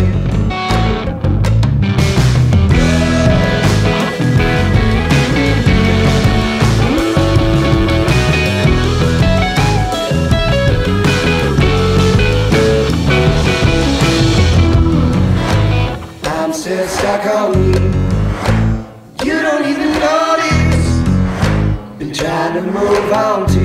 I'm 16.25 16.53
still 16.55 16.89
stuck 16.89 17.27
on 17.27 17.65
you. 17.65 17.75
You. 19.25 19.35
You 19.35 19.43
don't 19.43 19.67
even 19.67 19.93
notice. 20.01 20.89
Been 21.99 22.15
trying 22.15 22.55
to 22.55 22.63
move 22.63 23.13
on 23.13 23.47
to 23.47 23.65